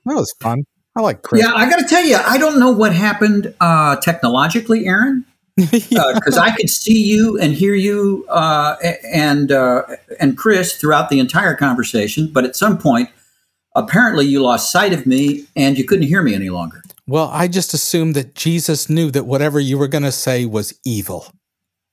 That 0.05 0.15
was 0.15 0.33
fun. 0.39 0.63
I 0.95 1.01
like 1.01 1.21
Chris. 1.21 1.43
Yeah, 1.43 1.51
I 1.53 1.69
got 1.69 1.77
to 1.79 1.85
tell 1.85 2.05
you, 2.05 2.15
I 2.15 2.37
don't 2.37 2.57
know 2.57 2.71
what 2.71 2.93
happened 2.93 3.53
uh, 3.59 3.97
technologically, 3.97 4.85
Aaron, 4.85 5.25
because 5.57 5.91
uh, 6.37 6.41
I 6.41 6.55
could 6.55 6.69
see 6.69 7.03
you 7.03 7.37
and 7.37 7.53
hear 7.53 7.75
you 7.75 8.25
uh, 8.29 8.77
and 9.13 9.51
uh, 9.51 9.83
and 10.21 10.37
Chris 10.37 10.77
throughout 10.77 11.09
the 11.09 11.19
entire 11.19 11.53
conversation. 11.53 12.31
But 12.31 12.45
at 12.45 12.55
some 12.55 12.77
point, 12.77 13.09
apparently, 13.75 14.25
you 14.25 14.41
lost 14.41 14.71
sight 14.71 14.93
of 14.93 15.05
me 15.05 15.45
and 15.57 15.77
you 15.77 15.83
couldn't 15.83 16.07
hear 16.07 16.21
me 16.21 16.33
any 16.33 16.49
longer. 16.49 16.81
Well, 17.05 17.29
I 17.31 17.49
just 17.49 17.73
assumed 17.73 18.15
that 18.15 18.35
Jesus 18.35 18.89
knew 18.89 19.11
that 19.11 19.25
whatever 19.25 19.59
you 19.59 19.77
were 19.77 19.89
going 19.89 20.03
to 20.03 20.13
say 20.13 20.45
was 20.45 20.73
evil. 20.85 21.27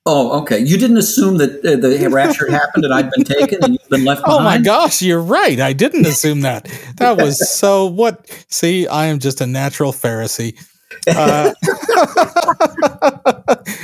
Oh, 0.06 0.40
okay. 0.42 0.58
You 0.58 0.76
didn't 0.76 0.98
assume 0.98 1.38
that 1.38 1.64
uh, 1.64 1.76
the 1.76 2.08
rapture 2.12 2.50
happened 2.50 2.84
and 2.84 2.92
I'd 2.92 3.10
been 3.10 3.24
taken 3.24 3.64
and 3.64 3.72
you've 3.74 3.88
been 3.88 4.04
left 4.04 4.22
behind. 4.22 4.40
Oh 4.40 4.44
my 4.44 4.58
gosh, 4.58 5.00
you're 5.00 5.20
right. 5.22 5.58
I 5.58 5.72
didn't 5.72 6.06
assume 6.06 6.42
that. 6.42 6.68
That 6.96 7.16
was 7.16 7.50
so. 7.58 7.86
What? 7.86 8.28
See, 8.50 8.86
I 8.86 9.06
am 9.06 9.18
just 9.18 9.40
a 9.40 9.46
natural 9.46 9.92
Pharisee. 9.92 10.58
Uh, 11.08 11.52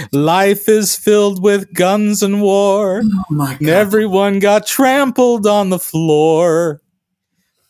life 0.12 0.68
is 0.68 0.94
filled 0.94 1.42
with 1.42 1.72
guns 1.72 2.22
and 2.22 2.42
war. 2.42 3.00
Oh 3.04 3.24
my 3.30 3.52
God. 3.52 3.60
And 3.60 3.68
everyone 3.70 4.38
got 4.40 4.66
trampled 4.66 5.46
on 5.46 5.70
the 5.70 5.78
floor. 5.78 6.82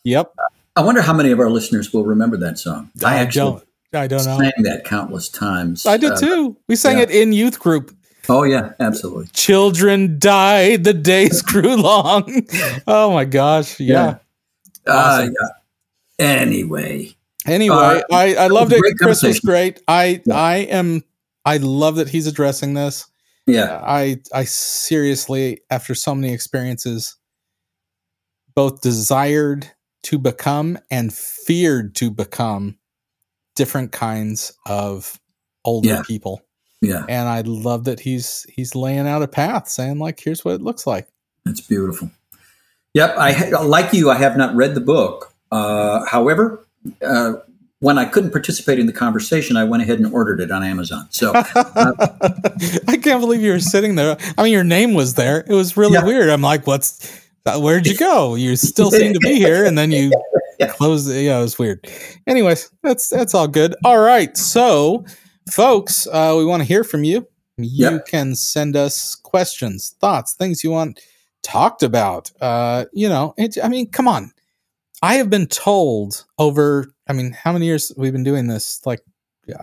Yep. 0.03 0.33
I 0.75 0.81
wonder 0.81 1.01
how 1.01 1.13
many 1.13 1.31
of 1.31 1.39
our 1.39 1.49
listeners 1.49 1.93
will 1.93 2.03
remember 2.05 2.37
that 2.37 2.57
song. 2.59 2.91
I, 3.03 3.15
I 3.15 3.17
actually 3.19 3.51
don't. 3.51 3.63
I 3.93 4.07
don't 4.07 4.25
know. 4.25 4.37
sang 4.37 4.63
that 4.63 4.83
countless 4.85 5.27
times. 5.29 5.85
I 5.85 5.97
did 5.97 6.13
Uh, 6.13 6.17
too. 6.17 6.57
We 6.67 6.75
sang 6.75 6.97
yeah. 6.97 7.03
it 7.03 7.11
in 7.11 7.33
youth 7.33 7.59
group. 7.59 7.95
Oh 8.29 8.43
yeah, 8.43 8.73
absolutely. 8.79 9.27
Children 9.33 10.17
died, 10.19 10.83
the 10.83 10.93
days 10.93 11.41
grew 11.51 11.75
long. 11.75 12.45
Oh 12.87 13.11
my 13.13 13.25
gosh. 13.25 13.79
Yeah. 13.79 14.17
Uh, 14.87 14.91
Awesome. 14.91 15.33
yeah. 15.39 16.25
Anyway, 16.25 17.15
Anyway, 17.47 17.75
Uh, 17.75 18.01
I, 18.11 18.35
I 18.35 18.47
loved 18.47 18.71
it. 18.73 18.81
Chris 18.99 19.23
was 19.23 19.39
great. 19.39 19.81
I 19.87 20.21
Yeah. 20.25 20.35
I 20.35 20.55
am 20.57 21.03
I 21.45 21.57
love 21.57 21.95
that 21.95 22.09
he's 22.09 22.27
addressing 22.27 22.75
this. 22.75 23.05
yeah, 23.47 23.81
I 23.83 24.17
I 24.33 24.43
seriously, 24.43 25.61
after 25.71 25.95
so 25.95 26.13
many 26.13 26.31
experiences, 26.33 27.15
both 28.55 28.81
desired 28.81 29.71
to 30.03 30.19
become 30.19 30.77
and 30.91 31.11
feared 31.13 31.95
to 31.95 32.11
become 32.11 32.77
different 33.55 33.91
kinds 33.91 34.53
of 34.67 35.19
older 35.65 35.89
Yeah. 35.89 36.03
people. 36.05 36.41
Yeah, 36.81 37.05
And 37.07 37.29
I 37.29 37.41
love 37.41 37.83
that 37.85 37.99
he's 37.99 38.45
he's 38.49 38.75
laying 38.75 39.07
out 39.07 39.21
a 39.21 39.27
path, 39.27 39.69
saying 39.69 39.99
like, 39.99 40.19
here's 40.19 40.43
what 40.43 40.55
it 40.55 40.61
looks 40.61 40.85
like. 40.87 41.07
it's 41.45 41.61
beautiful. 41.61 42.09
Yep, 42.93 43.15
I 43.17 43.49
like 43.61 43.93
you. 43.93 44.09
I 44.09 44.15
have 44.15 44.35
not 44.35 44.53
read 44.55 44.75
the 44.75 44.81
book. 44.81 45.33
Uh, 45.51 46.03
however, 46.05 46.65
uh, 47.05 47.33
when 47.79 47.97
I 47.97 48.05
couldn't 48.05 48.31
participate 48.31 48.79
in 48.79 48.85
the 48.85 48.93
conversation, 48.93 49.55
I 49.57 49.63
went 49.63 49.81
ahead 49.83 49.99
and 49.99 50.13
ordered 50.13 50.39
it 50.41 50.51
on 50.51 50.63
Amazon. 50.63 51.07
So 51.09 51.31
I 51.35 52.97
can't 53.01 53.21
believe 53.21 53.41
you 53.41 53.51
were 53.51 53.59
sitting 53.59 53.95
there. 53.95 54.17
I 54.37 54.43
mean, 54.43 54.51
your 54.53 54.63
name 54.63 54.93
was 54.93 55.13
there. 55.15 55.39
It 55.47 55.53
was 55.53 55.77
really 55.77 55.93
Yeah. 55.93 56.05
weird. 56.05 56.29
I'm 56.29 56.41
like, 56.41 56.67
what's 56.67 57.19
uh, 57.45 57.59
where'd 57.59 57.87
you 57.87 57.97
go? 57.97 58.35
You 58.35 58.55
still 58.55 58.91
seem 58.91 59.13
to 59.13 59.19
be 59.19 59.35
here, 59.35 59.65
and 59.65 59.77
then 59.77 59.91
you 59.91 60.11
Yeah. 60.59 60.67
closed. 60.73 61.09
it. 61.09 61.23
Yeah, 61.23 61.39
it 61.39 61.41
was 61.41 61.57
weird. 61.57 61.87
Anyways, 62.27 62.69
that's 62.83 63.09
that's 63.09 63.33
all 63.33 63.47
good. 63.47 63.75
All 63.83 63.99
right, 63.99 64.35
so 64.37 65.05
folks, 65.51 66.07
uh, 66.07 66.35
we 66.37 66.45
want 66.45 66.61
to 66.61 66.67
hear 66.67 66.83
from 66.83 67.03
you. 67.03 67.27
You 67.57 67.91
Yep. 67.91 68.05
can 68.07 68.35
send 68.35 68.75
us 68.75 69.15
questions, 69.15 69.95
thoughts, 69.99 70.33
things 70.33 70.63
you 70.63 70.71
want 70.71 70.99
talked 71.43 71.83
about. 71.83 72.31
Uh, 72.41 72.85
you 72.93 73.09
know, 73.09 73.33
it, 73.37 73.57
I 73.63 73.67
mean, 73.67 73.89
come 73.89 74.07
on. 74.07 74.31
I 75.01 75.15
have 75.15 75.29
been 75.29 75.47
told 75.47 76.25
over. 76.37 76.93
I 77.07 77.13
mean, 77.13 77.31
how 77.33 77.51
many 77.51 77.65
years 77.65 77.91
we've 77.97 78.13
been 78.13 78.23
doing 78.23 78.47
this? 78.47 78.81
Like, 78.85 79.01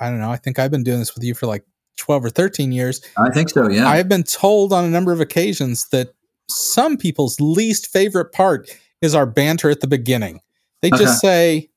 I 0.00 0.10
don't 0.10 0.20
know. 0.20 0.30
I 0.30 0.36
think 0.36 0.58
I've 0.58 0.70
been 0.70 0.82
doing 0.84 0.98
this 0.98 1.14
with 1.14 1.24
you 1.24 1.34
for 1.34 1.46
like 1.46 1.64
twelve 1.96 2.24
or 2.24 2.30
thirteen 2.30 2.72
years. 2.72 3.00
I 3.16 3.30
think 3.30 3.48
so. 3.50 3.68
Yeah, 3.70 3.88
I 3.88 3.96
have 3.96 4.08
been 4.08 4.24
told 4.24 4.72
on 4.72 4.84
a 4.84 4.88
number 4.90 5.12
of 5.12 5.20
occasions 5.20 5.88
that 5.90 6.12
some 6.48 6.96
people's 6.96 7.40
least 7.40 7.86
favorite 7.86 8.32
part 8.32 8.68
is 9.00 9.14
our 9.14 9.26
banter 9.26 9.70
at 9.70 9.80
the 9.80 9.86
beginning. 9.86 10.40
They 10.82 10.90
just 10.90 11.20
say, 11.20 11.70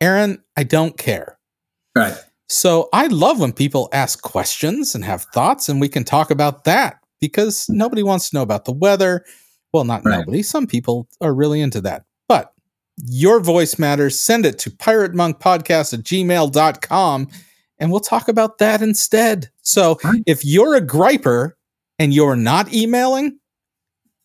Aaron, 0.00 0.42
I 0.56 0.64
don't 0.64 0.96
care. 0.96 1.38
right. 1.96 2.14
So 2.52 2.90
I 2.92 3.06
love 3.06 3.40
when 3.40 3.54
people 3.54 3.88
ask 3.92 4.20
questions 4.20 4.94
and 4.94 5.02
have 5.06 5.22
thoughts, 5.32 5.70
and 5.70 5.80
we 5.80 5.88
can 5.88 6.04
talk 6.04 6.30
about 6.30 6.64
that 6.64 6.98
because 7.18 7.66
nobody 7.70 8.02
wants 8.02 8.28
to 8.28 8.36
know 8.36 8.42
about 8.42 8.66
the 8.66 8.72
weather. 8.72 9.24
Well, 9.72 9.84
not 9.84 10.04
Right. 10.04 10.18
nobody. 10.18 10.42
Some 10.42 10.66
people 10.66 11.08
are 11.22 11.32
really 11.32 11.62
into 11.62 11.80
that. 11.80 12.04
But 12.28 12.52
your 13.02 13.40
voice 13.40 13.78
matters. 13.78 14.20
Send 14.20 14.44
it 14.44 14.58
to 14.60 14.70
piratemonkpodcast 14.70 15.94
at 15.94 16.00
gmail.com 16.02 17.28
and 17.78 17.90
we'll 17.90 18.00
talk 18.00 18.28
about 18.28 18.58
that 18.58 18.82
instead. 18.82 19.48
So 19.62 19.98
Right. 20.04 20.22
if 20.26 20.44
you're 20.44 20.74
a 20.74 20.86
griper 20.86 21.52
and 21.98 22.12
you're 22.12 22.36
not 22.36 22.72
emailing, 22.74 23.38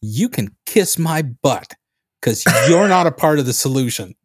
you 0.01 0.27
can 0.27 0.53
kiss 0.65 0.97
my 0.99 1.21
butt 1.21 1.75
because 2.19 2.43
you're 2.67 2.89
not 2.89 3.07
a 3.07 3.11
part 3.11 3.39
of 3.39 3.45
the 3.45 3.53
solution. 3.53 4.15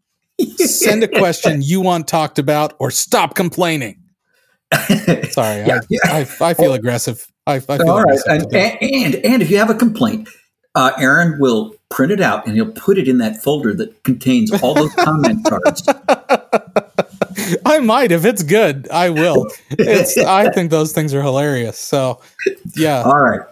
Send 0.40 1.04
a 1.04 1.08
question 1.08 1.62
you 1.62 1.80
want 1.80 2.08
talked 2.08 2.38
about 2.38 2.74
or 2.78 2.90
stop 2.90 3.34
complaining. 3.34 4.02
Sorry, 5.30 5.64
Yeah, 5.66 5.80
I, 6.04 6.26
I, 6.40 6.50
I 6.50 6.54
feel 6.54 6.72
aggressive. 6.72 7.26
I, 7.46 7.56
I 7.56 7.60
feel 7.60 7.90
All 7.90 8.02
right, 8.02 8.20
and, 8.26 8.54
and 8.54 9.14
and 9.16 9.42
if 9.42 9.50
you 9.50 9.58
have 9.58 9.70
a 9.70 9.74
complaint, 9.74 10.28
uh, 10.74 10.92
Aaron 10.98 11.38
will 11.40 11.74
print 11.90 12.12
it 12.12 12.20
out 12.20 12.46
and 12.46 12.54
he'll 12.54 12.70
put 12.72 12.98
it 12.98 13.08
in 13.08 13.18
that 13.18 13.42
folder 13.42 13.74
that 13.74 14.02
contains 14.04 14.50
all 14.62 14.74
those 14.74 14.94
comment 14.94 15.44
cards. 15.48 15.86
I 17.66 17.80
might 17.80 18.12
if 18.12 18.24
it's 18.24 18.42
good. 18.42 18.88
I 18.90 19.10
will. 19.10 19.48
It's. 19.70 20.16
I 20.26 20.50
think 20.50 20.70
those 20.70 20.92
things 20.92 21.12
are 21.14 21.22
hilarious. 21.22 21.78
So, 21.78 22.20
yeah. 22.74 23.02
All 23.02 23.20
right, 23.20 23.42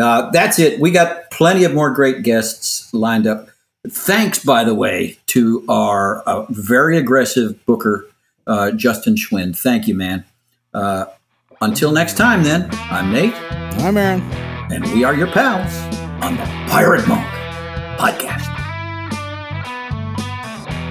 uh, 0.00 0.30
that's 0.30 0.58
it. 0.58 0.80
We 0.80 0.90
got 0.90 1.30
plenty 1.30 1.64
of 1.64 1.74
more 1.74 1.90
great 1.90 2.22
guests 2.22 2.92
lined 2.92 3.26
up. 3.26 3.50
Thanks, 3.88 4.42
by 4.42 4.64
the 4.64 4.74
way, 4.74 5.18
to 5.26 5.64
our 5.68 6.20
uh, 6.22 6.46
very 6.48 6.96
aggressive 6.96 7.64
booker, 7.66 8.06
uh, 8.46 8.70
Justin 8.72 9.14
Schwinn. 9.14 9.56
Thank 9.56 9.86
you, 9.86 9.94
man. 9.94 10.24
Uh, 10.72 11.06
until 11.60 11.92
next 11.92 12.16
time, 12.16 12.42
then, 12.42 12.68
I'm 12.72 13.12
Nate, 13.12 13.34
I'm 13.80 13.96
Aaron. 13.96 14.20
and 14.72 14.84
we 14.92 15.04
are 15.04 15.14
your 15.14 15.26
pals 15.28 15.74
on 16.24 16.36
the 16.36 16.44
Pirate 16.70 17.06
Monk 17.06 17.26
podcast. 17.98 18.50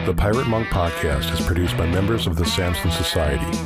The 0.06 0.14
Pirate 0.14 0.48
Monk 0.48 0.68
Podcast 0.68 1.32
is 1.34 1.46
produced 1.46 1.78
by 1.78 1.88
members 1.88 2.28
of 2.28 2.36
the 2.36 2.46
Samson 2.46 2.92
Society. 2.92 3.58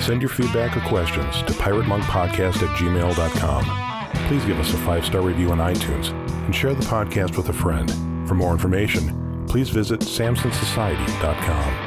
Send 0.00 0.20
your 0.20 0.28
feedback 0.28 0.76
or 0.76 0.80
questions 0.80 1.42
to 1.44 1.52
piratemonkpodcast 1.54 2.62
at 2.62 2.76
gmail.com. 2.76 4.26
Please 4.28 4.44
give 4.44 4.58
us 4.58 4.74
a 4.74 4.78
five 4.78 5.04
star 5.06 5.20
review 5.22 5.50
on 5.50 5.58
iTunes 5.58 6.10
and 6.44 6.54
share 6.54 6.74
the 6.74 6.84
podcast 6.84 7.36
with 7.36 7.48
a 7.48 7.52
friend. 7.52 7.90
For 8.26 8.34
more 8.34 8.52
information, 8.52 9.46
please 9.46 9.70
visit 9.70 10.00
samsonsociety.com. 10.00 11.85